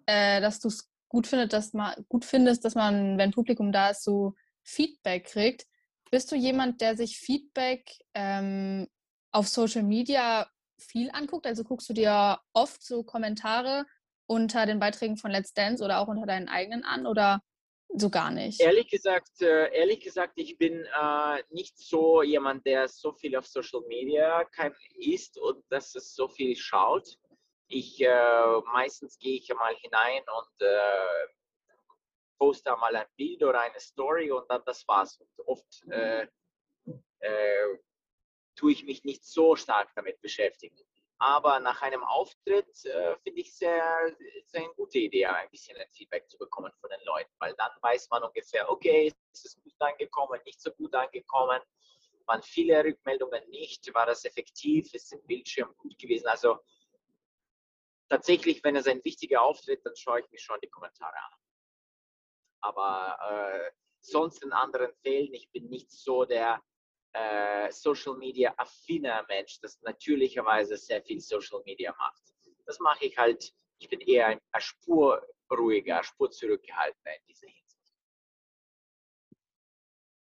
äh, 0.06 0.40
dass 0.40 0.60
du 0.60 0.68
es 0.68 0.88
gut 1.08 1.26
findest, 1.26 1.52
dass 1.52 1.72
man 1.72 1.94
gut 2.08 2.24
findest, 2.24 2.64
dass 2.64 2.74
man, 2.74 3.18
wenn 3.18 3.32
Publikum 3.32 3.72
da 3.72 3.90
ist, 3.90 4.04
so 4.04 4.34
Feedback 4.62 5.26
kriegt. 5.26 5.66
Bist 6.10 6.30
du 6.30 6.36
jemand, 6.36 6.80
der 6.80 6.96
sich 6.96 7.18
Feedback 7.18 7.90
ähm, 8.14 8.86
auf 9.32 9.48
Social 9.48 9.82
Media 9.82 10.48
viel 10.78 11.10
anguckt? 11.10 11.46
Also 11.46 11.64
guckst 11.64 11.88
du 11.88 11.94
dir 11.94 12.38
oft 12.52 12.82
so 12.82 13.02
Kommentare 13.02 13.84
unter 14.26 14.66
den 14.66 14.78
Beiträgen 14.78 15.16
von 15.16 15.30
Let's 15.30 15.54
Dance 15.54 15.82
oder 15.82 15.98
auch 15.98 16.08
unter 16.08 16.26
deinen 16.26 16.48
eigenen 16.48 16.84
an 16.84 17.06
oder 17.06 17.42
so 17.94 18.10
gar 18.10 18.30
nicht? 18.30 18.60
Ehrlich 18.60 18.88
gesagt, 18.88 19.40
äh, 19.40 19.74
ehrlich 19.74 20.00
gesagt, 20.00 20.34
ich 20.36 20.58
bin 20.58 20.84
äh, 20.84 21.42
nicht 21.50 21.78
so 21.78 22.22
jemand, 22.22 22.66
der 22.66 22.88
so 22.88 23.12
viel 23.12 23.36
auf 23.36 23.46
Social 23.46 23.82
Media 23.88 24.44
kann, 24.44 24.74
ist 24.94 25.38
und 25.38 25.64
dass 25.70 25.94
es 25.94 26.14
so 26.14 26.28
viel 26.28 26.54
schaut. 26.56 27.16
Ich 27.68 28.00
äh, 28.00 28.60
meistens 28.72 29.18
gehe 29.18 29.38
ich 29.38 29.48
mal 29.54 29.74
hinein 29.76 30.22
und 30.22 30.66
äh, 30.66 31.28
poste 32.38 32.70
mal 32.76 32.94
ein 32.94 33.06
Bild 33.16 33.42
oder 33.42 33.60
eine 33.60 33.80
Story 33.80 34.30
und 34.30 34.48
dann 34.50 34.62
das 34.64 34.86
war's. 34.86 35.18
Und 35.20 35.46
oft 35.46 35.82
äh, 35.90 36.26
äh, 37.20 37.78
tue 38.54 38.72
ich 38.72 38.84
mich 38.84 39.04
nicht 39.04 39.24
so 39.24 39.56
stark 39.56 39.90
damit 39.94 40.20
beschäftigen. 40.20 40.76
Aber 41.20 41.58
nach 41.58 41.82
einem 41.82 42.04
Auftritt 42.04 42.84
äh, 42.84 43.16
finde 43.24 43.40
ich 43.40 43.56
sehr, 43.56 44.14
sehr 44.46 44.62
eine 44.62 44.74
gute 44.74 44.98
Idee, 44.98 45.26
ein 45.26 45.50
bisschen 45.50 45.76
ein 45.76 45.90
Feedback 45.90 46.28
zu 46.30 46.38
bekommen 46.38 46.72
von 46.80 46.90
den 46.90 47.00
Leuten, 47.04 47.32
weil 47.40 47.54
dann 47.54 47.72
weiß 47.80 48.08
man 48.10 48.22
ungefähr, 48.22 48.70
okay, 48.70 49.12
ist 49.32 49.44
es 49.44 49.60
gut 49.60 49.74
angekommen, 49.80 50.40
nicht 50.44 50.60
so 50.60 50.70
gut 50.70 50.94
angekommen, 50.94 51.60
waren 52.26 52.42
viele 52.42 52.84
Rückmeldungen 52.84 53.48
nicht, 53.48 53.92
war 53.94 54.06
das 54.06 54.24
effektiv, 54.24 54.94
ist 54.94 55.10
der 55.10 55.18
Bildschirm 55.18 55.74
gut 55.78 55.98
gewesen. 55.98 56.28
Also 56.28 56.58
tatsächlich, 58.08 58.62
wenn 58.62 58.76
es 58.76 58.86
ein 58.86 59.04
wichtiger 59.04 59.42
Auftritt, 59.42 59.84
dann 59.84 59.96
schaue 59.96 60.20
ich 60.20 60.30
mir 60.30 60.38
schon 60.38 60.60
die 60.62 60.70
Kommentare 60.70 61.16
an. 61.16 61.32
Aber 62.60 63.18
äh, 63.28 63.70
sonst 64.00 64.44
in 64.44 64.52
anderen 64.52 64.92
Fällen, 65.02 65.32
ich 65.34 65.50
bin 65.50 65.68
nicht 65.68 65.90
so 65.90 66.24
der 66.24 66.62
äh, 67.12 67.70
Social 67.70 68.16
Media 68.16 68.54
affiner 68.56 69.24
Mensch, 69.28 69.60
das 69.60 69.80
natürlicherweise 69.82 70.76
sehr 70.76 71.02
viel 71.02 71.20
Social 71.20 71.62
Media 71.64 71.94
macht. 71.98 72.22
Das 72.66 72.78
mache 72.80 73.06
ich 73.06 73.16
halt, 73.16 73.52
ich 73.78 73.88
bin 73.88 74.00
eher 74.00 74.26
ein, 74.26 74.40
ein 74.52 74.60
Spur 74.60 75.26
ruhiger, 75.50 76.02
Spur 76.02 76.30
zurückgehaltener 76.30 77.16
in 77.16 77.26
dieser 77.26 77.46
Hinsicht. 77.46 77.94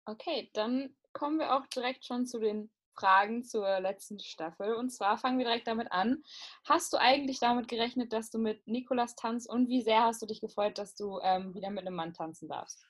Okay, 0.06 0.50
dann 0.54 0.96
kommen 1.12 1.40
wir 1.40 1.56
auch 1.56 1.68
direkt 1.68 2.06
schon 2.06 2.26
zu 2.26 2.40
den 2.40 2.72
Fragen 2.98 3.44
zur 3.44 3.80
letzten 3.80 4.20
Staffel. 4.20 4.74
Und 4.74 4.90
zwar 4.90 5.18
fangen 5.18 5.38
wir 5.38 5.46
direkt 5.46 5.68
damit 5.68 5.92
an. 5.92 6.24
Hast 6.66 6.94
du 6.94 6.98
eigentlich 6.98 7.40
damit 7.40 7.68
gerechnet, 7.68 8.14
dass 8.14 8.30
du 8.30 8.40
mit 8.40 8.66
Nikolas 8.68 9.16
tanzt 9.16 9.50
und 9.50 9.70
wie 9.70 9.82
sehr 9.82 10.04
hast 10.04 10.22
du 10.22 10.26
dich 10.26 10.42
gefreut, 10.42 10.78
dass 10.78 10.96
du 10.96 11.20
ähm, 11.22 11.54
wieder 11.54 11.70
mit 11.70 11.86
einem 11.86 11.96
Mann 11.96 12.14
tanzen 12.14 12.48
darfst? 12.48 12.88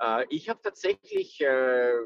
Äh, 0.00 0.26
ich 0.30 0.48
habe 0.48 0.60
tatsächlich 0.60 1.40
äh, 1.40 1.98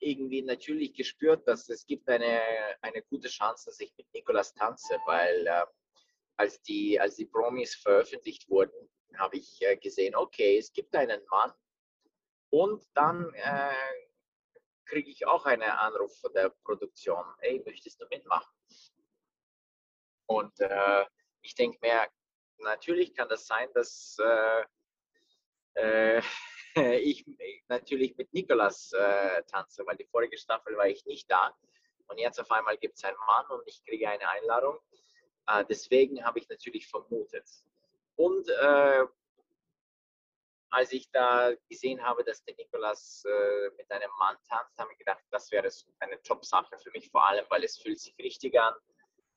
irgendwie 0.00 0.42
natürlich 0.42 0.94
gespürt, 0.94 1.46
dass 1.48 1.68
es 1.68 1.86
gibt 1.86 2.08
eine, 2.08 2.40
eine 2.82 3.02
gute 3.02 3.28
Chance, 3.28 3.66
dass 3.66 3.80
ich 3.80 3.94
mit 3.96 4.12
Nikolas 4.12 4.54
tanze, 4.54 4.98
weil 5.06 5.46
äh, 5.46 5.64
als, 6.36 6.60
die, 6.62 7.00
als 7.00 7.16
die 7.16 7.26
Promis 7.26 7.74
veröffentlicht 7.76 8.48
wurden, 8.48 8.90
habe 9.16 9.36
ich 9.36 9.62
äh, 9.62 9.76
gesehen, 9.76 10.14
okay, 10.14 10.58
es 10.58 10.72
gibt 10.72 10.94
einen 10.94 11.24
Mann 11.30 11.52
und 12.50 12.84
dann 12.94 13.32
äh, 13.34 13.72
kriege 14.86 15.10
ich 15.10 15.26
auch 15.26 15.46
einen 15.46 15.62
Anruf 15.62 16.18
von 16.20 16.32
der 16.34 16.50
Produktion, 16.64 17.24
hey, 17.38 17.62
möchtest 17.64 18.00
du 18.00 18.06
mitmachen? 18.08 18.52
Und 20.26 20.58
äh, 20.60 21.04
ich 21.42 21.54
denke 21.54 21.78
mir, 21.80 22.08
natürlich 22.58 23.14
kann 23.14 23.28
das 23.28 23.46
sein, 23.46 23.68
dass 23.74 24.16
äh, 25.74 26.20
ich 27.00 27.24
natürlich 27.68 28.16
mit 28.16 28.32
Nikolas 28.32 28.92
äh, 28.92 29.42
tanze, 29.44 29.86
weil 29.86 29.96
die 29.96 30.06
vorige 30.06 30.36
Staffel 30.38 30.76
war 30.76 30.88
ich 30.88 31.04
nicht 31.06 31.30
da. 31.30 31.56
Und 32.08 32.18
jetzt 32.18 32.40
auf 32.40 32.50
einmal 32.50 32.76
gibt 32.76 32.96
es 32.96 33.04
einen 33.04 33.16
Mann 33.26 33.46
und 33.48 33.62
ich 33.66 33.82
kriege 33.84 34.08
eine 34.08 34.28
Einladung. 34.28 34.78
Äh, 35.46 35.64
deswegen 35.68 36.24
habe 36.24 36.38
ich 36.38 36.48
natürlich 36.48 36.88
vermutet. 36.88 37.48
Und 38.16 38.48
äh, 38.48 39.06
als 40.70 40.92
ich 40.92 41.10
da 41.10 41.52
gesehen 41.68 42.02
habe, 42.02 42.24
dass 42.24 42.42
der 42.44 42.54
Nikolas 42.56 43.24
äh, 43.24 43.70
mit 43.76 43.90
einem 43.90 44.10
Mann 44.18 44.36
tanzt, 44.48 44.76
habe 44.78 44.92
ich 44.92 44.98
gedacht, 44.98 45.22
das 45.30 45.50
wäre 45.52 45.70
eine 46.00 46.20
Top-Sache 46.22 46.76
für 46.78 46.90
mich, 46.90 47.10
vor 47.10 47.26
allem, 47.26 47.44
weil 47.48 47.62
es 47.62 47.78
fühlt 47.78 48.00
sich 48.00 48.16
richtig 48.18 48.58
an. 48.58 48.74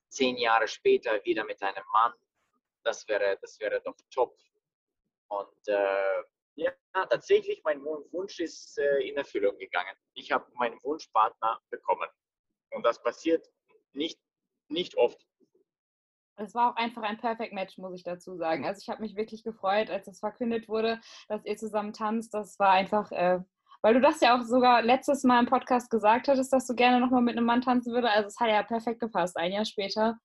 Zehn 0.09 0.38
Jahre 0.38 0.67
später 0.67 1.23
wieder 1.25 1.43
mit 1.43 1.61
einem 1.61 1.83
Mann, 1.93 2.13
das 2.83 3.07
wäre, 3.07 3.38
das 3.41 3.59
wäre 3.59 3.81
doch 3.81 3.95
top. 4.09 4.35
Und 5.30 5.67
äh, 5.67 6.23
ja, 6.55 6.71
tatsächlich, 6.93 7.61
mein 7.63 7.84
Wunsch 7.84 8.39
ist 8.39 8.78
äh, 8.80 9.07
in 9.07 9.15
Erfüllung 9.17 9.57
gegangen. 9.57 9.95
Ich 10.13 10.32
habe 10.32 10.45
meinen 10.55 10.80
Wunschpartner 10.84 11.59
bekommen. 11.69 12.09
Und 12.71 12.84
das 12.86 13.01
passiert 13.01 13.45
nicht, 13.93 14.19
nicht 14.67 14.95
oft. 14.97 15.21
Es 16.39 16.53
war 16.53 16.71
auch 16.71 16.75
einfach 16.75 17.01
ein 17.01 17.17
Perfect 17.17 17.53
Match, 17.53 17.78
muss 17.78 17.95
ich 17.95 18.03
dazu 18.03 18.36
sagen. 18.38 18.65
Also 18.65 18.80
ich 18.82 18.89
habe 18.89 19.01
mich 19.01 19.15
wirklich 19.15 19.43
gefreut, 19.43 19.89
als 19.89 20.07
es 20.07 20.19
verkündet 20.19 20.67
wurde, 20.67 20.99
dass 21.28 21.45
ihr 21.45 21.57
zusammen 21.57 21.93
tanzt. 21.93 22.34
Das 22.34 22.59
war 22.59 22.71
einfach, 22.71 23.11
äh, 23.11 23.39
weil 23.82 23.93
du 23.95 24.01
das 24.01 24.21
ja 24.21 24.38
auch 24.38 24.43
sogar 24.43 24.82
letztes 24.82 25.23
Mal 25.23 25.39
im 25.39 25.47
Podcast 25.47 25.89
gesagt 25.89 26.28
hattest, 26.28 26.53
dass 26.53 26.67
du 26.67 26.75
gerne 26.75 26.99
nochmal 26.99 27.21
mit 27.21 27.38
einem 27.38 27.45
Mann 27.45 27.61
tanzen 27.61 27.93
würdest. 27.93 28.13
Also 28.15 28.28
es 28.28 28.39
hat 28.39 28.49
ja 28.49 28.63
perfekt 28.63 28.99
gepasst. 28.99 29.38
Ein 29.38 29.51
Jahr 29.51 29.65
später 29.65 30.19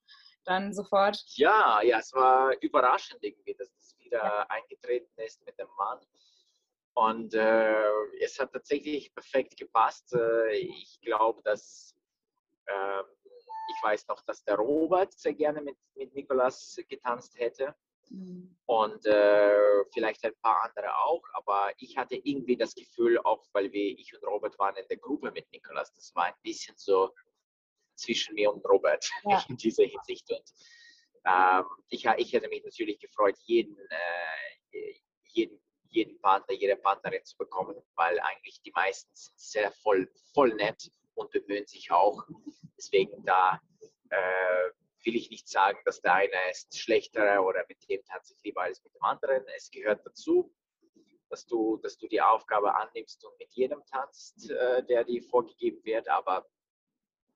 dann 0.45 0.73
sofort. 0.75 1.23
Ja, 1.37 1.81
ja, 1.83 1.99
es 1.99 2.13
war 2.13 2.53
überraschend 2.61 3.23
irgendwie, 3.23 3.55
dass 3.55 3.73
das 3.73 3.92
ja. 4.19 4.47
eingetreten 4.49 5.21
ist 5.21 5.45
mit 5.45 5.59
dem 5.59 5.69
Mann. 5.77 6.01
Und 6.95 7.35
äh, 7.35 7.75
es 8.21 8.39
hat 8.39 8.53
tatsächlich 8.53 9.13
perfekt 9.15 9.57
gepasst. 9.57 10.13
Äh, 10.15 10.57
ich 10.57 11.01
glaube, 11.01 11.43
dass 11.43 11.97
äh, 12.67 13.03
ich 13.69 13.83
weiß 13.83 14.07
noch, 14.09 14.21
dass 14.23 14.45
der 14.45 14.57
Robert 14.57 15.13
sehr 15.13 15.35
gerne 15.35 15.63
mit, 15.63 15.77
mit 15.95 16.15
Nikolas 16.15 16.79
getanzt 16.89 17.39
hätte. 17.39 17.75
Mhm. 18.11 18.57
Und 18.67 19.07
äh, 19.07 19.85
vielleicht 19.93 20.25
ein 20.25 20.35
paar 20.43 20.65
andere 20.65 20.95
auch, 20.97 21.23
aber 21.35 21.73
ich 21.79 21.97
hatte 21.97 22.17
irgendwie 22.17 22.57
das 22.57 22.75
Gefühl, 22.75 23.19
auch 23.19 23.45
weil 23.53 23.73
wir, 23.73 23.99
ich 23.99 24.15
und 24.15 24.27
Robert 24.27 24.59
waren 24.59 24.77
in 24.77 24.87
der 24.89 24.99
Gruppe 24.99 25.31
mit 25.31 25.51
Nikolas, 25.51 25.93
das 25.95 26.15
war 26.15 26.25
ein 26.25 26.35
bisschen 26.43 26.75
so 26.77 27.15
zwischen 27.95 28.35
mir 28.35 28.53
und 28.53 28.65
Robert 28.67 29.09
ja. 29.25 29.43
in 29.49 29.57
dieser 29.57 29.85
Hinsicht. 29.85 30.31
Und 30.31 30.53
ähm, 31.25 31.65
ich, 31.89 32.07
ich 32.17 32.33
hätte 32.33 32.49
mich 32.49 32.65
natürlich 32.65 32.99
gefreut, 32.99 33.37
jeden, 33.45 33.77
äh, 33.79 34.95
jeden 35.29 35.63
jeden 35.93 36.19
Partner, 36.21 36.55
jede 36.55 36.77
Partnerin 36.77 37.25
zu 37.25 37.37
bekommen, 37.37 37.77
weil 37.95 38.19
eigentlich 38.21 38.61
die 38.63 38.73
meisten 38.73 39.15
sind 39.15 39.39
sehr 39.39 39.73
voll, 39.73 40.11
voll 40.35 40.55
nett 40.55 40.91
und 41.15 41.31
bemühen 41.31 41.67
sich 41.67 41.91
auch. 41.91 42.25
Deswegen 42.77 43.25
da 43.25 43.61
äh, 44.11 44.71
will 45.05 45.17
ich 45.17 45.31
nicht 45.31 45.49
sagen, 45.49 45.79
dass 45.85 46.01
der 46.01 46.15
eine 46.15 46.51
ist 46.51 46.79
schlechter 46.79 47.45
oder 47.45 47.65
mit 47.69 47.79
dem 47.89 48.03
tanze 48.05 48.35
ich 48.35 48.43
lieber 48.43 48.63
als 48.63 48.83
mit 48.83 48.95
dem 48.95 49.03
anderen. 49.03 49.45
Es 49.57 49.71
gehört 49.71 50.05
dazu, 50.07 50.53
dass 51.29 51.47
du, 51.47 51.79
dass 51.79 51.99
du 51.99 52.09
die 52.09 52.21
Aufgabe 52.21 52.75
annimmst 52.75 53.25
und 53.25 53.39
mit 53.39 53.53
jedem 53.53 53.83
tanzt, 53.87 54.51
äh, 54.51 54.85
der 54.85 55.05
dir 55.05 55.23
vorgegeben 55.23 55.85
wird. 55.85 56.09
Aber 56.09 56.47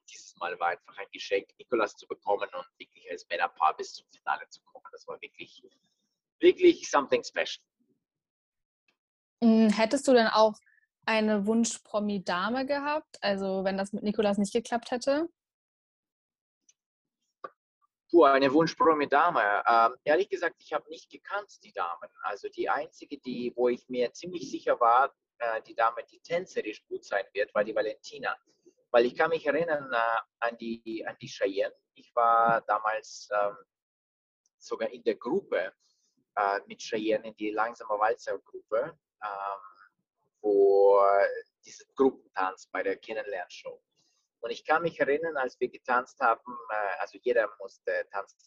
dieses 0.07 0.37
Mal 0.37 0.59
war 0.59 0.69
einfach 0.69 0.97
ein 0.99 1.07
Geschenk, 1.13 1.49
Nikolas 1.59 1.97
zu 1.97 2.07
bekommen 2.07 2.49
und 2.53 2.67
wirklich 2.79 3.11
als 3.11 3.27
Männerpaar 3.29 3.77
bis 3.77 3.95
zum 3.95 4.07
Finale 4.11 4.49
zu 4.49 4.61
kommen. 4.63 4.87
Das 4.93 5.07
war 5.07 5.21
wirklich, 5.21 5.63
wirklich 6.41 6.89
something 6.91 7.23
special. 7.25 7.65
Hm, 9.43 9.71
hättest 9.71 10.09
du 10.09 10.13
denn 10.13 10.29
auch 10.29 10.55
eine 11.05 11.47
Wunsch-Promi-Dame 11.47 12.67
gehabt? 12.67 13.17
Also 13.21 13.65
wenn 13.65 13.77
das 13.77 13.93
mit 13.93 14.03
Nikolas 14.03 14.39
nicht 14.39 14.53
geklappt 14.53 14.91
hätte? 14.91 15.29
Puh, 18.11 18.25
eine 18.25 18.53
Wunsch-Promi-Dame. 18.53 19.65
Ähm, 19.67 19.95
ehrlich 20.05 20.29
gesagt, 20.29 20.57
ich 20.61 20.73
habe 20.73 20.89
nicht 20.89 21.11
gekannt, 21.11 21.53
die 21.65 21.73
Damen. 21.73 22.09
Also 22.23 22.49
die 22.49 22.69
einzige, 22.69 23.19
die, 23.19 23.53
wo 23.57 23.69
ich 23.69 23.89
mir 23.89 24.13
ziemlich 24.13 24.51
sicher 24.51 24.79
war, 24.81 25.13
äh, 25.39 25.61
die 25.63 25.75
Dame, 25.75 26.05
die 26.11 26.21
tänzerisch 26.21 26.85
gut 26.87 27.05
sein 27.05 27.25
wird, 27.33 27.55
war 27.55 27.65
die 27.65 27.75
Valentina. 27.75 28.37
Weil 28.97 29.05
ich 29.05 29.15
kann 29.15 29.29
mich 29.29 29.45
erinnern 29.45 29.93
äh, 29.93 30.47
an, 30.47 30.57
die, 30.57 31.05
an 31.07 31.19
die 31.21 31.29
Cheyenne. 31.29 31.75
Ich 31.97 32.11
war 32.17 32.63
damals 32.63 33.29
ähm, 33.31 33.55
sogar 34.57 34.89
in 34.89 35.03
der 35.05 35.17
Gruppe 35.17 35.75
äh, 36.35 36.61
mit 36.67 36.81
Cheyenne, 36.81 37.29
in 37.29 37.37
die 37.37 37.51
langsame 37.51 37.91
Walzer-Gruppe 37.91 38.99
ähm, 39.23 39.61
wo 40.41 40.99
dieses 41.63 41.87
Gruppentanz 41.95 42.69
bei 42.73 42.83
der 42.83 42.97
Kennenlernshow. 42.97 43.83
Und 44.41 44.51
ich 44.51 44.65
kann 44.65 44.81
mich 44.81 44.99
erinnern, 44.99 45.37
als 45.37 45.61
wir 45.61 45.69
getanzt 45.69 46.19
haben, 46.21 46.57
äh, 46.71 46.99
also 46.99 47.19
jeder 47.21 47.55
musste 47.59 48.09
tanzen 48.11 48.39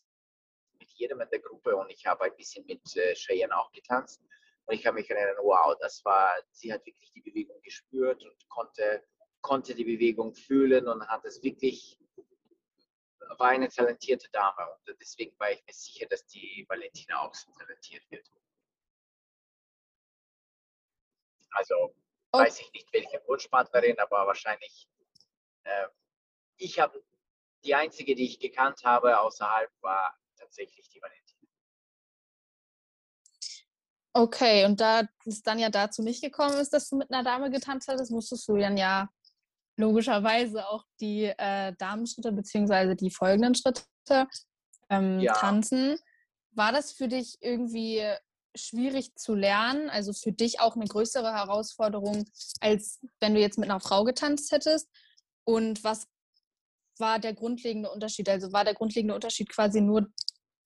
mit 0.79 0.89
jedem 0.93 1.21
in 1.21 1.29
der 1.29 1.41
Gruppe 1.41 1.75
und 1.75 1.91
ich 1.91 2.07
habe 2.07 2.23
ein 2.23 2.35
bisschen 2.35 2.65
mit 2.65 2.81
äh, 2.95 3.13
Cheyenne 3.13 3.55
auch 3.55 3.71
getanzt. 3.71 4.19
Und 4.65 4.73
ich 4.73 4.81
kann 4.81 4.95
mich 4.95 5.11
erinnern, 5.11 5.37
wow, 5.43 5.77
das 5.79 6.03
war, 6.03 6.35
sie 6.49 6.73
hat 6.73 6.83
wirklich 6.87 7.11
die 7.13 7.21
Bewegung 7.21 7.61
gespürt 7.61 8.23
und 8.23 8.49
konnte, 8.49 9.03
konnte 9.41 9.75
die 9.75 9.85
Bewegung 9.85 10.33
fühlen 10.33 10.87
und 10.87 11.07
hat 11.07 11.25
es 11.25 11.41
wirklich, 11.43 11.99
war 13.37 13.49
eine 13.49 13.69
talentierte 13.69 14.29
Dame. 14.31 14.69
Und 14.71 14.97
deswegen 14.99 15.37
war 15.39 15.51
ich 15.51 15.63
mir 15.65 15.73
sicher, 15.73 16.07
dass 16.07 16.25
die 16.25 16.65
Valentina 16.67 17.21
auch 17.21 17.33
so 17.33 17.51
talentiert 17.51 18.03
wird. 18.11 18.29
Also 21.51 21.95
oh. 22.31 22.37
weiß 22.37 22.59
ich 22.59 22.71
nicht, 22.73 22.93
welche 22.93 23.21
Wunschpartnerin, 23.27 23.97
aber 23.99 24.27
wahrscheinlich 24.27 24.87
ich 26.57 26.79
habe 26.79 27.03
die 27.63 27.75
einzige, 27.75 28.15
die 28.15 28.25
ich 28.25 28.39
gekannt 28.39 28.83
habe 28.83 29.19
außerhalb, 29.19 29.71
war 29.81 30.17
tatsächlich 30.37 30.89
die 30.89 31.01
Valentina. 31.01 31.49
Okay, 34.13 34.65
und 34.65 34.79
da 34.81 35.03
es 35.25 35.41
dann 35.43 35.59
ja 35.59 35.69
dazu 35.69 36.01
nicht 36.01 36.21
gekommen 36.21 36.57
ist, 36.57 36.73
dass 36.73 36.89
du 36.89 36.97
mit 36.97 37.11
einer 37.11 37.23
Dame 37.23 37.51
getanzt 37.51 37.87
hattest, 37.87 38.11
musstest 38.11 38.47
du 38.47 38.57
dann 38.57 38.75
ja 38.75 39.09
logischerweise 39.80 40.67
auch 40.67 40.84
die 40.99 41.23
äh, 41.25 41.73
Damenschritte 41.77 42.32
beziehungsweise 42.34 42.95
die 42.95 43.09
folgenden 43.09 43.55
Schritte 43.55 43.84
ähm, 44.89 45.19
Ja. 45.19 45.34
tanzen. 45.34 45.97
War 46.51 46.71
das 46.71 46.91
für 46.91 47.07
dich 47.07 47.38
irgendwie 47.39 48.03
schwierig 48.55 49.15
zu 49.15 49.36
lernen? 49.36 49.89
Also 49.89 50.11
für 50.11 50.34
dich 50.34 50.59
auch 50.59 50.75
eine 50.75 50.86
größere 50.86 51.34
Herausforderung, 51.34 52.25
als 52.59 52.99
wenn 53.21 53.34
du 53.34 53.39
jetzt 53.39 53.57
mit 53.57 53.69
einer 53.69 53.80
Frau 53.80 54.03
getanzt 54.03 54.51
hättest? 54.51 54.89
Und 55.45 55.84
was 55.84 56.07
war 56.97 57.19
der 57.19 57.34
grundlegende 57.34 57.89
Unterschied? 57.89 58.27
Also 58.27 58.51
war 58.51 58.65
der 58.65 58.73
grundlegende 58.73 59.15
Unterschied 59.15 59.49
quasi 59.49 59.80
nur 59.80 60.07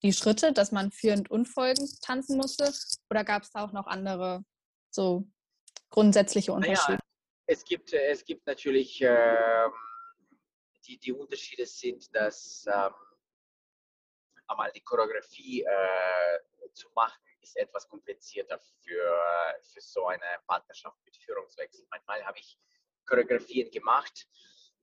die 0.02 0.14
Schritte, 0.14 0.54
dass 0.54 0.72
man 0.72 0.92
führend 0.92 1.30
und 1.30 1.46
folgend 1.46 2.02
tanzen 2.02 2.38
musste? 2.38 2.74
Oder 3.12 3.24
gab 3.24 3.44
es 3.44 3.52
da 3.52 3.64
auch 3.64 3.74
noch 3.74 3.86
andere 3.86 4.44
so 4.90 5.28
grundsätzliche 5.92 6.52
Unterschiede? 6.52 7.03
Es 7.46 7.64
gibt, 7.66 7.94
äh, 7.94 8.08
es 8.08 8.24
gibt 8.24 8.48
natürlich, 8.48 9.02
ähm, 9.02 9.72
die, 10.88 10.98
die 10.98 11.14
Unterschiede 11.14 11.66
sind, 11.66 12.14
dass 12.16 12.66
ähm, 12.68 12.94
einmal 14.48 14.72
die 14.72 14.82
Choreografie 14.82 15.64
äh, 15.64 16.40
zu 16.74 16.90
machen, 16.96 17.22
ist 17.42 17.58
etwas 17.58 17.88
komplizierter 17.88 18.60
für, 18.60 19.20
für 19.62 19.82
so 19.82 20.08
eine 20.08 20.26
Partnerschaft 20.48 20.98
mit 21.06 21.18
Führungswechsel. 21.18 21.86
Manchmal 21.90 22.26
habe 22.26 22.40
ich 22.40 22.58
Choreografien 23.06 23.70
gemacht 23.72 24.28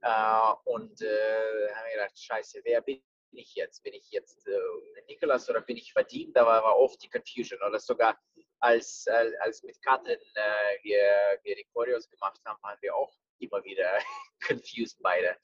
äh, 0.03 0.53
und 0.65 1.01
äh, 1.01 1.75
habe 1.75 1.89
mir 1.89 1.95
gedacht, 1.95 2.19
scheiße, 2.19 2.61
wer 2.65 2.83
bin 2.83 3.03
ich 3.33 3.55
jetzt? 3.55 3.83
Bin 3.83 3.95
ich 3.95 4.11
jetzt 4.11 4.47
äh, 4.47 4.61
Nikolas 5.07 5.49
oder 5.49 5.63
bin 5.63 5.77
ich 5.77 5.95
Vadim? 5.95 6.33
Da 6.33 6.45
war, 6.45 6.63
war 6.63 6.77
oft 6.79 7.03
die 7.03 7.09
Confusion 7.09 7.61
oder 7.63 7.81
sogar 7.81 8.21
als, 8.61 9.07
als, 9.09 9.35
als 9.41 9.63
mit 9.63 9.81
Katrin 9.83 10.19
äh, 10.35 10.83
wir, 10.83 11.41
wir 11.43 11.57
die 11.57 11.67
Choreos 11.73 12.09
gemacht 12.09 12.41
haben, 12.45 12.63
waren 12.63 12.79
wir 12.81 12.95
auch 12.95 13.13
immer 13.39 13.63
wieder 13.65 13.99
confused 14.41 14.99
beide. 15.03 15.37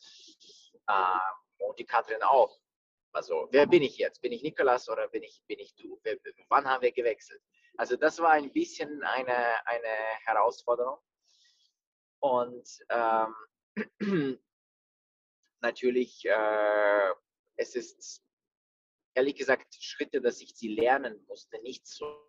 Äh, 0.86 1.64
und 1.64 1.78
die 1.78 1.86
Katrin 1.86 2.22
auch. 2.22 2.58
Also, 3.12 3.48
wer 3.50 3.66
bin 3.66 3.82
ich 3.82 3.96
jetzt? 3.96 4.20
Bin 4.20 4.32
ich 4.32 4.42
Nikolas 4.42 4.88
oder 4.90 5.08
bin 5.08 5.22
ich, 5.22 5.42
bin 5.46 5.58
ich 5.58 5.74
du? 5.74 5.98
Wer, 6.02 6.18
wann 6.48 6.66
haben 6.66 6.82
wir 6.82 6.92
gewechselt? 6.92 7.42
Also, 7.78 7.96
das 7.96 8.18
war 8.18 8.32
ein 8.32 8.52
bisschen 8.52 9.02
eine, 9.02 9.66
eine 9.66 9.88
Herausforderung. 10.26 10.98
Und 12.20 12.68
ähm, 12.90 13.34
natürlich, 15.60 16.24
äh, 16.26 17.12
es 17.56 17.74
ist 17.74 18.22
ehrlich 19.14 19.36
gesagt 19.36 19.74
Schritte, 19.80 20.20
dass 20.20 20.42
ich 20.42 20.54
sie 20.54 20.74
lernen 20.74 21.24
musste, 21.26 21.58
nicht 21.62 21.86
so 21.86 22.26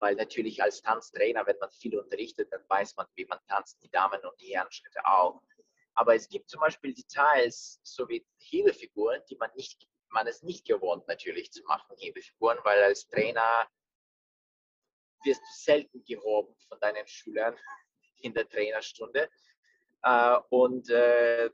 weil 0.00 0.14
natürlich 0.14 0.62
als 0.62 0.82
Tanztrainer, 0.82 1.46
wenn 1.46 1.58
man 1.58 1.70
viel 1.70 1.98
unterrichtet, 1.98 2.52
dann 2.52 2.62
weiß 2.68 2.96
man, 2.96 3.06
wie 3.14 3.24
man 3.26 3.38
tanzt, 3.48 3.82
die 3.82 3.90
Damen- 3.90 4.24
und 4.24 4.40
die 4.40 4.54
Herrenschritte 4.54 5.04
auch. 5.04 5.42
Aber 5.94 6.14
es 6.14 6.28
gibt 6.28 6.48
zum 6.48 6.60
Beispiel 6.60 6.94
Details, 6.94 7.80
so 7.82 8.08
wie 8.08 8.24
Hebefiguren, 8.38 9.22
die 9.28 9.36
man 9.36 9.50
nicht, 9.54 9.86
man 10.10 10.26
ist 10.26 10.44
nicht 10.44 10.66
gewohnt 10.66 11.06
natürlich 11.08 11.50
zu 11.50 11.62
machen, 11.64 11.96
Hebefiguren, 11.98 12.58
weil 12.62 12.82
als 12.84 13.08
Trainer 13.08 13.68
wirst 15.24 15.40
du 15.40 15.46
selten 15.52 16.04
gehoben 16.04 16.54
von 16.68 16.78
deinen 16.80 17.06
Schülern 17.06 17.56
in 18.22 18.32
der 18.32 18.48
Trainerstunde. 18.48 19.28
Äh, 20.02 20.38
und 20.50 20.88
äh, 20.90 21.50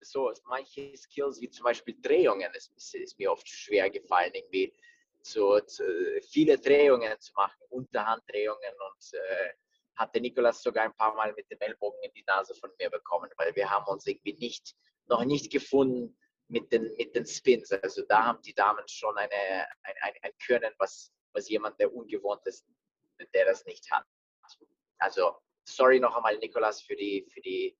so 0.00 0.32
manche 0.44 0.96
Skills 0.96 1.40
wie 1.40 1.50
zum 1.50 1.64
Beispiel 1.64 1.96
Drehungen 2.00 2.52
ist, 2.54 2.94
ist 2.94 3.18
mir 3.18 3.32
oft 3.32 3.48
schwer 3.48 3.90
gefallen, 3.90 4.34
irgendwie 4.34 4.72
zu, 5.26 5.60
viele 6.30 6.58
Drehungen 6.58 7.18
zu 7.20 7.32
machen, 7.34 7.60
Unterhanddrehungen 7.70 8.74
und 8.88 9.14
äh, 9.14 9.52
hatte 9.96 10.20
Nikolas 10.20 10.62
sogar 10.62 10.84
ein 10.84 10.94
paar 10.94 11.14
Mal 11.14 11.32
mit 11.34 11.50
dem 11.50 11.58
Ellbogen 11.60 11.98
in 12.02 12.12
die 12.12 12.24
Nase 12.26 12.54
von 12.54 12.70
mir 12.78 12.90
bekommen, 12.90 13.30
weil 13.36 13.54
wir 13.56 13.70
haben 13.70 13.86
uns 13.86 14.06
irgendwie 14.06 14.34
nicht, 14.34 14.74
noch 15.06 15.24
nicht 15.24 15.50
gefunden 15.50 16.16
mit 16.48 16.70
den, 16.70 16.94
mit 16.96 17.14
den 17.14 17.26
Spins. 17.26 17.72
Also 17.72 18.02
da 18.08 18.24
haben 18.24 18.40
die 18.42 18.54
Damen 18.54 18.86
schon 18.88 19.16
eine, 19.16 19.32
ein, 19.82 19.94
ein, 20.02 20.14
ein 20.22 20.32
Können, 20.44 20.72
was, 20.78 21.12
was 21.32 21.48
jemand, 21.48 21.80
der 21.80 21.92
ungewohnt 21.92 22.46
ist, 22.46 22.66
der 23.34 23.46
das 23.46 23.64
nicht 23.64 23.90
hat. 23.90 24.04
Also 24.98 25.36
sorry 25.64 25.98
noch 25.98 26.14
einmal, 26.14 26.36
Nikolas, 26.38 26.82
für 26.82 26.96
die, 26.96 27.28
für 27.32 27.40
die 27.40 27.76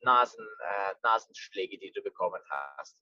Nasen, 0.00 0.46
äh, 0.60 0.94
Nasenschläge, 1.02 1.78
die 1.78 1.92
du 1.92 2.02
bekommen 2.02 2.42
hast. 2.50 2.96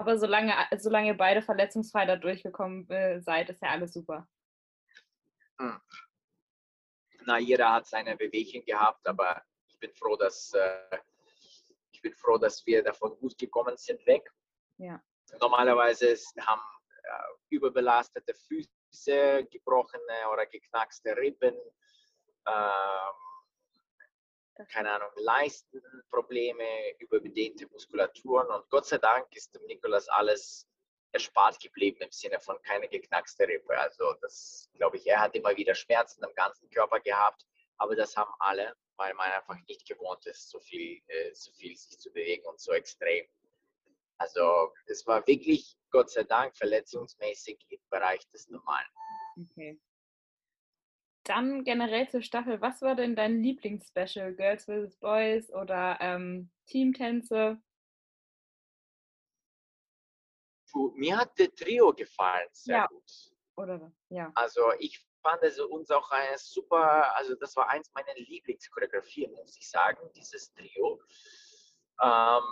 Aber 0.00 0.18
solange, 0.18 0.54
solange 0.78 1.14
beide 1.14 1.42
verletzungsfrei 1.42 2.06
da 2.06 2.16
durchgekommen 2.16 2.88
äh, 2.88 3.20
seid, 3.20 3.50
ist 3.50 3.60
ja 3.60 3.68
alles 3.68 3.92
super. 3.92 4.26
Hm. 5.58 5.78
Na, 7.26 7.38
jeder 7.38 7.70
hat 7.70 7.86
seine 7.86 8.16
Bewegchen 8.16 8.64
gehabt, 8.64 9.06
aber 9.06 9.44
ich 9.68 9.78
bin 9.78 9.92
froh, 9.92 10.16
dass 10.16 10.54
äh, 10.54 10.98
ich 11.92 12.00
bin 12.00 12.14
froh, 12.14 12.38
dass 12.38 12.64
wir 12.64 12.82
davon 12.82 13.14
gut 13.18 13.36
gekommen 13.36 13.76
sind 13.76 14.06
weg. 14.06 14.32
Ja. 14.78 15.02
Normalerweise 15.38 16.16
haben 16.46 16.62
äh, 17.02 17.54
überbelastete 17.54 18.32
Füße, 18.32 19.44
gebrochene 19.50 20.30
oder 20.32 20.46
geknackste 20.46 21.14
Rippen, 21.14 21.54
ähm, 22.48 23.29
keine 24.68 24.90
Ahnung, 24.92 25.10
Leistenprobleme, 25.16 26.98
überdehnte 26.98 27.66
Muskulaturen 27.68 28.48
und 28.48 28.68
Gott 28.70 28.86
sei 28.86 28.98
Dank 28.98 29.34
ist 29.34 29.54
dem 29.54 29.64
Nikolas 29.66 30.08
alles 30.08 30.66
erspart 31.12 31.60
geblieben 31.60 32.00
im 32.02 32.12
Sinne 32.12 32.38
von 32.40 32.60
keine 32.62 32.88
geknackste 32.88 33.46
Rippe. 33.48 33.76
Also 33.76 34.14
das 34.20 34.68
glaube 34.74 34.96
ich, 34.96 35.06
er 35.06 35.20
hat 35.20 35.34
immer 35.34 35.56
wieder 35.56 35.74
Schmerzen 35.74 36.24
am 36.24 36.34
ganzen 36.34 36.68
Körper 36.70 37.00
gehabt, 37.00 37.46
aber 37.78 37.96
das 37.96 38.16
haben 38.16 38.32
alle, 38.38 38.74
weil 38.96 39.14
man 39.14 39.30
einfach 39.32 39.56
nicht 39.66 39.86
gewohnt 39.88 40.24
ist, 40.26 40.50
so 40.50 40.60
viel, 40.60 41.00
äh, 41.08 41.32
so 41.34 41.50
viel 41.52 41.76
sich 41.76 41.98
zu 41.98 42.12
bewegen 42.12 42.44
und 42.46 42.60
so 42.60 42.72
extrem. 42.72 43.26
Also 44.18 44.72
es 44.86 45.06
war 45.06 45.26
wirklich, 45.26 45.78
Gott 45.90 46.10
sei 46.10 46.24
Dank, 46.24 46.56
verletzungsmäßig 46.56 47.64
im 47.70 47.80
Bereich 47.88 48.28
des 48.30 48.48
Normalen. 48.50 48.86
Okay. 49.40 49.80
Dann 51.30 51.62
generell 51.62 52.08
zur 52.10 52.22
Staffel, 52.22 52.60
was 52.60 52.82
war 52.82 52.96
denn 52.96 53.14
dein 53.14 53.40
Lieblingsspecial? 53.40 54.34
Girls 54.34 54.64
vs. 54.64 54.96
Boys 54.96 55.48
oder 55.52 55.96
ähm, 56.00 56.50
Teamtänze? 56.66 57.62
Mir 60.96 61.16
hat 61.18 61.38
der 61.38 61.54
Trio 61.54 61.92
gefallen, 61.92 62.48
sehr 62.50 62.78
Ja. 62.78 62.86
gut. 62.88 63.32
Oder? 63.54 63.92
Ja. 64.08 64.32
Also 64.34 64.72
ich 64.80 65.06
fand 65.22 65.40
es 65.44 65.60
uns 65.60 65.92
auch 65.92 66.10
eine 66.10 66.36
super, 66.36 67.14
also 67.14 67.36
das 67.36 67.54
war 67.54 67.68
eins 67.68 67.92
meiner 67.94 68.12
Lieblingschoreografien, 68.16 69.30
muss 69.32 69.56
ich 69.56 69.70
sagen, 69.70 70.10
dieses 70.16 70.52
Trio. 70.52 71.00
Ähm, 72.02 72.42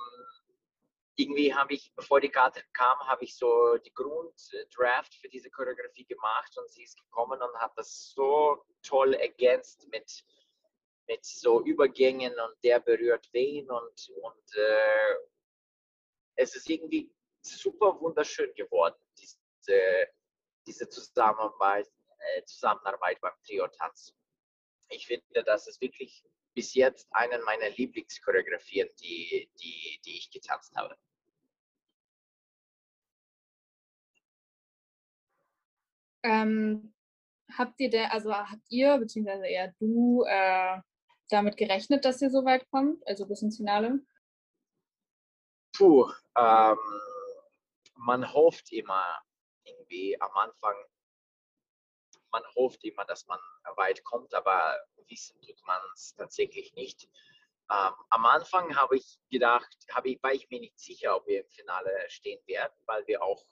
irgendwie 1.19 1.53
habe 1.53 1.75
ich, 1.75 1.93
bevor 1.97 2.21
die 2.21 2.29
Karte 2.29 2.62
kam, 2.73 2.97
habe 3.01 3.25
ich 3.25 3.37
so 3.37 3.77
die 3.79 3.93
Grunddraft 3.93 5.14
für 5.16 5.29
diese 5.29 5.51
Choreografie 5.51 6.07
gemacht 6.07 6.57
und 6.57 6.71
sie 6.71 6.85
ist 6.85 6.97
gekommen 6.97 7.43
und 7.43 7.59
hat 7.59 7.73
das 7.77 8.12
so 8.14 8.64
toll 8.83 9.14
ergänzt 9.14 9.89
mit, 9.91 10.25
mit 11.09 11.25
so 11.25 11.61
Übergängen 11.64 12.33
und 12.39 12.55
der 12.62 12.79
berührt 12.79 13.29
wen 13.33 13.69
und, 13.69 14.11
und 14.23 14.57
äh, 14.57 15.14
es 16.37 16.55
ist 16.55 16.71
irgendwie 16.71 17.12
super 17.41 18.01
wunderschön 18.01 18.55
geworden, 18.55 18.95
diese, 19.19 20.09
diese 20.69 20.89
Zusammenarbeit, 20.89 21.89
äh, 22.37 22.45
Zusammenarbeit 22.45 23.21
beim 23.21 23.35
Trio-Tanz. 23.45 24.14
Ich 24.91 25.09
finde, 25.09 25.43
das 25.45 25.66
ist 25.66 25.81
wirklich 25.81 26.25
bis 26.55 26.75
jetzt 26.75 27.09
eine 27.11 27.39
meiner 27.41 27.71
Lieblingschoreografien, 27.71 28.89
die, 29.01 29.51
die, 29.61 30.01
die 30.05 30.16
ich 30.19 30.31
getanzt 30.31 30.77
habe. 30.77 30.97
Ähm, 36.23 36.95
habt 37.57 37.79
ihr 37.81 37.91
der, 37.91 38.12
also 38.12 38.33
habt 38.35 38.71
ihr, 38.71 38.99
beziehungsweise 38.99 39.47
eher 39.47 39.73
du, 39.79 40.25
äh, 40.27 40.81
damit 41.29 41.57
gerechnet, 41.57 42.05
dass 42.05 42.23
ihr 42.23 42.31
so 42.31 42.45
weit 42.45 42.69
kommt, 42.71 43.07
also 43.07 43.27
bis 43.27 43.43
ins 43.43 43.57
Finale? 43.57 44.01
Puh, 45.77 46.11
ähm, 46.37 46.79
man 47.95 48.33
hofft 48.33 48.73
immer 48.73 49.23
irgendwie 49.64 50.21
am 50.21 50.35
Anfang, 50.37 50.77
man 52.31 52.43
hofft 52.57 52.85
immer, 52.85 53.05
dass 53.05 53.27
man 53.27 53.39
weit 53.77 54.03
kommt, 54.05 54.35
aber 54.35 54.79
wissen 55.09 55.41
tut 55.41 55.61
man 55.66 55.81
es 55.95 56.14
tatsächlich 56.14 56.75
nicht. 56.75 57.09
Ähm, 57.71 57.93
am 58.11 58.25
Anfang 58.27 58.75
habe 58.77 58.97
ich 58.97 59.19
gedacht, 59.31 59.77
habe 59.93 60.11
ich, 60.11 60.23
war 60.23 60.33
ich 60.33 60.49
mir 60.51 60.61
nicht 60.61 60.79
sicher, 60.79 61.16
ob 61.16 61.27
wir 61.27 61.43
im 61.43 61.51
Finale 61.51 61.91
stehen 62.09 62.41
werden, 62.47 62.75
weil 62.87 63.07
wir 63.07 63.23
auch 63.23 63.45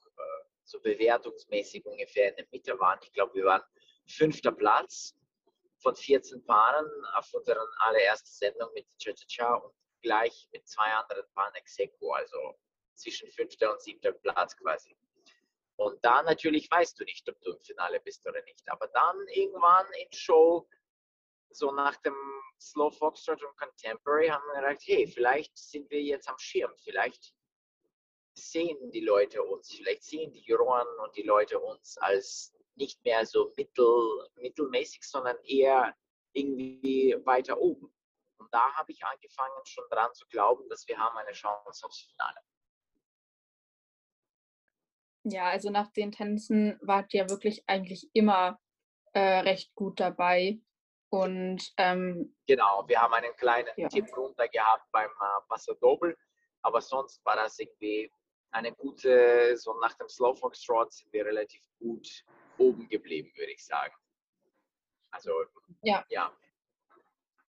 so 0.67 0.81
bewertungsmäßig 0.81 1.87
ungefähr 1.87 2.31
in 2.31 2.37
der 2.37 2.47
Mitte 2.51 2.79
waren. 2.79 2.99
Ich 3.03 3.13
glaube, 3.13 3.35
wir 3.35 3.45
waren 3.45 3.63
fünfter 4.07 4.53
Platz 4.53 5.15
von 5.79 5.95
14 5.95 6.45
Paaren 6.45 6.91
auf 7.15 7.33
unseren 7.33 7.67
allerersten 7.79 8.29
Sendung 8.29 8.73
mit 8.75 8.87
Cha-Cha-Cha 8.99 9.55
und 9.55 9.75
gleich 10.03 10.49
mit 10.53 10.67
zwei 10.67 10.93
anderen 10.93 11.25
Paaren 11.35 11.55
ex 11.55 11.79
aequo, 11.79 12.13
also 12.13 12.59
zwischen 12.95 13.31
fünfter 13.31 13.73
und 13.73 13.81
siebter 13.81 14.13
Platz 14.13 14.57
quasi. 14.57 14.97
Und 15.77 16.03
da 16.05 16.23
natürlich 16.23 16.71
weißt 16.71 16.99
du 16.99 17.05
nicht, 17.05 17.29
ob 17.29 17.41
du 17.43 17.53
im 17.53 17.61
Finale 17.61 18.01
bist 18.01 18.27
oder 18.27 18.43
nicht. 18.43 18.69
Aber 18.71 18.89
dann 18.89 19.29
irgendwann 19.29 19.87
in 19.93 20.11
Show, 20.13 20.67
so 21.51 21.71
nach 21.71 21.97
dem 21.97 22.17
Slow 22.59 22.91
Foxtrot 22.91 23.43
und 23.43 23.57
Contemporary, 23.57 24.29
haben 24.29 24.43
wir 24.47 24.63
gedacht, 24.63 24.83
hey, 24.87 25.07
vielleicht 25.07 25.57
sind 25.57 25.91
wir 25.91 26.03
jetzt 26.03 26.29
am 26.29 26.39
Schirm, 26.39 26.73
vielleicht 26.79 27.36
sehen 28.39 28.91
die 28.91 29.01
Leute 29.01 29.43
uns, 29.43 29.73
vielleicht 29.73 30.05
sehen 30.05 30.33
die 30.33 30.41
Juroren 30.41 30.87
und 31.03 31.17
die 31.17 31.23
Leute 31.23 31.59
uns 31.59 31.99
als 31.99 32.55
nicht 32.75 33.03
mehr 33.05 33.25
so 33.25 33.53
mittel, 33.57 34.29
mittelmäßig, 34.37 35.03
sondern 35.03 35.37
eher 35.45 35.95
irgendwie 36.33 37.17
weiter 37.25 37.59
oben. 37.59 37.93
Und 38.39 38.53
da 38.53 38.73
habe 38.75 38.93
ich 38.93 39.03
angefangen, 39.05 39.65
schon 39.65 39.85
daran 39.91 40.13
zu 40.13 40.27
glauben, 40.29 40.69
dass 40.69 40.87
wir 40.87 40.99
haben 40.99 41.17
eine 41.17 41.33
Chance 41.33 41.87
aufs 41.87 42.03
Finale. 42.03 42.41
Ja, 45.25 45.49
also 45.49 45.71
nach 45.71 45.91
den 45.93 46.13
Tänzen 46.13 46.79
wart 46.83 47.13
ihr 47.15 47.29
wirklich 47.31 47.65
eigentlich 47.67 48.09
immer 48.13 48.61
äh, 49.13 49.39
recht 49.41 49.75
gut 49.75 49.99
dabei. 49.99 50.61
Und 51.09 51.73
ähm, 51.79 52.37
genau, 52.47 52.85
wir 52.87 53.01
haben 53.01 53.15
einen 53.15 53.35
kleinen 53.37 53.71
ja. 53.77 53.89
Tipp 53.89 54.15
runter 54.17 54.47
gehabt 54.49 54.85
beim 54.93 55.11
äh, 55.11 55.41
Paso 55.49 55.75
Doble, 55.75 56.17
aber 56.63 56.81
sonst 56.81 57.25
war 57.25 57.37
das 57.37 57.59
irgendwie 57.59 58.13
eine 58.51 58.73
gute, 58.75 59.57
so 59.57 59.79
nach 59.81 59.95
dem 59.95 60.09
Slow 60.09 60.35
Fox 60.35 60.63
Trot 60.63 60.93
sind 60.93 61.13
wir 61.13 61.25
relativ 61.27 61.63
gut 61.79 62.25
oben 62.59 62.89
geblieben, 62.89 63.31
würde 63.37 63.53
ich 63.53 63.65
sagen. 63.65 63.95
Also, 65.11 65.31
Ja. 65.83 66.05
ja. 66.09 66.33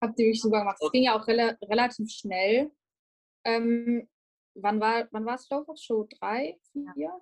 habt 0.02 0.20
ihr 0.20 0.26
wirklich 0.26 0.42
super 0.42 0.60
gemacht. 0.60 0.78
Es 0.82 0.92
ging 0.92 1.04
ja 1.04 1.20
auch 1.20 1.26
rela 1.28 1.58
relativ 1.64 2.10
schnell. 2.12 2.72
Ähm, 3.46 4.10
wann 4.56 4.80
war 4.80 5.08
wann 5.12 5.26
war 5.26 5.38
Slowfox 5.38 5.84
Show? 5.84 6.08
Drei, 6.20 6.60
vier? 6.72 7.22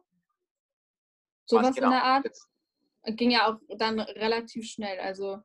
Sowas 1.47 1.67
Was 1.67 1.75
genau? 1.75 1.87
in 1.87 1.93
der 1.93 2.03
Art. 2.03 2.25
Jetzt- 2.25 2.47
Ging 3.07 3.29
ja 3.29 3.47
auch 3.53 3.59
dann 3.77 3.99
relativ 3.99 4.65
schnell. 4.65 4.99
Also 4.99 5.39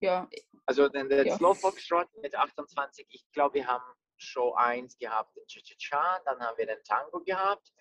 ja, 0.00 0.26
Also 0.64 0.88
den, 0.88 1.10
den 1.10 1.26
Ja. 1.26 1.36
Slow 1.36 1.54
Fox 1.54 1.86
Trot 1.86 2.08
mit 2.22 2.34
28, 2.34 3.06
ich 3.10 3.30
glaube, 3.32 3.56
wir 3.56 3.66
haben 3.66 3.84
Show 4.20 4.54
1 4.54 4.98
gehabt, 4.98 5.36
den 5.36 5.46
Cha-Cha-Cha, 5.46 6.20
dann 6.24 6.40
haben 6.40 6.58
wir 6.58 6.66
den 6.66 6.82
Tango 6.84 7.20
gehabt 7.20 7.72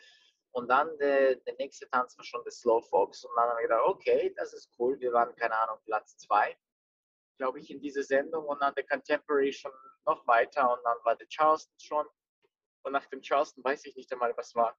und 0.52 0.68
dann 0.68 0.98
der, 0.98 1.36
der 1.36 1.56
nächste 1.56 1.90
Tanz 1.90 2.18
war 2.18 2.26
schon 2.26 2.44
der 2.44 2.52
Slow 2.52 2.82
Fox 2.82 3.24
und 3.24 3.32
dann 3.36 3.50
haben 3.50 3.58
wir 3.58 3.64
gedacht, 3.64 3.84
okay, 3.86 4.34
das 4.36 4.54
ist 4.54 4.72
cool, 4.80 5.00
wir 5.00 5.14
waren, 5.14 5.36
keine 5.36 5.56
Ahnung, 5.56 5.78
Platz 5.86 6.18
2, 6.18 6.58
glaube 7.38 7.60
ich, 7.60 7.70
in 7.70 7.80
dieser 7.80 8.04
Sendung 8.04 8.46
und 8.46 8.60
dann 8.62 8.74
der 8.76 8.86
Contemporary 8.86 9.54
schon 9.54 9.72
noch 10.06 10.26
weiter 10.28 10.74
und 10.74 10.84
dann 10.84 10.98
war 11.04 11.16
der 11.16 11.28
Charleston 11.28 11.80
schon 11.80 12.08
und 12.84 12.94
nach 12.94 13.06
dem 13.08 13.22
Charleston 13.22 13.64
weiß 13.64 13.86
ich 13.86 13.96
nicht 13.96 14.12
einmal, 14.12 14.36
was 14.38 14.56
war. 14.56 14.78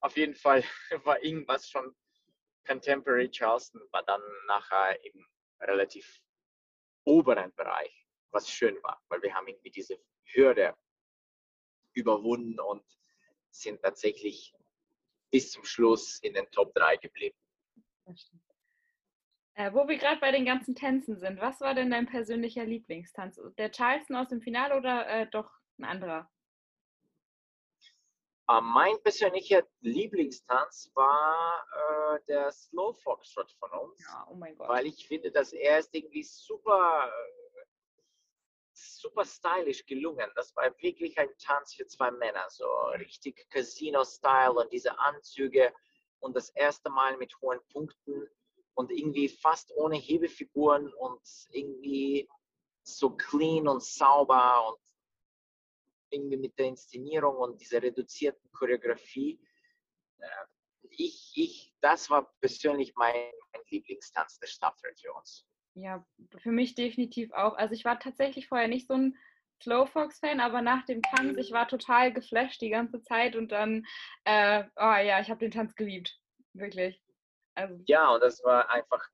Auf 0.00 0.16
jeden 0.16 0.34
Fall 0.34 0.64
war 1.04 1.22
irgendwas 1.22 1.68
schon 1.68 1.94
Contemporary 2.66 3.30
Charleston, 3.30 3.80
war 3.92 4.02
dann 4.02 4.22
nachher 4.46 5.02
im 5.04 5.26
relativ 5.60 6.20
oberen 7.04 7.54
Bereich, 7.54 8.06
was 8.30 8.48
schön 8.48 8.82
war, 8.82 9.02
weil 9.08 9.22
wir 9.22 9.34
haben 9.34 9.48
irgendwie 9.48 9.70
diese 9.70 9.98
Hürde 10.34 10.74
überwunden 11.92 12.58
und 12.60 12.84
sind 13.50 13.82
tatsächlich 13.82 14.54
bis 15.30 15.50
zum 15.52 15.64
Schluss 15.64 16.18
in 16.20 16.34
den 16.34 16.50
Top 16.50 16.74
3 16.74 16.96
geblieben. 16.96 17.36
Äh, 19.54 19.72
wo 19.72 19.86
wir 19.88 19.98
gerade 19.98 20.20
bei 20.20 20.32
den 20.32 20.44
ganzen 20.44 20.74
Tänzen 20.74 21.18
sind, 21.18 21.40
was 21.40 21.60
war 21.60 21.74
denn 21.74 21.90
dein 21.90 22.06
persönlicher 22.06 22.64
Lieblingstanz? 22.64 23.40
Der 23.58 23.70
Charleston 23.70 24.16
aus 24.16 24.28
dem 24.28 24.40
Finale 24.40 24.76
oder 24.76 25.06
äh, 25.08 25.26
doch 25.30 25.50
ein 25.78 25.84
anderer? 25.84 26.30
Äh, 28.48 28.60
mein 28.62 29.00
persönlicher 29.02 29.62
Lieblingstanz 29.80 30.90
war 30.94 31.66
äh, 32.16 32.20
der 32.26 32.50
Slow 32.50 32.94
Foxtrot 33.02 33.52
von 33.52 33.70
uns, 33.72 34.02
Ja, 34.02 34.26
oh 34.30 34.34
mein 34.34 34.56
Gott. 34.56 34.68
weil 34.68 34.86
ich 34.86 35.06
finde, 35.06 35.30
dass 35.30 35.52
er 35.52 35.78
ist 35.78 35.94
irgendwie 35.94 36.22
super, 36.24 37.08
äh, 37.08 37.39
super 38.80 39.24
stylisch 39.24 39.84
gelungen. 39.86 40.30
Das 40.34 40.54
war 40.56 40.64
wirklich 40.80 41.18
ein 41.18 41.30
Tanz 41.38 41.74
für 41.74 41.86
zwei 41.86 42.10
Männer, 42.10 42.46
so 42.48 42.66
richtig 42.98 43.48
Casino-Style 43.50 44.52
und 44.52 44.72
diese 44.72 44.98
Anzüge 44.98 45.72
und 46.20 46.34
das 46.36 46.50
erste 46.50 46.90
Mal 46.90 47.16
mit 47.16 47.34
hohen 47.40 47.60
Punkten 47.72 48.28
und 48.74 48.90
irgendwie 48.90 49.28
fast 49.28 49.72
ohne 49.76 49.96
Hebefiguren 49.96 50.92
und 50.94 51.20
irgendwie 51.50 52.28
so 52.82 53.10
clean 53.10 53.68
und 53.68 53.82
sauber 53.82 54.68
und 54.68 54.78
irgendwie 56.10 56.38
mit 56.38 56.58
der 56.58 56.66
Inszenierung 56.66 57.36
und 57.36 57.60
dieser 57.60 57.82
reduzierten 57.82 58.50
Choreografie. 58.52 59.40
Äh, 60.18 60.46
Ich, 60.92 61.32
ich, 61.36 61.72
das 61.80 62.10
war 62.10 62.32
persönlich 62.40 62.94
mein, 62.96 63.32
mein 63.52 63.62
Lieblingstanz 63.70 64.38
der 64.38 64.48
Staffel 64.48 64.92
für 64.96 65.12
uns. 65.12 65.46
Ja, 65.74 66.04
für 66.38 66.50
mich 66.52 66.74
definitiv 66.74 67.32
auch. 67.32 67.56
Also 67.56 67.74
ich 67.74 67.84
war 67.84 67.98
tatsächlich 67.98 68.48
vorher 68.48 68.68
nicht 68.68 68.86
so 68.88 68.94
ein 68.94 69.16
Slow 69.62 69.86
Fox-Fan, 69.86 70.40
aber 70.40 70.62
nach 70.62 70.84
dem 70.86 71.02
Tanz, 71.02 71.36
ich 71.36 71.52
war 71.52 71.68
total 71.68 72.12
geflasht 72.12 72.60
die 72.62 72.70
ganze 72.70 73.02
Zeit 73.02 73.36
und 73.36 73.52
dann, 73.52 73.84
äh, 74.24 74.64
oh 74.76 74.94
ja, 74.96 75.20
ich 75.20 75.28
habe 75.30 75.40
den 75.40 75.50
Tanz 75.50 75.74
geliebt. 75.74 76.18
Wirklich. 76.54 77.02
Also, 77.54 77.82
Ja, 77.86 78.10
und 78.10 78.22
das 78.22 78.42
war 78.42 78.70
einfach 78.70 79.06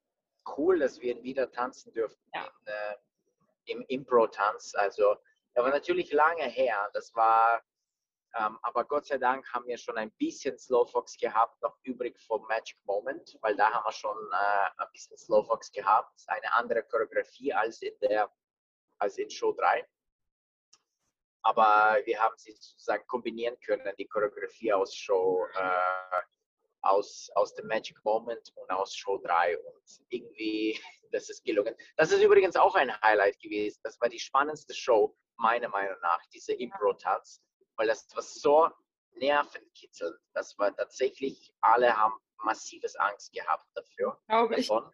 cool, 0.56 0.78
dass 0.78 1.00
wir 1.00 1.16
ihn 1.16 1.22
wieder 1.24 1.50
tanzen 1.50 1.92
durften 1.92 2.30
Ja. 2.32 2.44
in, 2.44 2.66
äh, 2.66 3.72
im 3.72 3.84
Impro-Tanz. 3.88 4.74
Also, 4.76 5.16
er 5.54 5.64
war 5.64 5.70
natürlich 5.70 6.12
lange 6.12 6.44
her. 6.44 6.88
Das 6.94 7.12
war, 7.14 7.62
ähm, 8.38 8.58
aber 8.62 8.84
Gott 8.84 9.06
sei 9.06 9.18
Dank 9.18 9.46
haben 9.52 9.66
wir 9.66 9.78
schon 9.78 9.96
ein 9.96 10.10
bisschen 10.12 10.58
Slowfox 10.58 11.16
gehabt, 11.16 11.60
noch 11.62 11.78
übrig 11.84 12.18
vom 12.20 12.42
Magic 12.46 12.76
Moment, 12.84 13.38
weil 13.40 13.56
da 13.56 13.70
haben 13.72 13.84
wir 13.84 13.92
schon 13.92 14.16
äh, 14.32 14.82
ein 14.82 14.88
bisschen 14.92 15.16
Slowfox 15.16 15.72
gehabt. 15.72 16.22
Eine 16.26 16.52
andere 16.54 16.82
Choreografie 16.82 17.52
als 17.52 17.80
in 17.80 17.98
der, 18.00 18.30
als 18.98 19.16
in 19.16 19.30
Show 19.30 19.52
3. 19.52 19.86
Aber 21.42 21.98
wir 22.04 22.20
haben 22.20 22.36
sie 22.36 22.52
sozusagen 22.52 23.06
kombinieren 23.06 23.58
können, 23.60 23.94
die 23.96 24.06
Choreografie 24.06 24.72
aus 24.72 24.94
Show, 24.94 25.46
äh, 25.54 26.22
aus, 26.82 27.30
aus 27.36 27.54
dem 27.54 27.68
Magic 27.68 27.96
Moment 28.04 28.52
und 28.56 28.70
aus 28.70 28.94
Show 28.94 29.18
3 29.18 29.56
und 29.58 30.00
irgendwie, 30.08 30.78
das 31.12 31.30
ist 31.30 31.42
gelungen. 31.44 31.74
Das 31.96 32.12
ist 32.12 32.22
übrigens 32.22 32.56
auch 32.56 32.74
ein 32.74 33.00
Highlight 33.00 33.38
gewesen. 33.40 33.80
Das 33.82 33.98
war 34.00 34.10
die 34.10 34.18
spannendste 34.18 34.74
Show, 34.74 35.16
meiner 35.36 35.68
Meinung 35.68 35.96
nach, 36.02 36.20
diese 36.34 36.52
Impro-Tanz, 36.52 37.40
weil 37.76 37.88
das 37.88 38.06
war 38.14 38.22
so 38.22 38.70
nervenkitzelnd. 39.14 40.18
Das 40.34 40.58
war 40.58 40.74
tatsächlich, 40.74 41.52
alle 41.60 41.96
haben 41.96 42.14
massives 42.44 42.96
Angst 42.96 43.32
gehabt 43.32 43.66
dafür, 43.74 44.18
glaube 44.28 44.56
ich. 44.56 44.68
davon. 44.68 44.90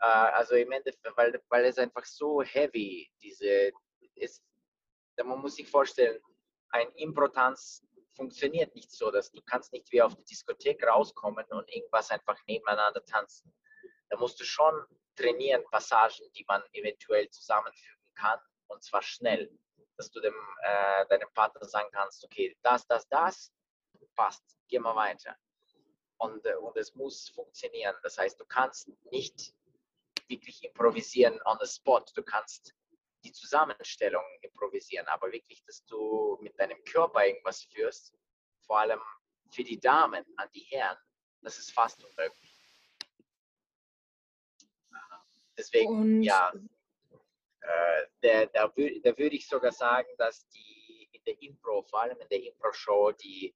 Äh, 0.00 0.06
also 0.06 0.54
im 0.54 0.70
Endeffekt, 0.72 1.16
weil, 1.16 1.42
weil 1.48 1.64
es 1.64 1.78
einfach 1.78 2.04
so 2.04 2.42
heavy, 2.42 3.10
diese, 3.22 3.72
ist, 4.14 4.44
man 5.16 5.40
muss 5.40 5.56
sich 5.56 5.68
vorstellen, 5.68 6.20
ein 6.70 6.90
Impro-Tanz 6.96 7.86
funktioniert 8.14 8.74
nicht 8.74 8.90
so, 8.90 9.10
dass 9.10 9.30
du 9.30 9.42
kannst 9.42 9.72
nicht 9.72 9.90
wie 9.92 10.02
auf 10.02 10.14
der 10.14 10.24
Diskothek 10.24 10.86
rauskommen 10.86 11.44
und 11.50 11.68
irgendwas 11.74 12.10
einfach 12.10 12.38
nebeneinander 12.46 13.04
tanzen. 13.04 13.52
Da 14.08 14.18
musst 14.18 14.40
du 14.40 14.44
schon 14.44 14.74
trainieren, 15.16 15.64
Passagen, 15.70 16.30
die 16.34 16.44
man 16.46 16.62
eventuell 16.72 17.28
zusammenfügen 17.30 18.14
kann 18.14 18.38
und 18.68 18.82
zwar 18.82 19.02
schnell, 19.02 19.50
dass 19.96 20.10
du 20.10 20.20
dem, 20.20 20.34
äh, 20.62 21.06
deinem 21.06 21.32
Partner 21.32 21.64
sagen 21.64 21.88
kannst, 21.92 22.24
okay, 22.24 22.56
das, 22.62 22.86
das, 22.86 23.08
das, 23.08 23.52
passt, 24.14 24.42
geh 24.68 24.78
mal 24.78 24.96
weiter. 24.96 25.36
Und, 26.18 26.44
äh, 26.46 26.56
und 26.56 26.76
es 26.76 26.94
muss 26.94 27.28
funktionieren. 27.28 27.94
Das 28.02 28.18
heißt, 28.18 28.40
du 28.40 28.46
kannst 28.46 28.90
nicht 29.10 29.54
wirklich 30.28 30.64
improvisieren 30.64 31.40
on 31.44 31.58
the 31.60 31.68
spot. 31.68 32.04
Du 32.14 32.22
kannst 32.22 32.74
die 33.22 33.32
Zusammenstellung 33.32 34.24
improvisieren, 34.40 35.06
aber 35.08 35.30
wirklich, 35.30 35.62
dass 35.64 35.84
du 35.84 36.38
mit 36.40 36.58
deinem 36.58 36.82
Körper 36.84 37.26
irgendwas 37.26 37.62
führst, 37.64 38.14
vor 38.66 38.78
allem 38.78 39.00
für 39.52 39.64
die 39.64 39.78
Damen 39.78 40.24
an 40.36 40.48
die 40.54 40.66
Herren, 40.70 40.98
das 41.42 41.58
ist 41.58 41.72
fast 41.72 42.02
unmöglich. 42.04 42.52
Deswegen, 45.58 45.88
Und 45.88 46.22
ja, 46.22 46.52
da, 48.22 48.46
da, 48.46 48.68
da 48.68 49.18
würde 49.18 49.36
ich 49.36 49.46
sogar 49.48 49.72
sagen, 49.72 50.08
dass 50.18 50.48
die 50.48 51.08
in 51.12 51.22
der 51.24 51.40
Impro, 51.42 51.82
vor 51.82 52.02
allem 52.02 52.18
in 52.20 52.28
der 52.28 52.42
Impro-Show, 52.42 53.12
die, 53.12 53.54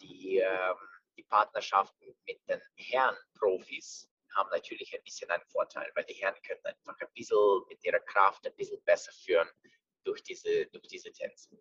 die, 0.00 0.38
ähm, 0.38 0.76
die 1.16 1.22
Partnerschaften 1.24 2.14
mit 2.26 2.40
den 2.48 2.60
Herren-Profis 2.76 4.08
haben 4.34 4.50
natürlich 4.50 4.92
ein 4.94 5.02
bisschen 5.04 5.30
einen 5.30 5.44
Vorteil, 5.44 5.90
weil 5.94 6.04
die 6.04 6.14
Herren 6.14 6.40
können 6.46 6.64
einfach 6.64 7.00
ein 7.00 7.12
bisschen 7.14 7.62
mit 7.68 7.84
ihrer 7.84 8.00
Kraft 8.00 8.46
ein 8.46 8.54
bisschen 8.56 8.82
besser 8.82 9.12
führen 9.12 9.48
durch 10.04 10.22
diese, 10.22 10.66
durch 10.66 10.88
diese 10.88 11.12
Tänze. 11.12 11.56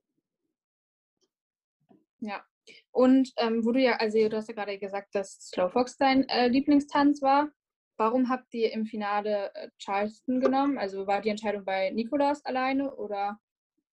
Ja. 2.20 2.46
Und 2.92 3.32
ähm, 3.38 3.66
wo 3.66 3.74
du 3.74 3.80
ja, 3.80 3.98
also 3.98 4.18
du 4.30 4.38
hast 4.38 4.48
ja 4.48 4.54
gerade 4.54 4.80
gesagt, 4.80 5.14
dass 5.14 5.34
Slow 5.50 5.70
Fox 5.70 5.98
dein 5.98 6.28
äh, 6.30 6.48
Lieblingstanz 6.48 7.22
war. 7.22 7.52
Warum 7.98 8.30
habt 8.30 8.54
ihr 8.54 8.72
im 8.72 8.86
Finale 8.86 9.54
äh, 9.56 9.70
Charleston 9.78 10.40
genommen? 10.40 10.78
Also 10.78 11.08
war 11.08 11.22
die 11.22 11.30
Entscheidung 11.30 11.66
bei 11.66 11.90
Nikolas 11.92 12.44
alleine 12.46 12.96
oder? 12.96 13.40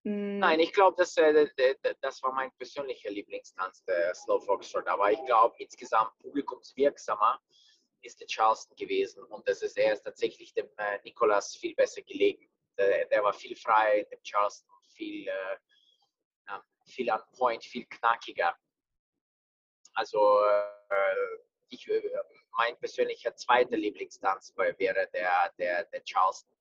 Hm? 0.03 0.39
Nein, 0.39 0.59
ich 0.59 0.73
glaube, 0.73 0.95
das, 0.97 1.15
äh, 1.17 1.47
das 2.01 2.23
war 2.23 2.33
mein 2.33 2.51
persönlicher 2.53 3.11
Lieblingstanz, 3.11 3.83
der 3.85 4.13
Slow 4.15 4.39
Foxtrot. 4.39 4.87
Aber 4.87 5.11
ich 5.11 5.23
glaube, 5.25 5.55
insgesamt 5.59 6.11
publikumswirksamer 6.19 7.39
ist 8.01 8.19
der 8.19 8.27
Charleston 8.27 8.75
gewesen 8.75 9.23
und 9.25 9.47
das 9.47 9.61
ist 9.61 9.77
er 9.77 9.93
ist 9.93 10.01
tatsächlich 10.01 10.53
dem 10.53 10.67
äh, 10.77 10.99
Nikolas 11.03 11.55
viel 11.55 11.75
besser 11.75 12.01
gelegen. 12.01 12.49
Der, 12.77 13.05
der, 13.05 13.23
war 13.23 13.33
viel 13.33 13.55
frei, 13.55 14.07
dem 14.11 14.19
Charleston 14.23 14.73
viel, 14.95 15.27
äh, 15.27 15.57
viel 16.85 17.11
on 17.11 17.21
point, 17.37 17.63
viel 17.63 17.85
knackiger. 17.85 18.55
Also 19.93 20.39
äh, 20.43 21.37
ich, 21.69 21.87
äh, 21.87 22.01
mein 22.57 22.77
persönlicher 22.77 23.35
zweiter 23.35 23.77
Lieblingstanz 23.77 24.53
wäre 24.55 25.07
der, 25.13 25.49
der, 25.57 25.83
der 25.85 26.03
Charleston. 26.03 26.57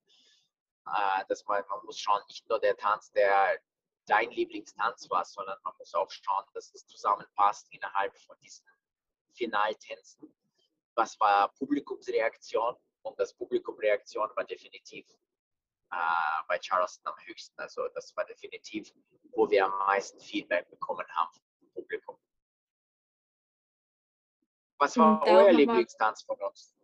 Äh, 0.87 1.25
dass 1.29 1.45
man, 1.47 1.65
man 1.69 1.85
muss 1.85 1.99
schauen, 1.99 2.23
nicht 2.29 2.49
nur 2.49 2.59
der 2.59 2.77
Tanz, 2.77 3.13
der 3.13 3.61
dein 4.07 4.31
Lieblingstanz 4.31 5.09
war, 5.11 5.25
sondern 5.25 5.59
man 5.63 5.75
muss 5.79 5.95
auch 5.95 6.11
schauen, 6.11 6.45
dass 6.55 6.73
es 6.75 6.87
zusammenpasst 6.87 7.69
innerhalb 7.71 8.17
von 8.19 8.37
diesen 8.41 8.67
Finaltänzen. 9.35 10.35
Was 10.95 11.19
war 11.21 11.53
Publikumsreaktion? 11.55 12.77
Und 13.03 13.19
das 13.19 13.33
Publikumreaktion 13.35 14.29
war 14.35 14.45
definitiv 14.45 15.07
äh, 15.93 15.97
bei 16.49 16.59
Charleston 16.59 17.13
am 17.13 17.19
höchsten. 17.27 17.59
Also 17.61 17.89
das 17.95 18.15
war 18.17 18.25
definitiv, 18.25 18.93
wo 19.31 19.49
wir 19.49 19.65
am 19.65 19.79
meisten 19.87 20.21
Feedback 20.21 20.69
bekommen 20.71 21.07
haben 21.15 21.33
vom 21.33 21.73
Publikum. 21.73 22.20
Was 24.81 24.97
war 24.97 25.21
hm, 25.21 25.29
euer 25.29 25.53
Lieblingstanz 25.53 26.23
von 26.23 26.39
uns? 26.41 26.75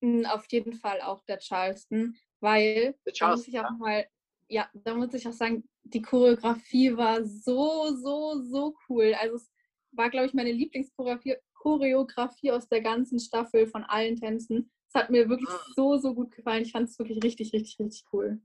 Hm, 0.00 0.24
auf 0.26 0.46
jeden 0.50 0.74
Fall 0.74 1.00
auch 1.02 1.24
der 1.24 1.40
Charleston, 1.40 2.16
weil 2.38 2.94
der 3.04 3.12
Charleston, 3.12 3.18
da 3.18 3.30
muss 3.30 3.48
ich 3.48 3.58
auch 3.58 3.64
ja. 3.64 3.72
mal, 3.72 4.06
ja, 4.48 4.70
da 4.72 4.94
muss 4.94 5.12
ich 5.12 5.26
auch 5.26 5.32
sagen, 5.32 5.68
die 5.82 6.02
Choreografie 6.02 6.96
war 6.96 7.24
so, 7.24 7.96
so, 7.96 8.40
so 8.42 8.76
cool. 8.88 9.12
Also 9.18 9.34
es 9.36 9.50
war, 9.90 10.08
glaube 10.08 10.26
ich, 10.26 10.34
meine 10.34 10.52
Lieblingschoreografie 10.52 12.52
aus 12.52 12.68
der 12.68 12.80
ganzen 12.80 13.18
Staffel 13.18 13.66
von 13.66 13.82
allen 13.82 14.14
Tänzen. 14.14 14.70
Es 14.88 14.94
hat 14.94 15.10
mir 15.10 15.28
wirklich 15.28 15.50
hm. 15.50 15.58
so, 15.74 15.98
so 15.98 16.14
gut 16.14 16.30
gefallen. 16.30 16.62
Ich 16.62 16.70
fand 16.70 16.88
es 16.88 16.96
wirklich 16.98 17.24
richtig, 17.24 17.52
richtig, 17.52 17.76
richtig 17.80 18.04
cool. 18.12 18.40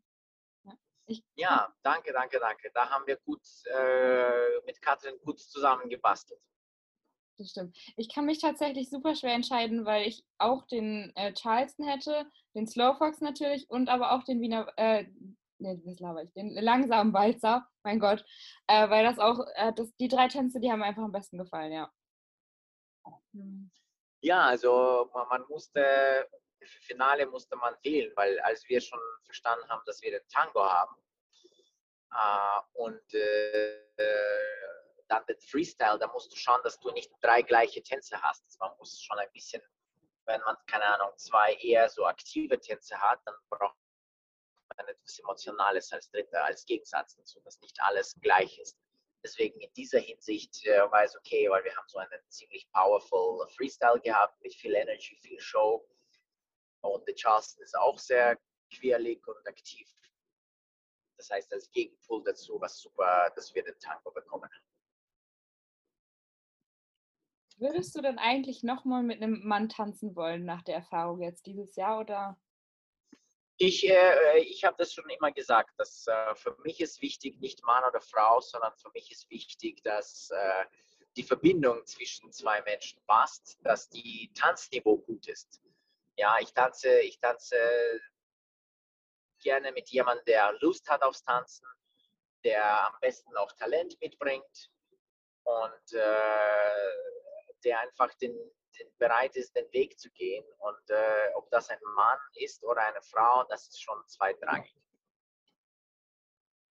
Ja, 0.64 0.74
ich, 1.06 1.24
ja 1.36 1.72
danke, 1.84 2.12
danke, 2.14 2.40
danke. 2.40 2.72
Da 2.74 2.90
haben 2.90 3.06
wir 3.06 3.18
gut 3.18 3.44
äh, 3.66 4.60
mit 4.66 4.82
Katrin 4.82 5.20
gut 5.24 5.40
zusammengebastelt 5.40 6.42
das 7.38 7.52
stimmt. 7.52 7.78
Ich 7.98 8.14
kann 8.14 8.26
mich 8.26 8.40
tatsächlich 8.40 8.90
super 8.90 9.16
schwer 9.16 9.34
entscheiden, 9.34 9.86
weil 9.86 10.08
ich 10.08 10.24
auch 10.38 10.66
den 10.68 11.12
äh, 11.16 11.34
Charleston 11.34 11.88
hätte, 11.88 12.26
den 12.54 12.68
Slowfox 12.68 13.22
natürlich 13.22 13.70
und 13.70 13.90
aber 13.90 14.12
auch 14.12 14.24
den 14.24 14.42
Wiener, 14.42 14.72
äh, 14.78 15.06
ne, 15.60 15.82
was 15.86 16.00
laber 16.00 16.24
ich, 16.24 16.32
den 16.34 16.54
langsamen 16.54 17.14
Walzer, 17.14 17.68
mein 17.84 18.00
Gott, 18.00 18.26
äh, 18.68 18.90
weil 18.90 19.04
das 19.04 19.20
auch, 19.20 19.40
äh, 19.56 19.74
das, 19.74 19.96
die 19.98 20.08
drei 20.08 20.28
Tänze, 20.28 20.60
die 20.60 20.72
haben 20.72 20.80
mir 20.80 20.86
einfach 20.86 21.04
am 21.04 21.12
besten 21.12 21.38
gefallen, 21.38 21.72
ja. 21.72 21.92
Hm. 23.34 23.70
Ja, 24.22 24.46
also 24.48 25.10
man, 25.14 25.28
man 25.28 25.44
musste, 25.50 26.28
für 26.60 26.82
Finale 26.82 27.28
musste 27.28 27.56
man 27.58 27.76
wählen, 27.84 28.12
weil 28.16 28.40
als 28.40 28.68
wir 28.68 28.82
schon 28.82 29.00
verstanden 29.24 29.70
haben, 29.70 29.84
dass 29.86 30.02
wir 30.02 30.12
den 30.12 30.28
Tango 30.30 30.64
haben 30.64 30.96
äh, 32.12 32.62
und 32.74 33.14
äh, 33.14 33.86
dann 35.08 35.26
den 35.28 35.40
Freestyle, 35.40 36.00
da 36.00 36.08
musst 36.08 36.32
du 36.32 36.36
schauen, 36.36 36.62
dass 36.64 36.80
du 36.80 36.92
nicht 36.92 37.12
drei 37.22 37.42
gleiche 37.42 37.82
Tänze 37.84 38.22
hast. 38.22 38.44
Man 38.60 38.72
muss 38.78 39.02
schon 39.02 39.18
ein 39.20 39.32
bisschen, 39.34 39.62
wenn 40.26 40.42
man, 40.42 40.58
keine 40.68 40.86
Ahnung, 40.86 41.12
zwei 41.18 41.54
eher 41.56 41.90
so 41.90 42.06
aktive 42.06 42.60
Tänze 42.60 43.00
hat, 43.00 43.20
dann 43.26 43.36
braucht 43.50 43.78
man 44.78 44.88
etwas 44.88 45.20
Emotionales 45.20 45.92
als 45.94 46.10
dritter, 46.10 46.44
als 46.44 46.66
Gegensatz 46.66 47.16
dazu, 47.16 47.40
dass 47.42 47.60
nicht 47.62 47.80
alles 47.82 48.16
gleich 48.22 48.58
ist. 48.60 48.78
Deswegen 49.24 49.60
in 49.60 49.74
dieser 49.74 50.00
Hinsicht 50.00 50.66
äh, 50.68 50.92
war 50.92 51.04
es 51.04 51.16
okay, 51.16 51.50
weil 51.50 51.64
wir 51.64 51.76
haben 51.76 51.88
so 51.88 51.98
einen 51.98 52.22
ziemlich 52.30 52.70
powerful 52.72 53.48
Freestyle 53.50 54.00
gehabt 54.00 54.40
mit 54.42 54.54
viel 54.54 54.76
Energy, 54.76 55.16
viel 55.16 55.40
Show. 55.40 55.88
Und 56.82 57.08
der 57.08 57.16
Charleston 57.16 57.64
ist 57.64 57.76
auch 57.76 57.98
sehr 57.98 58.38
quirlig 58.72 59.26
und 59.28 59.48
aktiv. 59.48 59.90
Das 61.18 61.30
heißt, 61.32 61.52
als 61.54 61.72
Gegenpol 61.72 62.24
dazu 62.24 62.60
war 62.60 62.70
super, 62.70 63.32
dass 63.36 63.54
wir 63.56 63.64
den 63.64 63.80
Tango 63.80 64.12
bekommen 64.12 64.44
haben. 64.44 64.75
Würdest 67.58 67.96
du 67.96 68.02
denn 68.02 68.20
eigentlich 68.20 68.64
nochmal 68.64 69.04
mit 69.04 69.22
einem 69.22 69.46
Mann 69.46 69.70
tanzen 69.70 70.16
wollen 70.16 70.44
nach 70.44 70.62
der 70.64 70.76
Erfahrung 70.76 71.22
jetzt 71.22 71.46
dieses 71.46 71.76
Jahr 71.76 72.00
oder? 72.02 72.38
Ich, 73.58 73.88
äh, 73.88 74.40
ich 74.40 74.66
habe 74.66 74.76
das 74.78 74.94
schon 74.94 75.10
immer 75.10 75.32
gesagt, 75.32 75.72
dass 75.78 76.06
äh, 76.08 76.36
für 76.36 76.58
mich 76.64 76.82
ist 76.82 77.02
wichtig 77.02 77.40
nicht 77.40 77.64
Mann 77.64 77.86
oder 77.86 78.02
Frau, 78.02 78.42
sondern 78.42 78.76
für 78.76 78.90
mich 78.92 79.10
ist 79.12 79.30
wichtig, 79.30 79.82
dass 79.84 80.30
äh, 80.32 80.66
die 81.16 81.24
Verbindung 81.24 81.86
zwischen 81.86 82.30
zwei 82.34 82.62
Menschen 82.64 83.02
passt, 83.08 83.58
dass 83.64 83.90
die 83.90 84.30
Tanzniveau 84.34 84.98
gut 84.98 85.30
ist. 85.30 85.62
Ja, 86.18 86.38
ich 86.42 86.54
tanze, 86.54 87.00
ich 87.00 87.18
tanze 87.20 87.56
gerne 89.40 89.72
mit 89.72 89.90
jemandem, 89.90 90.26
der 90.26 90.54
Lust 90.60 90.90
hat 90.90 91.04
aufs 91.04 91.24
Tanzen, 91.24 91.66
der 92.44 92.88
am 92.88 93.00
besten 93.00 93.36
auch 93.38 93.54
Talent 93.54 94.00
mitbringt 94.02 94.70
und 95.44 95.94
äh, 95.94 97.25
der 97.66 97.80
einfach 97.80 98.14
den, 98.16 98.34
den 98.80 98.88
bereit 98.98 99.36
ist, 99.36 99.56
den 99.56 99.72
Weg 99.74 100.00
zu 100.00 100.10
gehen. 100.12 100.46
Und 100.60 100.90
äh, 100.90 101.34
ob 101.36 101.50
das 101.50 101.70
ein 101.70 101.80
Mann 101.96 102.20
ist 102.36 102.64
oder 102.64 102.82
eine 102.82 103.02
Frau, 103.02 103.44
das 103.50 103.68
ist 103.68 103.82
schon 103.82 103.98
zweitrangig. 104.08 104.74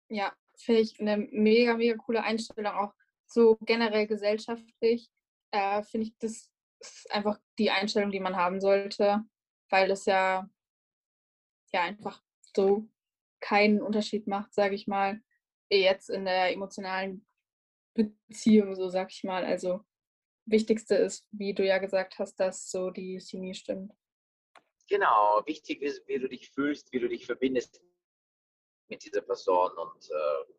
Ja, 0.08 0.34
finde 0.56 0.80
ich 0.80 1.00
eine 1.00 1.16
mega, 1.16 1.74
mega 1.76 1.96
coole 1.96 2.22
Einstellung, 2.22 2.66
auch 2.66 2.92
so 3.26 3.56
generell 3.60 4.06
gesellschaftlich. 4.06 5.10
Äh, 5.52 5.82
finde 5.84 6.08
ich, 6.08 6.18
das 6.18 6.50
ist 6.80 7.10
einfach 7.12 7.38
die 7.58 7.70
Einstellung, 7.70 8.10
die 8.10 8.20
man 8.20 8.36
haben 8.36 8.60
sollte, 8.60 9.24
weil 9.68 9.90
es 9.90 10.06
ja, 10.06 10.48
ja 11.72 11.82
einfach 11.82 12.22
so 12.54 12.88
keinen 13.40 13.80
Unterschied 13.80 14.26
macht, 14.26 14.52
sage 14.52 14.74
ich 14.74 14.86
mal, 14.86 15.20
jetzt 15.70 16.10
in 16.10 16.24
der 16.24 16.52
emotionalen 16.52 17.26
Beziehung, 17.94 18.74
so 18.74 18.88
sag 18.88 19.10
ich 19.12 19.24
mal. 19.24 19.44
Also 19.44 19.84
Wichtigste 20.50 20.96
ist, 20.96 21.26
wie 21.30 21.54
du 21.54 21.64
ja 21.64 21.78
gesagt 21.78 22.18
hast, 22.18 22.36
dass 22.40 22.70
so 22.70 22.90
die 22.90 23.20
Chemie 23.20 23.54
stimmt. 23.54 23.92
Genau, 24.88 25.42
wichtig 25.46 25.82
ist, 25.82 26.06
wie 26.08 26.18
du 26.18 26.28
dich 26.28 26.50
fühlst, 26.50 26.92
wie 26.92 26.98
du 26.98 27.08
dich 27.08 27.24
verbindest 27.24 27.80
mit 28.88 29.04
dieser 29.04 29.20
Person 29.20 29.70
und 29.78 30.10
äh, 30.10 30.52